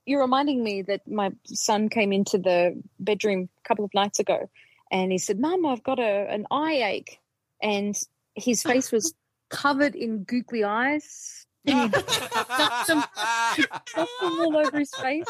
You're 0.08 0.22
reminding 0.22 0.64
me 0.64 0.82
that 0.84 1.08
my 1.08 1.32
son 1.46 1.90
came 1.90 2.12
into 2.12 2.40
the 2.40 2.82
bedroom 3.00 3.50
a 3.64 3.68
couple 3.68 3.86
of 3.86 3.94
nights 3.94 4.20
ago 4.20 4.50
and 4.92 5.12
he 5.12 5.18
said, 5.18 5.40
Mum, 5.40 5.66
I've 5.66 5.84
got 5.84 6.00
a, 6.00 6.28
an 6.30 6.48
eye 6.50 6.82
ache. 6.84 7.20
And 7.62 7.96
his 8.34 8.66
oh, 8.66 8.70
face 8.70 8.92
was 8.92 9.14
covered 9.50 9.96
in 9.96 10.24
googly 10.24 10.64
eyes. 10.64 11.46
And 11.66 11.94
he 11.96 12.02
stuffed 12.02 12.88
them, 12.88 13.04
he 13.56 13.66
them 13.96 14.08
all 14.22 14.58
over 14.58 14.80
his 14.80 14.92
face. 14.92 15.26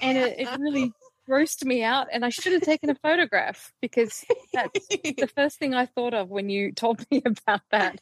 And 0.00 0.16
it, 0.16 0.38
it 0.38 0.48
really 0.58 0.92
grossed 1.28 1.64
me 1.64 1.82
out. 1.82 2.06
And 2.12 2.24
I 2.24 2.28
should 2.28 2.52
have 2.52 2.62
taken 2.62 2.90
a 2.90 2.94
photograph 2.94 3.72
because 3.82 4.24
that's 4.52 4.86
the 4.88 5.30
first 5.34 5.58
thing 5.58 5.74
I 5.74 5.86
thought 5.86 6.14
of 6.14 6.30
when 6.30 6.48
you 6.48 6.72
told 6.72 7.04
me 7.10 7.22
about 7.26 7.62
that. 7.70 8.00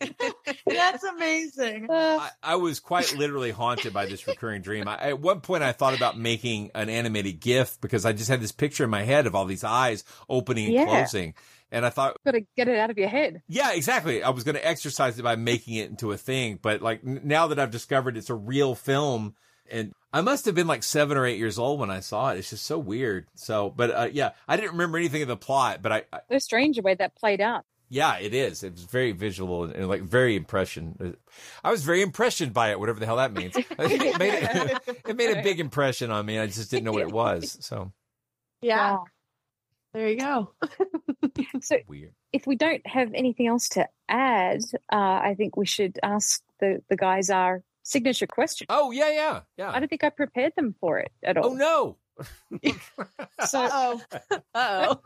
That's 0.66 1.04
amazing. 1.04 1.88
I, 1.90 2.30
I 2.42 2.56
was 2.56 2.80
quite 2.80 3.16
literally 3.16 3.50
haunted 3.50 3.92
by 3.92 4.06
this 4.06 4.26
recurring 4.26 4.62
dream. 4.62 4.88
I, 4.88 4.96
at 5.08 5.20
one 5.20 5.40
point, 5.40 5.62
I 5.62 5.72
thought 5.72 5.96
about 5.96 6.18
making 6.18 6.70
an 6.74 6.88
animated 6.88 7.40
GIF 7.40 7.80
because 7.80 8.04
I 8.04 8.12
just 8.12 8.28
had 8.30 8.40
this 8.40 8.52
picture 8.52 8.84
in 8.84 8.90
my 8.90 9.02
head 9.02 9.26
of 9.26 9.34
all 9.34 9.44
these 9.44 9.64
eyes 9.64 10.04
opening 10.28 10.66
and 10.66 10.74
Yeah. 10.74 10.84
closing. 10.84 11.34
And 11.70 11.84
I 11.84 11.90
thought, 11.90 12.16
Got 12.24 12.32
to 12.32 12.46
get 12.56 12.68
it 12.68 12.78
out 12.78 12.90
of 12.90 12.96
your 12.96 13.08
head. 13.08 13.42
yeah, 13.46 13.72
exactly. 13.72 14.22
I 14.22 14.30
was 14.30 14.44
going 14.44 14.54
to 14.54 14.66
exercise 14.66 15.18
it 15.18 15.22
by 15.22 15.36
making 15.36 15.74
it 15.74 15.90
into 15.90 16.12
a 16.12 16.16
thing. 16.16 16.58
But 16.60 16.80
like 16.80 17.00
n- 17.06 17.20
now 17.24 17.48
that 17.48 17.58
I've 17.58 17.70
discovered 17.70 18.16
it's 18.16 18.30
a 18.30 18.34
real 18.34 18.74
film 18.74 19.34
and 19.70 19.92
I 20.10 20.22
must 20.22 20.46
have 20.46 20.54
been 20.54 20.66
like 20.66 20.82
seven 20.82 21.18
or 21.18 21.26
eight 21.26 21.36
years 21.36 21.58
old 21.58 21.78
when 21.78 21.90
I 21.90 22.00
saw 22.00 22.30
it. 22.30 22.38
It's 22.38 22.48
just 22.48 22.64
so 22.64 22.78
weird. 22.78 23.26
So, 23.34 23.68
but 23.68 23.90
uh, 23.90 24.08
yeah, 24.10 24.30
I 24.48 24.56
didn't 24.56 24.72
remember 24.72 24.96
anything 24.96 25.20
of 25.20 25.28
the 25.28 25.36
plot, 25.36 25.82
but 25.82 25.92
I, 25.92 26.02
I 26.10 26.20
So 26.32 26.38
strange 26.38 26.76
the 26.76 26.82
way 26.82 26.94
that 26.94 27.14
played 27.14 27.42
out. 27.42 27.66
Yeah, 27.88 28.18
it 28.18 28.34
is. 28.34 28.62
It's 28.62 28.82
very 28.82 29.12
visual 29.12 29.64
and, 29.64 29.74
and 29.74 29.88
like 29.88 30.02
very 30.02 30.36
impression. 30.36 31.16
I 31.64 31.70
was 31.70 31.82
very 31.84 32.02
impressioned 32.02 32.52
by 32.52 32.70
it, 32.70 32.80
whatever 32.80 33.00
the 33.00 33.06
hell 33.06 33.16
that 33.16 33.32
means. 33.32 33.56
it 33.56 33.68
made, 34.18 34.34
it, 34.34 34.98
it 35.08 35.16
made 35.16 35.36
a 35.36 35.42
big 35.42 35.60
impression 35.60 36.10
on 36.10 36.26
me. 36.26 36.38
I 36.38 36.46
just 36.46 36.70
didn't 36.70 36.84
know 36.84 36.92
what 36.92 37.02
it 37.02 37.12
was. 37.12 37.56
So 37.60 37.92
Yeah. 38.60 38.92
Wow. 38.92 39.04
There 39.94 40.08
you 40.08 40.18
go. 40.18 40.52
So 41.60 41.76
weird. 41.86 42.12
if 42.32 42.46
we 42.46 42.56
don't 42.56 42.84
have 42.86 43.10
anything 43.14 43.46
else 43.46 43.68
to 43.70 43.88
add, 44.08 44.60
uh, 44.92 44.96
I 44.96 45.34
think 45.36 45.56
we 45.56 45.66
should 45.66 45.98
ask 46.02 46.42
the, 46.58 46.82
the 46.88 46.96
guys 46.96 47.30
our 47.30 47.62
signature 47.84 48.26
question. 48.26 48.66
Oh 48.70 48.90
yeah, 48.90 49.10
yeah, 49.10 49.40
yeah. 49.56 49.70
I 49.70 49.78
don't 49.78 49.88
think 49.88 50.04
I 50.04 50.10
prepared 50.10 50.52
them 50.56 50.74
for 50.80 50.98
it 50.98 51.12
at 51.22 51.36
all. 51.36 51.50
Oh 51.50 51.54
no. 51.54 51.96
So, 53.46 53.68
Oh. 53.70 54.02
Oh. 54.54 55.00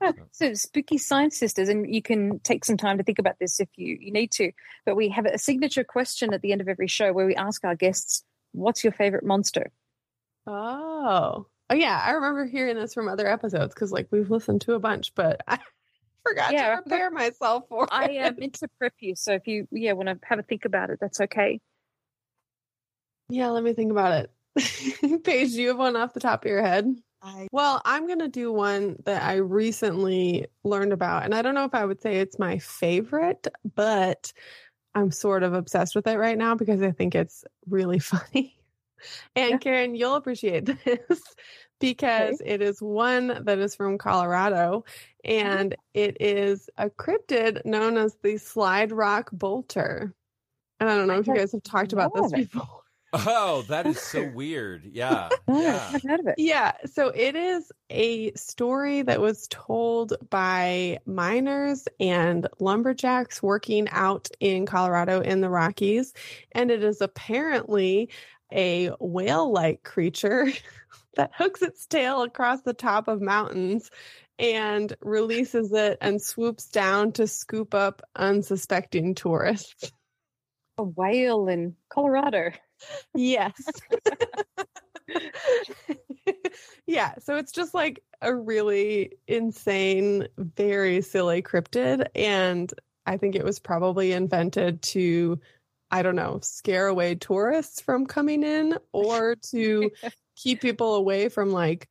so 0.32 0.54
spooky 0.54 0.98
science 0.98 1.38
sisters, 1.38 1.68
and 1.68 1.92
you 1.94 2.02
can 2.02 2.40
take 2.40 2.64
some 2.64 2.76
time 2.76 2.98
to 2.98 3.04
think 3.04 3.18
about 3.18 3.36
this 3.38 3.60
if 3.60 3.68
you, 3.76 3.96
you 4.00 4.12
need 4.12 4.32
to. 4.32 4.50
But 4.84 4.96
we 4.96 5.08
have 5.10 5.26
a 5.26 5.38
signature 5.38 5.84
question 5.84 6.32
at 6.32 6.40
the 6.42 6.52
end 6.52 6.60
of 6.60 6.68
every 6.68 6.88
show 6.88 7.12
where 7.12 7.26
we 7.26 7.36
ask 7.36 7.64
our 7.64 7.76
guests, 7.76 8.24
"What's 8.52 8.82
your 8.82 8.92
favorite 8.92 9.24
monster?" 9.24 9.70
Oh. 10.46 11.46
Oh 11.70 11.74
yeah, 11.74 12.02
I 12.04 12.12
remember 12.12 12.46
hearing 12.46 12.74
this 12.76 12.94
from 12.94 13.08
other 13.08 13.28
episodes 13.28 13.72
because 13.74 13.92
like 13.92 14.08
we've 14.10 14.30
listened 14.30 14.62
to 14.62 14.74
a 14.74 14.80
bunch, 14.80 15.14
but 15.14 15.40
I 15.46 15.58
forgot 16.26 16.50
Yeah, 16.52 16.76
to 16.76 16.82
prepare 16.82 17.10
myself 17.10 17.64
for 17.68 17.86
I 17.92 18.06
it. 18.06 18.18
uh, 18.18 18.32
meant 18.38 18.54
to 18.54 18.68
prep 18.78 18.94
you, 19.00 19.14
so 19.14 19.34
if 19.34 19.46
you 19.46 19.68
yeah 19.70 19.92
want 19.92 20.08
to 20.08 20.18
have 20.24 20.38
a 20.40 20.42
think 20.42 20.64
about 20.64 20.90
it, 20.90 20.98
that's 21.00 21.20
okay. 21.20 21.60
Yeah, 23.28 23.48
let 23.50 23.62
me 23.62 23.72
think 23.72 23.92
about 23.92 24.12
it. 24.24 24.30
Paige, 25.24 25.52
do 25.52 25.62
you 25.62 25.68
have 25.68 25.78
one 25.78 25.96
off 25.96 26.14
the 26.14 26.20
top 26.20 26.44
of 26.44 26.50
your 26.50 26.62
head? 26.62 26.86
I 27.22 27.48
Well, 27.52 27.80
I'm 27.84 28.06
going 28.06 28.20
to 28.20 28.28
do 28.28 28.52
one 28.52 28.96
that 29.04 29.22
I 29.22 29.36
recently 29.36 30.46
learned 30.64 30.92
about. 30.92 31.24
And 31.24 31.34
I 31.34 31.42
don't 31.42 31.54
know 31.54 31.64
if 31.64 31.74
I 31.74 31.84
would 31.84 32.00
say 32.00 32.16
it's 32.16 32.38
my 32.38 32.58
favorite, 32.58 33.46
but 33.74 34.32
I'm 34.94 35.10
sort 35.10 35.42
of 35.42 35.54
obsessed 35.54 35.94
with 35.94 36.06
it 36.06 36.18
right 36.18 36.38
now 36.38 36.54
because 36.54 36.82
I 36.82 36.90
think 36.92 37.14
it's 37.14 37.44
really 37.68 37.98
funny. 38.00 38.56
And 39.34 39.52
Yeah. 39.52 39.58
Karen, 39.58 39.94
you'll 39.94 40.16
appreciate 40.16 40.66
this 40.84 41.22
because 41.78 42.42
it 42.44 42.60
is 42.60 42.82
one 42.82 43.44
that 43.44 43.58
is 43.58 43.74
from 43.74 43.98
Colorado 43.98 44.84
mm-hmm. 45.24 45.46
and 45.46 45.76
it 45.94 46.16
is 46.20 46.68
a 46.76 46.90
cryptid 46.90 47.64
known 47.64 47.96
as 47.96 48.16
the 48.22 48.36
Slide 48.36 48.92
Rock 48.92 49.30
Bolter. 49.32 50.14
And 50.78 50.88
I 50.88 50.96
don't 50.96 51.08
know 51.08 51.14
I 51.14 51.18
if 51.18 51.26
you 51.26 51.34
guys 51.34 51.52
have 51.52 51.62
talked 51.62 51.92
about 51.92 52.14
this 52.14 52.24
heard 52.24 52.32
of 52.32 52.40
it. 52.40 52.52
before. 52.52 52.79
Oh, 53.12 53.62
that 53.68 53.86
is 53.86 54.00
so 54.00 54.28
weird. 54.34 54.84
Yeah. 54.84 55.28
Yeah. 55.48 55.78
haven't 55.90 56.08
heard 56.08 56.20
of 56.20 56.26
it. 56.28 56.34
Yeah, 56.38 56.72
so 56.86 57.08
it 57.08 57.34
is 57.34 57.70
a 57.90 58.32
story 58.32 59.02
that 59.02 59.20
was 59.20 59.48
told 59.48 60.14
by 60.30 60.98
miners 61.06 61.88
and 61.98 62.46
lumberjacks 62.60 63.42
working 63.42 63.88
out 63.90 64.28
in 64.38 64.66
Colorado 64.66 65.20
in 65.20 65.40
the 65.40 65.50
Rockies. 65.50 66.12
And 66.52 66.70
it 66.70 66.84
is 66.84 67.00
apparently 67.00 68.10
a 68.52 68.90
whale 69.00 69.52
like 69.52 69.82
creature 69.82 70.46
that 71.16 71.32
hooks 71.36 71.62
its 71.62 71.86
tail 71.86 72.22
across 72.22 72.62
the 72.62 72.74
top 72.74 73.08
of 73.08 73.20
mountains 73.20 73.90
and 74.38 74.96
releases 75.02 75.72
it 75.72 75.98
and 76.00 76.22
swoops 76.22 76.68
down 76.68 77.12
to 77.12 77.26
scoop 77.26 77.74
up 77.74 78.02
unsuspecting 78.16 79.14
tourists. 79.14 79.92
A 80.78 80.82
whale 80.82 81.46
in 81.48 81.76
Colorado. 81.90 82.52
Yes. 83.14 83.52
yeah. 86.86 87.14
So 87.18 87.36
it's 87.36 87.52
just 87.52 87.74
like 87.74 88.02
a 88.22 88.34
really 88.34 89.12
insane, 89.26 90.28
very 90.38 91.00
silly 91.02 91.42
cryptid. 91.42 92.06
And 92.14 92.72
I 93.06 93.16
think 93.16 93.34
it 93.34 93.44
was 93.44 93.58
probably 93.58 94.12
invented 94.12 94.82
to, 94.82 95.40
I 95.90 96.02
don't 96.02 96.16
know, 96.16 96.38
scare 96.42 96.86
away 96.86 97.14
tourists 97.16 97.80
from 97.80 98.06
coming 98.06 98.42
in 98.42 98.78
or 98.92 99.36
to 99.50 99.90
keep 100.36 100.60
people 100.60 100.94
away 100.94 101.28
from 101.28 101.50
like 101.50 101.88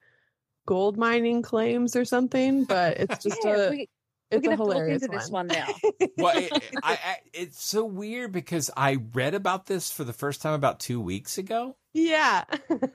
gold 0.65 0.97
mining 0.97 1.41
claims 1.41 1.95
or 1.95 2.05
something. 2.05 2.63
But 2.63 2.97
it's 2.97 3.17
just 3.23 3.43
Yeah, 3.43 3.67
a. 3.67 3.69
we, 3.71 3.89
it's 4.31 4.39
a 4.45 4.49
gonna 4.49 4.51
have 4.51 4.59
to 4.59 4.63
look 4.65 4.73
hilarious 4.73 5.03
into 5.03 5.17
this 5.17 5.29
one. 5.29 5.47
one 5.47 5.57
now. 5.57 5.67
well, 6.17 6.37
it, 6.37 6.51
I, 6.83 6.93
I, 6.93 7.17
it's 7.33 7.63
so 7.63 7.85
weird 7.85 8.31
because 8.31 8.69
I 8.75 8.97
read 9.13 9.33
about 9.33 9.65
this 9.65 9.91
for 9.91 10.03
the 10.03 10.13
first 10.13 10.41
time 10.41 10.53
about 10.53 10.79
two 10.79 10.99
weeks 11.01 11.37
ago, 11.37 11.75
Yeah. 11.93 12.43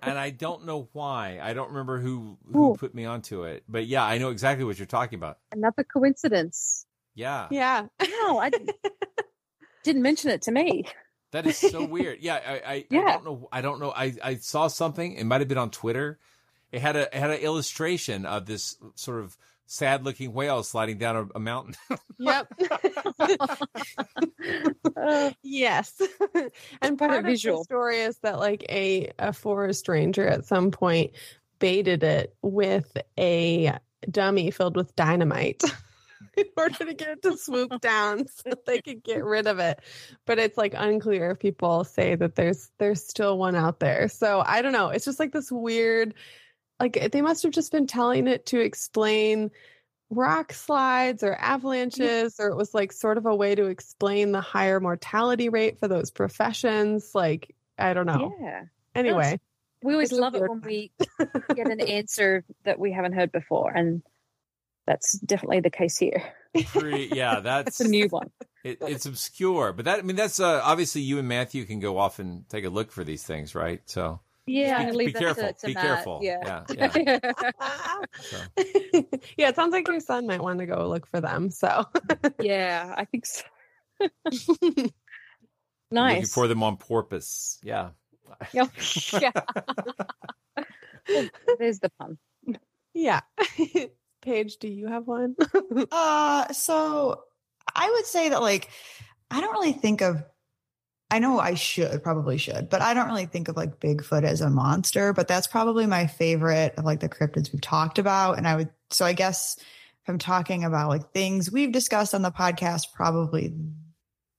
and 0.03 0.19
I 0.19 0.31
don't 0.31 0.65
know 0.67 0.89
why. 0.93 1.39
I 1.43 1.53
don't 1.55 1.69
remember 1.69 1.99
who 2.01 2.39
who 2.53 2.73
Ooh. 2.73 2.77
put 2.77 2.95
me 2.95 3.05
onto 3.05 3.45
it, 3.45 3.65
but 3.69 3.87
yeah, 3.87 4.05
I 4.05 4.19
know 4.19 4.31
exactly 4.31 4.65
what 4.65 4.79
you're 4.79 4.87
talking 4.87 5.19
about. 5.19 5.39
Another 5.53 5.85
coincidence. 5.85 6.87
Yeah, 7.15 7.47
yeah. 7.51 7.87
Wow, 8.01 8.39
I 8.39 8.51
didn't, 8.51 8.71
didn't 9.85 10.03
mention 10.03 10.31
it 10.31 10.43
to 10.43 10.53
me. 10.53 10.87
that 11.33 11.47
is 11.47 11.57
so 11.57 11.85
weird. 11.85 12.19
Yeah, 12.21 12.41
I, 12.45 12.53
I, 12.53 12.75
I 12.75 12.87
don't 13.13 13.25
know. 13.25 13.49
I 13.53 13.61
don't 13.61 13.81
know. 13.81 13.93
I, 13.95 14.15
I 14.23 14.35
saw 14.37 14.67
something. 14.69 15.13
It 15.15 15.25
might 15.25 15.41
have 15.41 15.49
been 15.49 15.59
on 15.59 15.71
Twitter. 15.71 16.19
It 16.73 16.81
had 16.81 16.97
a 16.97 17.03
it 17.03 17.21
had 17.21 17.31
an 17.31 17.39
illustration 17.39 18.27
of 18.27 18.47
this 18.47 18.77
sort 18.97 19.21
of 19.21 19.37
sad 19.67 20.05
looking 20.05 20.33
whale 20.33 20.63
sliding 20.63 20.99
down 20.99 21.17
a, 21.17 21.27
a 21.37 21.41
mountain. 21.41 21.75
Yep. 22.17 22.53
Uh, 24.97 25.31
yes. 25.43 26.01
and 26.35 26.51
Quite 26.81 26.93
a 26.93 26.97
part 26.97 27.19
of 27.19 27.25
the 27.25 27.31
visual. 27.31 27.65
story 27.65 27.99
is 28.01 28.17
that 28.19 28.39
like 28.39 28.65
a, 28.69 29.11
a 29.19 29.33
forest 29.33 29.89
ranger 29.89 30.27
at 30.27 30.45
some 30.45 30.71
point 30.71 31.11
baited 31.59 32.03
it 32.05 32.35
with 32.41 32.97
a 33.19 33.73
dummy 34.09 34.51
filled 34.53 34.77
with 34.77 34.95
dynamite 34.97 35.63
in 36.37 36.45
order 36.57 36.85
to 36.85 36.95
get 36.95 37.09
it 37.09 37.23
to 37.23 37.37
swoop 37.37 37.81
down 37.81 38.27
so 38.29 38.53
they 38.67 38.81
could 38.81 39.03
get 39.03 39.25
rid 39.25 39.47
of 39.47 39.59
it. 39.59 39.81
But 40.25 40.39
it's 40.39 40.57
like 40.57 40.75
unclear 40.77 41.33
if 41.33 41.41
people 41.41 41.85
say 41.85 42.15
that 42.15 42.37
there's 42.37 42.71
there's 42.79 43.03
still 43.07 43.37
one 43.39 43.57
out 43.57 43.81
there. 43.81 44.09
So 44.09 44.43
I 44.45 44.63
don't 44.63 44.73
know. 44.73 44.89
It's 44.89 45.05
just 45.05 45.19
like 45.19 45.33
this 45.33 45.51
weird 45.51 46.15
like 46.81 47.11
they 47.13 47.23
must 47.23 47.43
have 47.43 47.53
just 47.53 47.73
been 47.73 47.87
telling 47.87 48.27
it 48.27 48.47
to 48.47 48.61
explain 48.61 49.51
rock 50.11 50.53
slides 50.53 51.23
or 51.23 51.35
avalanches 51.35 52.37
or 52.39 52.49
it 52.49 52.57
was 52.57 52.75
like 52.75 52.93
sort 52.93 53.19
of 53.19 53.27
a 53.27 53.35
way 53.35 53.55
to 53.55 53.65
explain 53.65 54.33
the 54.33 54.41
higher 54.41 54.79
mortality 54.79 55.49
rate 55.49 55.79
for 55.79 55.89
those 55.89 56.11
professions 56.11 57.13
like 57.15 57.55
i 57.79 57.95
don't 57.95 58.07
know 58.07 58.33
yeah. 58.41 58.63
anyway 58.95 59.39
We 59.85 59.93
always 59.93 60.11
It's 60.11 60.19
a 60.19 60.23
love 60.23 60.35
it 60.35 60.49
when 60.49 60.63
we 60.63 60.93
get 61.55 61.71
an 61.71 61.81
answer 61.83 62.43
that 62.65 62.79
we 62.79 62.91
haven't 62.91 63.13
heard 63.13 63.31
before, 63.31 63.71
and 63.71 64.03
that's 64.87 65.19
definitely 65.19 65.61
the 65.61 65.69
case 65.69 65.99
here. 65.99 66.23
Pretty, 66.69 67.15
yeah, 67.15 67.41
that's 67.45 67.69
It's 67.69 67.81
a 67.81 67.89
new 67.89 68.07
one. 68.09 68.31
It, 68.65 68.79
it's 68.81 69.05
obscure, 69.05 69.75
but 69.75 69.85
that 69.85 69.99
I 69.99 70.03
mean 70.03 70.17
that's 70.17 70.41
uh, 70.41 70.63
obviously 70.65 71.03
you 71.03 71.19
and 71.19 71.29
Matthew 71.29 71.67
can 71.67 71.81
go 71.81 71.99
off 71.99 72.19
and 72.19 72.49
take 72.49 72.65
a 72.65 72.71
look 72.71 72.93
for 72.93 73.05
these 73.05 73.25
things, 73.25 73.55
right? 73.55 73.83
So 73.85 74.21
Yeah, 74.47 74.79
be, 74.79 74.89
I'll 74.89 74.95
leave 74.95 75.07
be 75.09 75.13
that 75.13 75.19
careful. 75.21 75.45
to- 75.45 75.53
to 75.55 75.67
be 75.67 75.75
Matt. 75.75 75.85
careful. 75.85 76.21
Yeah. 76.23 76.65
yeah, 76.75 76.93
yeah. 76.97 77.19
yeah, 79.39 79.49
it 79.49 79.57
sounds 79.57 79.73
like 79.73 79.89
your 79.89 80.01
son 80.01 80.27
might 80.27 80.43
want 80.43 80.59
to 80.59 80.67
go 80.67 80.87
look 80.89 81.07
for 81.07 81.21
them. 81.21 81.51
So 81.51 81.85
yeah, 82.41 82.95
I 82.97 83.05
think 83.07 83.27
so. 83.27 83.43
Looking 84.01 84.93
nice. 85.91 86.33
for 86.35 86.47
them 86.49 86.63
on 86.63 86.77
porpoise. 86.77 87.59
Yeah. 87.63 87.91
Yeah. 88.53 88.67
yeah. 89.13 89.31
Well, 91.09 91.29
there's 91.59 91.79
the 91.81 91.91
pun. 91.99 92.19
yeah. 92.93 93.21
Paige, 94.23 94.57
do 94.59 94.69
you 94.69 94.89
have 94.89 95.07
one? 95.07 95.37
Uh, 95.93 96.53
so 96.53 97.23
I 97.75 97.91
would 97.91 98.07
say 98.07 98.31
that 98.31 98.41
like 98.43 98.69
I 99.31 99.41
don't 99.41 99.53
really 99.53 99.73
think 99.73 100.01
of. 100.03 100.23
I 101.15 101.21
know 101.21 101.39
I 101.39 101.55
should 101.55 102.03
probably 102.03 102.39
should, 102.39 102.69
but 102.69 102.83
I 102.83 102.93
don't 102.93 103.07
really 103.07 103.27
think 103.27 103.47
of 103.47 103.57
like 103.57 103.79
Bigfoot 103.79 104.25
as 104.25 104.41
a 104.41 104.51
monster. 104.51 105.13
But 105.13 105.29
that's 105.29 105.47
probably 105.47 105.87
my 105.87 106.09
favorite 106.09 106.75
of 106.77 106.85
like 106.85 106.99
the 106.99 107.09
cryptids 107.09 107.53
we've 107.53 107.61
talked 107.63 108.01
about. 108.01 108.37
And 108.37 108.49
I 108.49 108.57
would 108.57 108.71
so 108.91 109.05
I 109.05 109.13
guess 109.13 109.57
if 109.59 110.09
I'm 110.09 110.19
talking 110.19 110.65
about 110.65 110.89
like 110.89 111.13
things 111.13 111.53
we've 111.53 111.71
discussed 111.71 112.15
on 112.17 112.23
the 112.23 112.33
podcast, 112.33 112.93
probably 112.95 113.55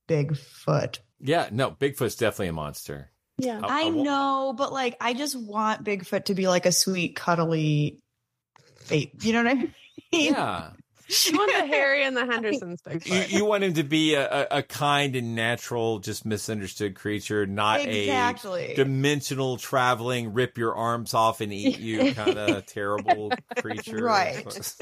Bigfoot. 0.10 1.00
Yeah, 1.22 1.48
no, 1.50 1.72
Bigfoot's 1.72 2.16
definitely 2.18 2.50
a 2.50 2.54
monster. 2.54 3.10
Yeah. 3.38 3.62
I- 3.64 3.84
I 3.84 3.86
I 3.86 3.90
know, 3.90 4.54
but 4.58 4.74
like 4.74 4.98
I 5.00 5.14
just 5.14 5.40
want 5.40 5.86
Bigfoot 5.86 6.26
to 6.26 6.36
be 6.36 6.50
like 6.50 6.66
a 6.66 6.74
sweet, 6.74 7.16
cuddly 7.16 8.00
ape. 8.92 9.24
You 9.24 9.32
know 9.32 9.44
what 9.44 9.52
I 9.52 9.54
mean? 9.56 9.74
Yeah. 10.12 10.72
You 11.08 11.38
want 11.38 11.52
the 11.54 11.68
Harry 11.68 12.04
and 12.04 12.16
the 12.18 12.26
Hendersons 12.32 12.82
Bigfoot. 12.82 13.32
You, 13.32 13.40
you 13.40 13.46
want 13.46 13.64
him 13.64 13.74
to 13.76 13.84
be 13.84 14.16
a, 14.16 14.26
a, 14.28 14.48
a 14.58 14.64
kind 14.64 15.16
and 15.16 15.36
natural, 15.36 16.00
just 16.00 16.26
misunderstood 16.26 16.96
creature, 16.96 17.46
not 17.46 17.82
Exactly. 17.86 18.72
a 18.72 18.76
dimensional 18.76 19.58
traveling, 19.58 20.34
rip 20.34 20.58
your 20.58 20.76
arms 20.76 21.14
off 21.14 21.42
and 21.42 21.54
eat 21.54 21.78
you 21.80 22.14
kind 22.16 22.38
of 22.38 22.66
terrible 22.66 23.32
creature. 23.58 24.04
Right. 24.04 24.44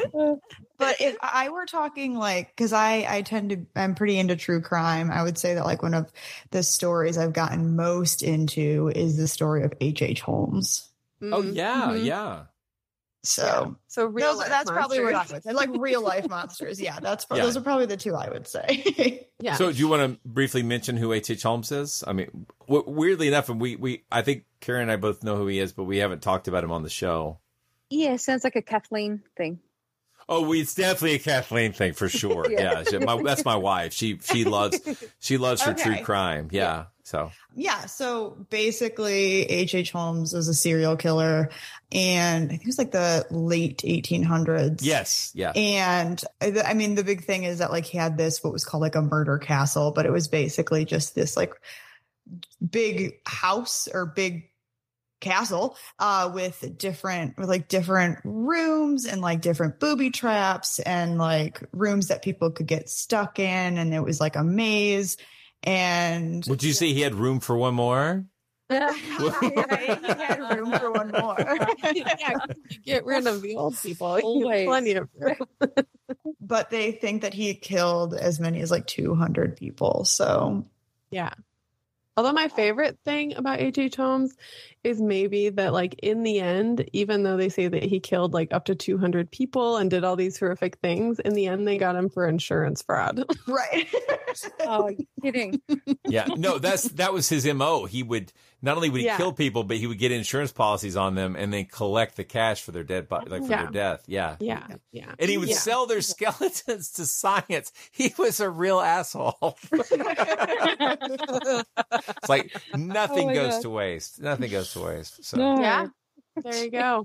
but 0.78 1.02
if 1.02 1.18
I 1.22 1.50
were 1.50 1.66
talking 1.66 2.16
like, 2.16 2.56
because 2.56 2.74
I 2.74 3.06
I 3.08 3.22
tend 3.22 3.50
to 3.52 3.66
I'm 3.76 3.96
pretty 3.96 4.18
into 4.18 4.36
true 4.36 4.62
crime. 4.62 5.12
I 5.12 5.24
would 5.24 5.38
say 5.38 5.56
that 5.56 5.66
like 5.66 5.82
one 5.84 5.94
of 5.94 6.12
the 6.52 6.64
stories 6.64 7.18
I've 7.18 7.34
gotten 7.34 7.76
most 7.76 8.24
into 8.24 8.92
is 8.96 9.18
the 9.18 9.28
story 9.28 9.64
of 9.64 9.74
H. 9.82 10.02
H. 10.02 10.22
Holmes. 10.22 10.90
Oh 11.22 11.42
yeah, 11.42 11.90
Mhm. 11.92 12.06
yeah. 12.06 12.44
So 13.26 13.78
So 13.88 14.06
real 14.06 14.28
those, 14.28 14.38
life 14.40 14.50
that's 14.50 14.70
probably 14.70 15.00
what 15.02 15.14
I 15.14 15.18
monsters. 15.20 15.34
would 15.36 15.44
say. 15.44 15.54
Like 15.54 15.70
real 15.78 16.02
life 16.04 16.28
monsters. 16.30 16.80
Yeah, 16.82 17.00
that's 17.00 17.24
pro- 17.26 17.38
Yeah. 17.38 17.44
those 17.44 17.56
are 17.58 17.62
probably 17.62 17.86
the 17.86 17.96
two 17.98 18.16
I 18.16 18.30
would 18.30 18.48
say. 18.48 19.28
Yeah. 19.40 19.56
So, 19.56 19.74
do 19.74 19.78
you 19.78 19.90
want 19.90 20.14
to 20.14 20.20
briefly 20.26 20.64
mention 20.64 20.96
who 20.96 21.12
H. 21.12 21.30
H. 21.30 21.44
Holmes 21.44 21.70
is? 21.74 22.02
I 22.08 22.14
mean, 22.14 22.46
w- 22.66 22.86
weirdly 22.88 23.28
enough, 23.28 23.50
and 23.50 23.60
we, 23.60 23.76
we, 23.76 24.06
I 24.10 24.22
think 24.22 24.46
Karen 24.62 24.84
and 24.84 24.92
I 24.92 24.96
both 24.96 25.22
know 25.22 25.36
who 25.36 25.48
he 25.48 25.60
is, 25.60 25.74
but 25.74 25.84
we 25.84 25.98
haven't 25.98 26.22
talked 26.22 26.48
about 26.48 26.64
him 26.64 26.72
on 26.72 26.82
the 26.82 26.90
show. 26.90 27.40
Yeah, 27.90 28.16
sounds 28.16 28.46
like 28.46 28.56
a 28.56 28.62
Kathleen 28.62 29.22
thing. 29.36 29.60
Oh, 30.30 30.48
we, 30.48 30.62
it's 30.62 30.74
definitely 30.76 31.16
a 31.16 31.20
Kathleen 31.20 31.74
thing 31.74 31.92
for 31.92 32.08
sure. 32.08 32.46
Yeah. 32.50 32.62
yeah, 32.62 32.84
she- 32.90 33.00
my, 33.00 33.22
that's 33.22 33.44
my 33.44 33.58
wife. 33.58 33.92
She, 33.92 34.18
she 34.20 34.46
loves, 34.46 34.80
she 35.20 35.38
loves 35.38 35.62
her 35.64 35.74
true 35.74 35.92
Okay. 35.96 36.04
crime. 36.04 36.48
Yeah. 36.52 36.86
So, 37.04 37.32
Yeah. 37.54 37.86
So 37.86 38.46
basically, 38.50 39.44
H.H. 39.44 39.76
H. 39.76 39.92
Holmes 39.92 40.34
was 40.34 40.48
a 40.48 40.54
serial 40.54 40.96
killer, 40.96 41.50
and 41.92 42.46
I 42.46 42.48
think 42.48 42.62
it 42.62 42.68
was 42.68 42.78
like 42.78 42.92
the 42.92 43.26
late 43.30 43.80
1800s. 43.80 44.80
yes, 44.82 45.32
yeah. 45.36 45.52
And 45.52 46.24
I 46.42 46.62
I 46.66 46.74
mean, 46.74 46.96
the 46.96 47.04
big 47.04 47.26
thing 47.26 47.44
is 47.44 47.60
that 47.60 47.72
like 47.72 47.86
he 47.86 47.98
had 47.98 48.18
this 48.18 48.42
what 48.44 48.54
was 48.54 48.64
called 48.64 48.82
like 48.82 48.96
a 48.96 49.02
murder 49.02 49.38
castle, 49.38 49.92
but 49.92 50.06
it 50.06 50.12
was 50.12 50.30
basically 50.30 50.86
just 50.86 51.14
this 51.14 51.36
like 51.36 51.54
big 52.68 53.20
house 53.26 53.90
or 53.94 54.06
big 54.06 54.50
castle 55.20 55.78
uh 56.00 56.30
with 56.34 56.78
different 56.78 57.38
with 57.38 57.48
like 57.48 57.70
different 57.70 58.20
rooms 58.26 59.06
and 59.06 59.22
like 59.22 59.40
different 59.40 59.80
booby 59.80 60.10
traps 60.10 60.80
and 60.80 61.18
like 61.18 61.64
rooms 61.72 62.10
that 62.10 62.22
people 62.22 62.52
could 62.52 62.68
get 62.68 62.90
stuck 62.90 63.40
in 63.40 63.78
and 63.78 63.94
it 63.94 64.02
was 64.02 64.20
like 64.20 64.36
a 64.36 64.44
maze 64.44 65.16
and 65.64 66.46
Would 66.48 66.64
you 66.64 66.74
say 66.74 66.94
he 66.94 67.02
had 67.02 67.16
room 67.16 67.40
for 67.40 67.58
one 67.58 67.74
more? 67.74 68.26
right, 68.70 68.96
he 68.96 70.08
had 70.08 70.40
room 70.56 70.72
for 70.80 70.92
one 70.92 71.12
more 71.12 71.36
yeah, 71.94 72.38
you 72.70 72.80
get 72.84 73.06
rid 73.06 73.28
of 73.28 73.42
the 73.42 73.56
old 73.56 73.78
people. 73.78 74.20
Always. 74.24 74.66
plenty 74.66 74.94
of 74.94 75.10
room. 75.16 75.38
but 76.42 76.70
they 76.70 76.92
think 76.92 77.22
that 77.22 77.34
he 77.34 77.54
killed 77.54 78.16
as 78.16 78.40
many 78.40 78.62
as 78.62 78.72
like 78.72 78.88
200 78.88 79.58
people 79.58 80.06
so 80.06 80.66
Yeah. 81.12 81.34
Although 82.16 82.34
my 82.34 82.48
favorite 82.48 83.00
thing 83.04 83.36
about 83.36 83.60
H.H. 83.60 83.80
H. 83.80 83.96
Holmes 83.96 84.36
is 84.84 85.02
maybe 85.02 85.50
that, 85.50 85.74
like, 85.74 85.96
in 86.04 86.24
the 86.24 86.40
end, 86.40 86.88
even 86.94 87.24
though 87.24 87.38
they 87.38 87.50
say 87.50 87.68
that 87.68 87.84
he 87.84 88.00
killed 88.00 88.34
like 88.34 88.54
up 88.54 88.66
to 88.66 88.76
200 88.76 89.32
people 89.32 89.78
and 89.78 89.90
did 89.90 90.04
all 90.04 90.16
these 90.16 90.38
horrific 90.38 90.78
things, 90.78 91.20
in 91.20 91.34
the 91.34 91.48
end, 91.48 91.68
they 91.68 91.78
got 91.78 91.96
him 91.96 92.10
for 92.10 92.28
insurance 92.28 92.82
fraud. 92.82 93.24
right 93.48 93.88
Oh, 94.62 94.90
you 94.90 95.06
kidding? 95.22 95.62
Yeah. 96.08 96.28
No, 96.38 96.60
that's, 96.60 96.84
that 96.84 97.14
was 97.14 97.30
his 97.30 97.46
MO. 97.52 97.86
He 97.86 98.04
would, 98.04 98.32
not 98.64 98.78
only 98.78 98.90
would 98.90 99.02
he 99.02 99.06
Yeah. 99.06 99.18
kill 99.18 99.34
people, 99.34 99.64
but 99.64 99.78
he 99.78 99.86
would 99.86 100.00
get 100.00 100.12
insurance 100.12 100.52
policies 100.52 100.96
on 100.96 101.14
them 101.16 101.36
and 101.36 101.54
then 101.54 101.66
collect 101.66 102.16
the 102.16 102.24
cash 102.24 102.62
for 102.64 102.72
their 102.72 102.84
dead 102.84 103.08
body, 103.10 103.30
like 103.30 103.44
for 103.44 103.50
Yeah. 103.52 103.64
their 103.64 103.72
death. 103.72 104.04
Yeah. 104.08 104.38
yeah. 104.40 104.66
Yeah. 104.92 105.14
And 105.20 105.30
he 105.30 105.38
would 105.38 105.50
Yeah. 105.50 105.58
sell 105.58 105.86
their 105.86 106.02
skeletons 106.02 106.92
to 106.94 107.06
science. 107.06 107.72
He 107.92 108.14
was 108.18 108.40
a 108.40 108.50
real 108.50 108.80
asshole. 108.80 109.58
it's 109.72 109.92
like 112.30 112.56
nothing 112.76 113.32
Oh 113.32 113.34
goes 113.34 113.54
God. 113.54 113.62
to 113.64 113.70
waste. 113.70 114.22
Nothing 114.22 114.52
goes 114.52 114.72
to 114.74 114.82
waste. 114.82 115.24
So 115.26 115.38
Yeah. 115.60 115.88
There 116.36 116.64
you 116.64 116.72
go. 116.72 117.04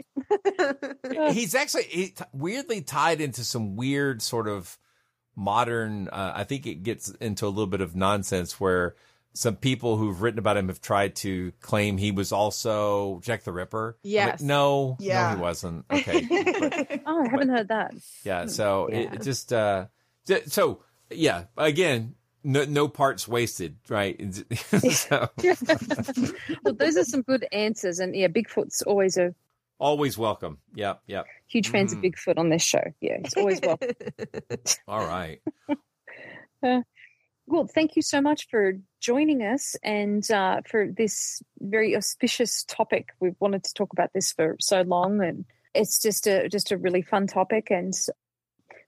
he's 1.32 1.54
actually 1.54 1.82
he, 1.84 2.08
t- 2.10 2.24
weirdly 2.32 2.80
tied 2.80 3.20
into 3.20 3.44
some 3.44 3.76
weird 3.76 4.22
sort 4.22 4.48
of 4.48 4.78
modern. 5.36 6.08
Uh, 6.08 6.32
I 6.34 6.44
think 6.44 6.66
it 6.66 6.82
gets 6.82 7.10
into 7.20 7.46
a 7.46 7.50
little 7.50 7.66
bit 7.66 7.82
of 7.82 7.94
nonsense 7.94 8.58
where 8.58 8.94
some 9.34 9.56
people 9.56 9.96
who've 9.96 10.20
written 10.20 10.38
about 10.38 10.56
him 10.56 10.68
have 10.68 10.80
tried 10.80 11.14
to 11.16 11.52
claim 11.60 11.96
he 11.96 12.10
was 12.10 12.32
also 12.32 13.20
Jack 13.22 13.44
the 13.44 13.52
Ripper. 13.52 13.88
I'm 13.88 14.10
like, 14.10 14.12
Yes. 14.12 14.40
no, 14.42 14.96
Yeah. 15.00 15.30
no, 15.30 15.36
he 15.36 15.42
wasn't. 15.42 15.84
Okay. 15.90 16.26
But- 16.28 17.00
Oh, 17.06 17.24
I 17.24 17.28
haven't 17.30 17.48
heard 17.50 17.68
that. 17.68 17.94
yeah. 18.24 18.46
So 18.46 18.88
Yeah. 18.90 19.14
it 19.14 19.22
just 19.22 19.52
uh, 19.52 19.86
so 20.46 20.82
yeah. 21.10 21.44
Again, 21.56 22.14
no, 22.44 22.64
no 22.64 22.88
parts 22.88 23.26
wasted, 23.28 23.76
right? 23.88 24.18
so, 24.92 25.28
well, 26.62 26.74
those 26.74 26.96
are 26.96 27.04
some 27.04 27.22
good 27.22 27.46
answers, 27.52 27.98
and 27.98 28.14
yeah, 28.14 28.28
Bigfoot's 28.28 28.82
always 28.82 29.16
a 29.16 29.34
always 29.78 30.16
welcome. 30.18 30.58
Yep. 30.74 31.02
Yep. 31.06 31.26
huge 31.46 31.68
fans 31.68 31.92
of 31.92 32.00
Bigfoot 32.00 32.38
on 32.38 32.48
this 32.48 32.62
show. 32.62 32.82
Yeah, 33.00 33.18
it's 33.24 33.36
always 33.36 33.60
welcome. 33.62 33.90
All 34.88 35.06
right. 35.06 35.40
Uh, 36.62 36.80
well, 37.48 37.66
thank 37.66 37.96
you 37.96 38.02
so 38.02 38.20
much 38.20 38.48
for 38.50 38.74
joining 39.00 39.42
us 39.42 39.76
and 39.82 40.28
uh, 40.30 40.60
for 40.68 40.88
this 40.96 41.42
very 41.60 41.96
auspicious 41.96 42.64
topic. 42.64 43.08
We've 43.20 43.36
wanted 43.40 43.64
to 43.64 43.74
talk 43.74 43.92
about 43.92 44.10
this 44.14 44.32
for 44.32 44.56
so 44.60 44.82
long, 44.82 45.22
and 45.22 45.44
it's 45.74 46.00
just 46.00 46.26
a 46.26 46.48
just 46.48 46.72
a 46.72 46.78
really 46.78 47.02
fun 47.02 47.26
topic. 47.26 47.68
And 47.70 47.92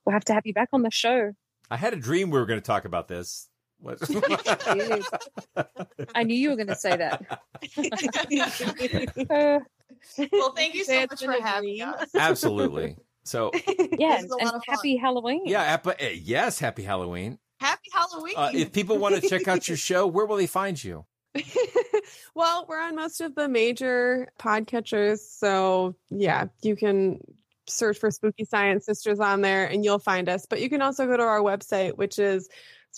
we'll 0.05 0.13
have 0.13 0.25
to 0.25 0.33
have 0.33 0.45
you 0.45 0.53
back 0.53 0.69
on 0.73 0.81
the 0.83 0.91
show. 0.91 1.33
I 1.69 1.77
had 1.77 1.93
a 1.93 1.97
dream 1.97 2.31
we 2.31 2.39
were 2.39 2.45
going 2.45 2.59
to 2.59 2.65
talk 2.65 2.85
about 2.85 3.07
this. 3.07 3.47
What? 3.79 3.97
I 6.15 6.23
knew 6.23 6.35
you 6.35 6.49
were 6.51 6.55
going 6.55 6.67
to 6.67 6.75
say 6.75 6.95
that. 6.97 7.41
Uh, 9.29 9.59
well 10.31 10.51
thank 10.53 10.73
you 10.73 10.83
so 10.83 10.93
Say 10.93 11.05
much 11.11 11.23
for 11.23 11.31
having 11.45 11.75
dream. 11.77 11.89
us 11.89 12.09
Absolutely. 12.15 12.95
So 13.23 13.51
yeah, 13.99 14.21
This 14.21 14.23
and 14.23 14.29
lot 14.31 14.41
of 14.45 14.51
fun. 14.51 14.61
happy 14.67 14.97
Halloween. 14.97 15.43
yeah, 15.45 15.61
ap- 15.61 16.01
eh, 16.01 16.15
yes, 16.21 16.59
happy 16.59 16.81
Halloween. 16.83 17.37
Happy 17.61 17.89
halloween 17.93 18.33
Uh, 18.35 18.51
if 18.53 18.73
people 18.73 18.97
want 18.97 19.15
to 19.21 19.29
check 19.29 19.47
out 19.47 19.67
your 19.67 19.77
show, 19.77 20.07
where 20.07 20.25
will 20.25 20.37
they 20.37 20.47
find 20.47 20.83
you? 20.83 21.05
well, 22.35 22.65
we're 22.67 22.81
on 22.81 22.95
most 22.95 23.21
of 23.21 23.35
the 23.35 23.47
major 23.47 24.27
podcatchers. 24.39 25.19
So, 25.19 25.95
yeah, 26.09 26.47
you 26.61 26.75
can 26.75 27.19
search 27.67 27.97
for 27.99 28.11
Spooky 28.11 28.43
Science 28.43 28.85
Sisters 28.85 29.19
on 29.21 29.39
there 29.41 29.65
and 29.65 29.85
you'll 29.85 29.99
find 29.99 30.27
us. 30.27 30.45
But 30.49 30.59
you 30.59 30.69
can 30.69 30.81
also 30.81 31.05
go 31.07 31.15
to 31.15 31.23
our 31.23 31.39
website, 31.39 31.95
which 31.95 32.19
is 32.19 32.49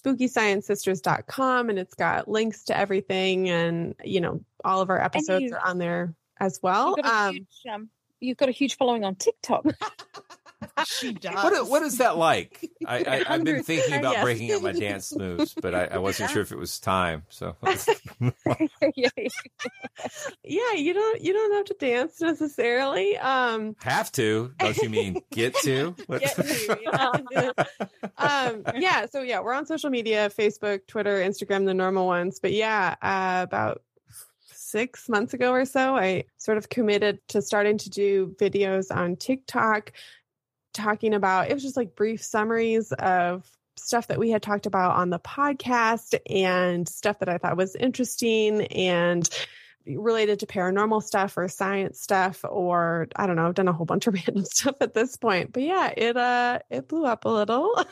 spookysciencesisters.com, 0.03 1.69
and 1.69 1.77
it's 1.77 1.93
got 1.93 2.27
links 2.27 2.63
to 2.65 2.77
everything. 2.77 3.49
And, 3.49 3.93
you 4.03 4.21
know, 4.21 4.41
all 4.65 4.81
of 4.81 4.89
our 4.89 4.99
episodes 5.01 5.43
you- 5.43 5.53
are 5.53 5.59
on 5.67 5.77
there 5.77 6.15
as 6.39 6.59
well. 6.63 6.95
You've 6.97 7.05
got, 7.05 7.27
Um, 7.29 7.33
huge, 7.35 7.47
um, 7.71 7.89
you've 8.19 8.37
got 8.37 8.49
a 8.49 8.53
huge 8.53 8.77
following 8.77 9.03
on 9.03 9.15
TikTok. 9.15 9.65
she 10.85 11.13
does. 11.13 11.33
What, 11.43 11.69
what 11.69 11.83
is 11.83 11.97
that 11.97 12.17
like? 12.17 12.69
I, 12.85 12.97
I, 12.97 13.23
I've 13.33 13.43
been 13.43 13.63
thinking 13.63 13.95
about 13.95 14.13
Yes. 14.13 14.23
breaking 14.23 14.51
up 14.53 14.61
my 14.61 14.71
dance 14.71 15.15
moves, 15.15 15.53
but 15.53 15.73
I, 15.75 15.85
I 15.85 15.97
wasn't 15.97 16.29
sure 16.31 16.41
if 16.41 16.51
it 16.51 16.57
was 16.57 16.79
time. 16.79 17.23
So 17.29 17.55
yeah, 20.43 20.73
you 20.73 20.93
don't 20.93 21.21
you 21.21 21.33
don't 21.33 21.53
have 21.53 21.65
to 21.65 21.75
dance 21.79 22.21
necessarily. 22.21 23.17
Um, 23.17 23.75
have 23.81 24.11
to? 24.13 24.53
Don't 24.59 24.77
you 24.77 24.89
mean 24.89 25.21
get 25.31 25.55
to? 25.63 25.95
Get 26.09 26.35
to, 26.35 26.79
yeah. 26.81 27.51
um, 28.17 28.63
yeah, 28.75 29.05
so 29.07 29.21
yeah, 29.21 29.39
we're 29.39 29.53
on 29.53 29.65
social 29.65 29.89
media, 29.89 30.29
Facebook, 30.29 30.85
Twitter, 30.87 31.17
Instagram, 31.19 31.65
the 31.65 31.73
normal 31.73 32.05
ones. 32.05 32.39
But 32.39 32.53
yeah, 32.53 32.95
uh, 33.01 33.41
about 33.43 33.81
six 34.51 35.09
months 35.09 35.33
ago 35.33 35.51
or 35.51 35.65
so, 35.65 35.95
I 35.95 36.25
sort 36.37 36.57
of 36.57 36.69
committed 36.69 37.19
to 37.29 37.41
starting 37.41 37.77
to 37.79 37.89
do 37.89 38.35
videos 38.39 38.95
on 38.95 39.15
TikTok 39.15 39.91
talking 40.73 41.13
about 41.13 41.49
it 41.49 41.53
was 41.53 41.63
just 41.63 41.77
like 41.77 41.95
brief 41.95 42.21
summaries 42.23 42.91
of 42.93 43.49
stuff 43.77 44.07
that 44.07 44.19
we 44.19 44.29
had 44.29 44.41
talked 44.41 44.65
about 44.65 44.95
on 44.95 45.09
the 45.09 45.19
podcast 45.19 46.17
and 46.29 46.87
stuff 46.87 47.19
that 47.19 47.29
I 47.29 47.37
thought 47.37 47.57
was 47.57 47.75
interesting 47.75 48.61
and 48.67 49.27
related 49.85 50.39
to 50.39 50.45
paranormal 50.45 51.03
stuff 51.03 51.37
or 51.37 51.47
science 51.47 52.01
stuff 52.01 52.45
or 52.47 53.07
I 53.15 53.27
don't 53.27 53.35
know, 53.35 53.47
I've 53.47 53.53
done 53.53 53.67
a 53.67 53.73
whole 53.73 53.85
bunch 53.85 54.07
of 54.07 54.13
random 54.27 54.45
stuff 54.45 54.75
at 54.81 54.93
this 54.93 55.17
point. 55.17 55.51
But 55.51 55.63
yeah, 55.63 55.93
it 55.95 56.17
uh 56.17 56.59
it 56.69 56.87
blew 56.87 57.05
up 57.05 57.25
a 57.25 57.29
little. 57.29 57.83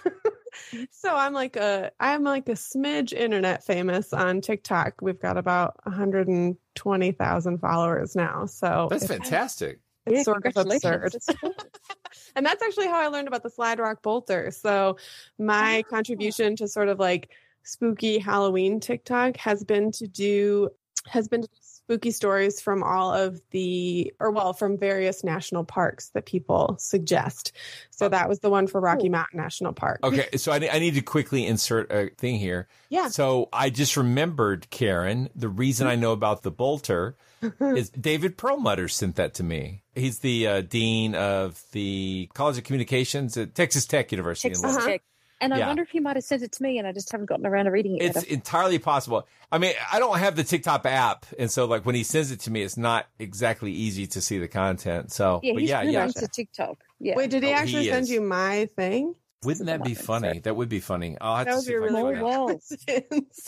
so 0.92 1.16
I'm 1.16 1.34
like 1.34 1.56
a 1.56 1.92
I'm 2.00 2.24
like 2.24 2.48
a 2.50 2.54
smidge 2.54 3.14
internet 3.14 3.66
famous 3.66 4.14
on 4.14 4.42
TikTok. 4.42 5.02
We've 5.02 5.20
got 5.20 5.38
about 5.38 5.76
120,000 5.84 7.58
followers 7.58 8.16
now. 8.16 8.46
So 8.46 8.88
That's 8.90 9.08
fantastic. 9.08 9.80
It's 10.06 10.18
Yeah, 10.18 10.24
sort 10.24 10.46
of 10.46 10.58
absurd. 10.58 11.16
and 12.36 12.46
that's 12.46 12.62
actually 12.62 12.88
how 12.88 13.00
I 13.02 13.08
learned 13.08 13.28
about 13.28 13.44
the 13.44 13.50
slide 13.50 13.80
rock 13.80 14.02
bolter. 14.02 14.52
So 14.52 14.98
my 15.38 15.84
ah. 15.86 15.90
contribution 15.90 16.56
to 16.58 16.68
sort 16.68 16.88
of 16.88 17.00
like 17.00 17.30
spooky 17.64 18.18
Halloween 18.18 18.80
TikTok 18.80 19.38
has 19.38 19.64
been 19.64 19.92
to 19.94 20.08
do 20.08 20.70
has 21.08 21.28
been 21.28 21.42
to 21.42 21.50
spooky 21.92 22.12
stories 22.12 22.62
from 22.62 22.84
all 22.84 23.14
of 23.14 23.42
the 23.52 24.14
or 24.22 24.32
well 24.32 24.54
from 24.54 24.78
various 24.78 25.26
national 25.26 25.66
parks 25.66 26.08
that 26.14 26.26
people 26.26 26.78
suggest. 26.80 27.52
So 27.90 28.08
that 28.08 28.30
was 28.30 28.40
the 28.40 28.50
one 28.50 28.68
for 28.68 28.80
Rocky 28.80 29.10
Mountain 29.10 29.38
National 29.38 29.74
Park. 29.74 30.00
Okay, 30.02 30.38
so 30.38 30.54
I, 30.54 30.56
I 30.72 30.80
need 30.80 30.96
to 30.96 31.02
quickly 31.02 31.46
insert 31.46 31.92
a 31.92 32.10
thing 32.18 32.38
here. 32.38 32.70
Yeah. 32.88 33.10
So 33.10 33.50
I 33.52 33.70
just 33.70 33.98
remembered, 33.98 34.70
Karen, 34.70 35.30
the 35.36 35.50
reason 35.50 35.86
I 35.86 35.96
know 35.96 36.14
about 36.14 36.44
the 36.44 36.52
bolter 36.52 37.18
is 37.60 37.90
David 37.90 38.38
Perlmutter 38.38 38.88
sent 38.88 39.18
that 39.18 39.34
to 39.36 39.44
me. 39.44 39.84
He's 39.94 40.20
the 40.20 40.48
uh, 40.48 40.62
dean 40.62 41.14
of 41.14 41.62
the 41.74 42.30
College 42.34 42.58
of 42.58 42.64
Communications 42.64 43.36
at 43.36 43.54
Texas 43.54 43.86
Tech 43.86 44.14
University. 44.14 44.48
in 44.48 44.54
Texas 44.54 44.76
Lubbock. 44.76 44.88
Tech. 44.88 45.02
And 45.42 45.54
I 45.54 45.58
Yeah. 45.58 45.68
wonder 45.68 45.82
if 45.84 45.90
he 45.90 46.00
might 46.00 46.16
have 46.16 46.24
sent 46.24 46.44
it 46.44 46.52
to 46.54 46.64
me 46.64 46.78
and 46.78 46.88
I 46.88 46.92
just 46.94 47.12
haven't 47.12 47.26
gotten 47.26 47.46
around 47.46 47.66
to 47.66 47.72
reading 47.72 47.98
it 47.98 48.04
It's 48.04 48.16
yet. 48.18 48.28
entirely 48.28 48.80
possible. 48.80 49.28
I 49.52 49.58
mean, 49.58 49.74
I 49.92 50.00
don't 50.00 50.20
have 50.20 50.36
the 50.36 50.44
TikTok 50.44 50.86
app, 50.86 51.26
and 51.38 51.52
so 51.52 51.66
like 51.66 51.86
when 51.86 51.96
he 51.96 52.04
sends 52.04 52.32
it 52.32 52.40
to 52.42 52.52
me, 52.52 52.62
it's 52.62 52.78
not 52.78 53.08
exactly 53.20 53.72
easy 53.72 54.08
to 54.08 54.22
see 54.22 54.38
the 54.38 54.48
content. 54.48 55.12
So, 55.12 55.40
yeah, 55.44 55.54
but 55.54 55.62
he's 55.62 55.70
yeah, 55.72 55.82
really 55.82 55.94
yeah. 55.94 56.06
into 56.06 56.28
TikTok. 56.28 56.78
Yeah. 57.00 57.16
Wait, 57.16 57.32
did 57.32 57.44
he 57.44 57.50
Oh, 57.50 57.54
actually 57.54 57.84
he 57.84 57.90
send 57.90 58.04
is. 58.04 58.12
you 58.12 58.22
my 58.22 58.68
thing? 58.78 59.16
Wouldn't 59.44 59.66
that 59.66 59.84
be 59.84 59.96
funny? 59.96 60.40
That 60.40 60.56
would 60.56 60.70
be 60.70 60.80
funny. 60.80 61.18
I'll 61.20 61.38
have 61.38 61.48
That 61.48 61.52
to 61.54 61.58
would 61.58 61.66
see 61.66 61.72
be 61.72 61.76
if 61.76 61.82
really 61.82 62.02
find 62.02 62.22
well. 62.22 62.46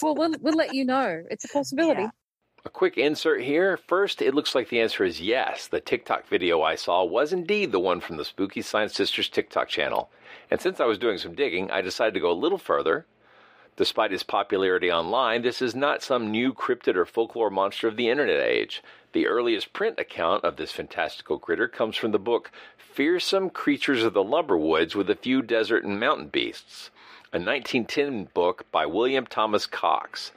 well, 0.02 0.16
we'll 0.16 0.34
we'll 0.42 0.58
let 0.58 0.74
you 0.74 0.86
know. 0.86 1.24
It's 1.30 1.46
a 1.46 1.50
possibility. 1.50 2.08
A 2.66 2.70
quick 2.70 2.98
insert 2.98 3.42
here. 3.42 3.78
First, 3.78 4.22
it 4.22 4.34
looks 4.34 4.56
like 4.56 4.70
the 4.70 4.80
answer 4.80 5.04
is 5.04 5.20
yes. 5.22 5.68
The 5.68 5.82
TikTok 5.82 6.28
video 6.28 6.62
I 6.62 6.76
saw 6.76 7.04
was 7.04 7.34
indeed 7.34 7.72
the 7.74 7.80
one 7.80 8.00
from 8.00 8.16
the 8.18 8.24
Spooky 8.26 8.62
Science 8.62 8.96
Sisters 8.96 9.28
TikTok 9.30 9.68
channel. 9.68 10.10
And 10.54 10.62
since 10.62 10.80
I 10.80 10.86
was 10.86 11.00
doing 11.00 11.18
some 11.18 11.34
digging, 11.34 11.72
I 11.72 11.82
decided 11.82 12.14
to 12.14 12.20
go 12.20 12.32
a 12.32 12.32
little 12.32 12.60
further. 12.60 13.08
Despite 13.76 14.14
its 14.14 14.22
popularity 14.22 14.92
online, 14.92 15.42
this 15.42 15.64
is 15.64 15.74
not 15.74 16.04
some 16.04 16.30
new 16.30 16.54
cryptid 16.54 16.96
or 16.96 17.08
folklore 17.08 17.50
monster 17.50 17.88
of 17.88 17.98
the 17.98 18.08
internet 18.08 18.40
age. 18.40 18.84
The 19.14 19.26
earliest 19.26 19.74
print 19.74 20.00
account 20.00 20.44
of 20.44 20.58
this 20.58 20.72
fantastical 20.72 21.40
critter 21.40 21.68
comes 21.68 21.98
from 21.98 22.12
the 22.12 22.20
book 22.20 22.52
Fearsome 22.78 23.50
Creatures 23.50 24.04
of 24.04 24.14
the 24.14 24.24
Lumberwoods 24.24 24.94
with 24.94 25.10
a 25.10 25.16
Few 25.16 25.42
Desert 25.42 25.86
and 25.86 26.00
Mountain 26.00 26.28
Beasts, 26.28 26.92
a 27.32 27.40
1910 27.40 28.26
book 28.36 28.68
by 28.72 28.86
William 28.86 29.26
Thomas 29.26 29.66
Cox. 29.66 30.34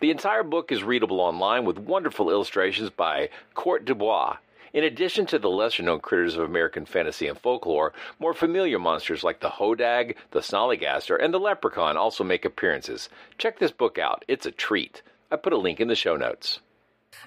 The 0.00 0.10
entire 0.10 0.44
book 0.44 0.72
is 0.72 0.82
readable 0.82 1.20
online 1.20 1.66
with 1.66 1.76
wonderful 1.76 2.30
illustrations 2.30 2.88
by 2.88 3.28
Coert 3.52 3.84
Du 3.84 3.94
Bois. 3.94 4.38
In 4.78 4.84
addition 4.84 5.26
to 5.26 5.40
the 5.40 5.50
lesser 5.50 5.82
known 5.82 5.98
critters 5.98 6.36
of 6.36 6.44
American 6.44 6.86
fantasy 6.86 7.26
and 7.26 7.36
folklore, 7.36 7.92
more 8.20 8.32
familiar 8.32 8.78
monsters 8.78 9.24
like 9.24 9.40
the 9.40 9.48
hodag, 9.48 10.14
the 10.30 10.38
snollygaster, 10.38 11.20
and 11.20 11.34
the 11.34 11.40
leprechaun 11.40 11.96
also 11.96 12.22
make 12.22 12.44
appearances. 12.44 13.08
Check 13.38 13.58
this 13.58 13.72
book 13.72 13.98
out, 13.98 14.24
it's 14.28 14.46
a 14.46 14.52
treat. 14.52 15.02
I 15.32 15.36
put 15.36 15.52
a 15.52 15.56
link 15.56 15.80
in 15.80 15.88
the 15.88 15.96
show 15.96 16.14
notes. 16.14 16.60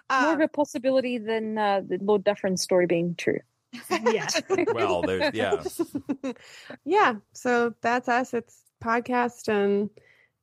More 0.10 0.32
of 0.32 0.39
a 0.39 0.47
possibility 0.47 1.18
than 1.18 1.58
uh, 1.58 1.82
the 1.86 1.97
Lord 1.97 2.24
Dufferin 2.24 2.56
story 2.56 2.86
being 2.86 3.16
true. 3.16 3.39
Yeah. 3.89 4.30
Well, 4.74 5.02
there's, 5.02 5.34
yeah. 5.34 5.62
yeah 6.86 7.16
so 7.34 7.74
that's 7.82 8.08
us 8.08 8.34
it's 8.34 8.62
podcast 8.82 9.49
and 9.49 9.89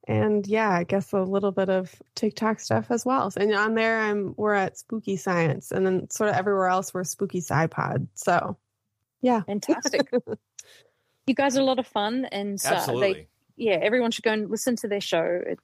and 0.09 0.47
yeah 0.47 0.71
i 0.71 0.83
guess 0.85 1.13
a 1.13 1.21
little 1.23 1.53
bit 1.53 1.69
of 1.69 1.95
tiktok 2.17 2.59
stuff 2.59 2.87
as 2.91 3.05
well 3.05 3.31
and 3.37 3.55
on 3.55 3.75
there 3.75 4.01
i'm 4.01 4.35
we're 4.37 4.55
at 4.55 4.77
spooky 4.79 5.17
science 5.17 5.71
and 5.71 5.87
then 5.87 6.09
sort 6.11 6.31
of 6.31 6.35
everywhere 6.37 6.67
else 6.69 6.93
we're 6.93 7.05
spooky 7.05 7.39
sci-pod 7.41 8.09
so 8.15 8.57
yeah 9.23 9.43
fantastic 9.43 10.11
You 11.27 11.35
guys 11.35 11.59
are 11.59 11.61
a 11.61 11.65
lot 11.65 11.79
of 11.79 11.87
fun, 11.87 12.25
and 12.25 12.59
uh, 12.65 12.69
Absolutely. 12.71 13.13
they, 13.13 13.29
yeah, 13.65 13.79
everyone 13.83 14.13
should 14.13 14.25
go 14.25 14.33
and 14.33 14.49
listen 14.51 14.77
to 14.77 14.89
their 14.89 15.03
show. 15.03 15.43
It, 15.47 15.59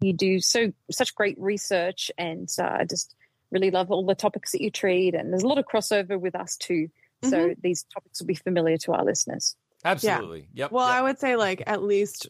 you 0.00 0.12
do 0.12 0.40
so 0.40 0.72
such 0.90 1.14
great 1.14 1.38
research, 1.38 2.10
and 2.18 2.48
uh, 2.58 2.78
I 2.80 2.84
just 2.84 3.14
really 3.52 3.70
love 3.70 3.92
all 3.92 4.04
the 4.04 4.16
topics 4.16 4.50
that 4.50 4.60
you 4.60 4.72
treat. 4.72 5.14
And 5.14 5.32
there's 5.32 5.44
a 5.44 5.46
lot 5.46 5.58
of 5.58 5.66
crossover 5.66 6.18
with 6.18 6.34
us 6.34 6.56
too, 6.56 6.88
so 7.22 7.50
Mhm. 7.50 7.62
these 7.62 7.84
topics 7.84 8.18
will 8.18 8.26
be 8.26 8.34
familiar 8.34 8.76
to 8.78 8.94
our 8.94 9.04
listeners. 9.04 9.54
Absolutely. 9.84 10.48
Yep. 10.54 10.72
well 10.72 10.86
i 10.88 11.00
would 11.00 11.20
say 11.20 11.36
like 11.36 11.62
at 11.68 11.80
least 11.80 12.28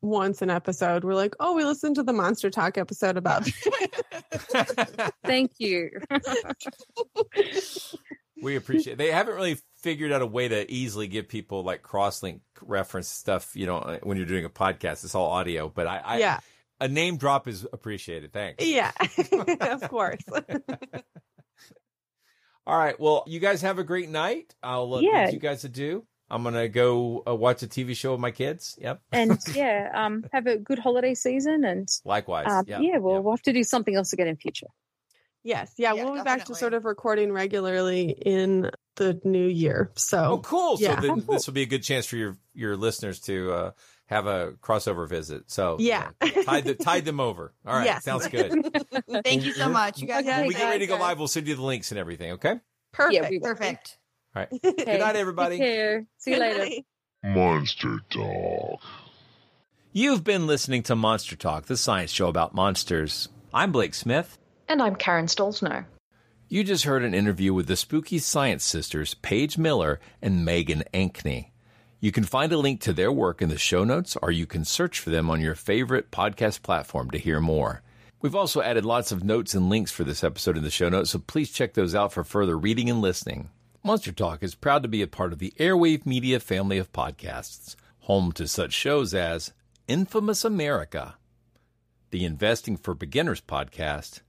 once 0.00 0.42
an 0.42 0.48
episode 0.50 1.02
we're 1.04 1.14
like 1.14 1.34
oh 1.40 1.54
we 1.56 1.64
listened 1.64 1.96
to 1.96 2.02
the 2.04 2.12
monster 2.12 2.50
talk 2.50 2.78
episode 2.78 3.16
about 3.16 3.48
Thank 5.24 5.52
you. 5.58 5.90
We 8.40 8.54
appreciate. 8.54 8.92
it. 8.92 8.98
They 8.98 9.10
haven't 9.10 9.34
really 9.34 9.58
figured 9.82 10.12
out 10.12 10.22
a 10.22 10.26
way 10.26 10.46
to 10.46 10.70
easily 10.70 11.08
give 11.08 11.26
people 11.26 11.64
like 11.64 11.82
cross-link 11.82 12.40
reference 12.62 13.08
stuff. 13.08 13.56
You 13.56 13.66
know, 13.66 13.98
when 14.04 14.16
you're 14.16 14.26
doing 14.26 14.44
a 14.44 14.48
podcast, 14.48 15.02
it's 15.02 15.16
all 15.16 15.30
audio. 15.32 15.68
But 15.68 15.88
I, 15.88 15.98
I 15.98 16.18
Yeah. 16.18 16.38
a 16.80 16.86
name 16.86 17.16
drop 17.16 17.48
is 17.48 17.66
appreciated. 17.72 18.32
Thanks. 18.32 18.64
yeah 18.64 18.92
of 19.60 19.80
course 19.88 20.20
All 22.64 22.78
right. 22.78 22.98
Well, 23.00 23.24
you 23.26 23.40
guys 23.40 23.62
have 23.62 23.80
a 23.80 23.84
great 23.84 24.08
night. 24.08 24.54
I'll 24.62 24.94
uh, 24.94 25.00
Yeah. 25.00 25.24
bid 25.26 25.34
you 25.34 25.40
guys 25.40 25.64
adieu. 25.64 26.06
I'm 26.30 26.42
gonna 26.42 26.68
go 26.68 27.22
uh, 27.26 27.34
watch 27.34 27.62
a 27.62 27.66
TV 27.66 27.96
show 27.96 28.12
with 28.12 28.20
my 28.20 28.30
kids. 28.30 28.78
Yep. 28.80 29.00
and 29.12 29.38
yeah, 29.54 29.90
um, 29.94 30.24
have 30.32 30.46
a 30.46 30.56
good 30.58 30.78
holiday 30.78 31.14
season, 31.14 31.64
and 31.64 31.88
Likewise. 32.04 32.46
um, 32.48 32.64
yeah. 32.68 32.80
yeah, 32.80 32.98
we'll, 32.98 33.22
we'll 33.22 33.32
have 33.34 33.42
to 33.42 33.52
do 33.52 33.64
something 33.64 33.94
else 33.94 34.12
again 34.12 34.28
in 34.28 34.36
future. 34.36 34.66
Yes, 35.44 35.72
yeah, 35.78 35.92
we'll 35.92 36.14
be 36.14 36.22
back 36.22 36.44
to 36.46 36.54
sort 36.54 36.74
of 36.74 36.84
recording 36.84 37.32
regularly 37.32 38.10
in 38.10 38.70
the 38.96 39.18
new 39.24 39.46
year. 39.46 39.92
So, 39.94 40.24
Oh, 40.32 40.38
cool. 40.38 40.76
So 40.76 40.82
Yeah, 40.82 41.00
then 41.00 41.24
this 41.28 41.46
will 41.46 41.54
be 41.54 41.62
a 41.62 41.66
good 41.66 41.82
chance 41.84 42.04
for 42.06 42.16
your 42.16 42.36
your 42.54 42.76
listeners 42.76 43.20
to 43.20 43.52
uh, 43.52 43.70
have 44.06 44.26
a 44.26 44.52
crossover 44.60 45.08
visit. 45.08 45.44
So 45.50 45.76
Yeah. 45.78 46.10
tide 46.44 46.64
the, 46.64 46.74
tide 46.74 47.04
them 47.04 47.20
over. 47.20 47.54
All 47.64 47.76
right, 47.76 47.84
Yes. 47.86 48.04
sounds 48.04 48.26
good. 48.26 48.52
Thank 49.24 49.44
you 49.44 49.52
so 49.52 49.68
much. 49.68 50.00
You 50.00 50.08
guys 50.08 50.24
When 50.26 50.40
we 50.40 50.48
great 50.48 50.58
get 50.58 50.64
ready 50.70 50.78
to 50.80 50.86
go 50.88 50.96
live, 50.98 51.18
we'll 51.18 51.28
send 51.28 51.46
you 51.46 51.54
the 51.54 51.62
links 51.62 51.92
and 51.92 51.98
everything. 51.98 52.32
Okay. 52.32 52.56
perfect. 52.92 53.30
we 53.30 53.38
will. 53.38 53.46
Perfect. 53.48 53.97
All 54.38 54.46
right. 54.50 54.62
Good 54.86 55.00
night, 55.00 55.16
everybody. 55.16 55.58
Take 55.58 55.66
care. 55.66 56.06
See 56.18 56.32
you 56.32 56.38
later. 56.38 56.82
Monster 57.24 58.00
Talk. 58.10 58.80
You've 59.92 60.22
been 60.22 60.46
listening 60.46 60.84
to 60.84 60.94
Monster 60.94 61.34
Talk, 61.34 61.66
the 61.66 61.76
science 61.76 62.12
show 62.12 62.28
about 62.28 62.54
monsters. 62.54 63.28
I'm 63.52 63.72
Blake 63.72 63.94
Smith. 63.94 64.38
And 64.68 64.80
I'm 64.80 64.94
Karen 64.94 65.26
Stollznow. 65.26 65.86
You 66.48 66.62
just 66.62 66.84
heard 66.84 67.02
an 67.02 67.14
interview 67.14 67.52
with 67.52 67.66
the 67.66 67.76
spooky 67.76 68.18
science 68.18 68.64
sisters, 68.64 69.14
Paige 69.14 69.58
Miller 69.58 69.98
and 70.22 70.44
Megan 70.44 70.84
Ankney. 70.94 71.50
You 72.00 72.12
can 72.12 72.22
find 72.24 72.52
a 72.52 72.58
link 72.58 72.80
to 72.82 72.92
their 72.92 73.10
work 73.10 73.42
in 73.42 73.48
the 73.48 73.58
show 73.58 73.82
notes, 73.82 74.16
or 74.22 74.30
you 74.30 74.46
can 74.46 74.64
search 74.64 75.00
for 75.00 75.10
them 75.10 75.28
on 75.30 75.40
your 75.40 75.56
favorite 75.56 76.12
podcast 76.12 76.62
platform 76.62 77.10
to 77.10 77.18
hear 77.18 77.40
more. 77.40 77.82
We've 78.22 78.36
also 78.36 78.62
added 78.62 78.84
lots 78.84 79.10
of 79.10 79.24
notes 79.24 79.54
and 79.54 79.68
links 79.68 79.90
for 79.90 80.04
this 80.04 80.22
episode 80.22 80.56
in 80.56 80.62
the 80.62 80.70
show 80.70 80.88
notes, 80.88 81.10
so 81.10 81.18
please 81.18 81.50
check 81.50 81.74
those 81.74 81.94
out 81.94 82.12
for 82.12 82.22
further 82.22 82.56
reading 82.56 82.88
and 82.88 83.00
listening. 83.00 83.50
Monster 83.84 84.12
Talk 84.12 84.42
is 84.42 84.54
proud 84.54 84.82
to 84.82 84.88
be 84.88 85.02
a 85.02 85.06
part 85.06 85.32
of 85.32 85.38
the 85.38 85.52
Airwave 85.58 86.04
Media 86.04 86.40
family 86.40 86.78
of 86.78 86.92
podcasts, 86.92 87.76
home 88.00 88.32
to 88.32 88.48
such 88.48 88.72
shows 88.72 89.14
as 89.14 89.52
Infamous 89.86 90.44
America, 90.44 91.16
the 92.10 92.24
Investing 92.24 92.76
for 92.76 92.94
Beginners 92.94 93.40
podcast, 93.40 94.20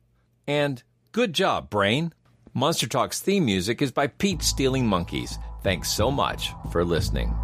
and 0.48 0.84
Good 1.12 1.34
Job, 1.34 1.70
Brain. 1.70 2.14
Monster 2.54 2.88
Talk's 2.88 3.20
theme 3.20 3.46
music 3.46 3.82
is 3.82 3.92
by 3.92 4.08
Pete 4.08 4.44
Stealing 4.44 4.86
Monkeys. 4.86 5.38
Thanks 5.64 5.90
so 5.90 6.12
much 6.12 6.52
for 6.72 6.86
listening. 6.86 7.36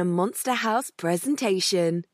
A 0.00 0.04
Monster 0.04 0.54
House 0.54 0.90
presentation. 0.90 2.04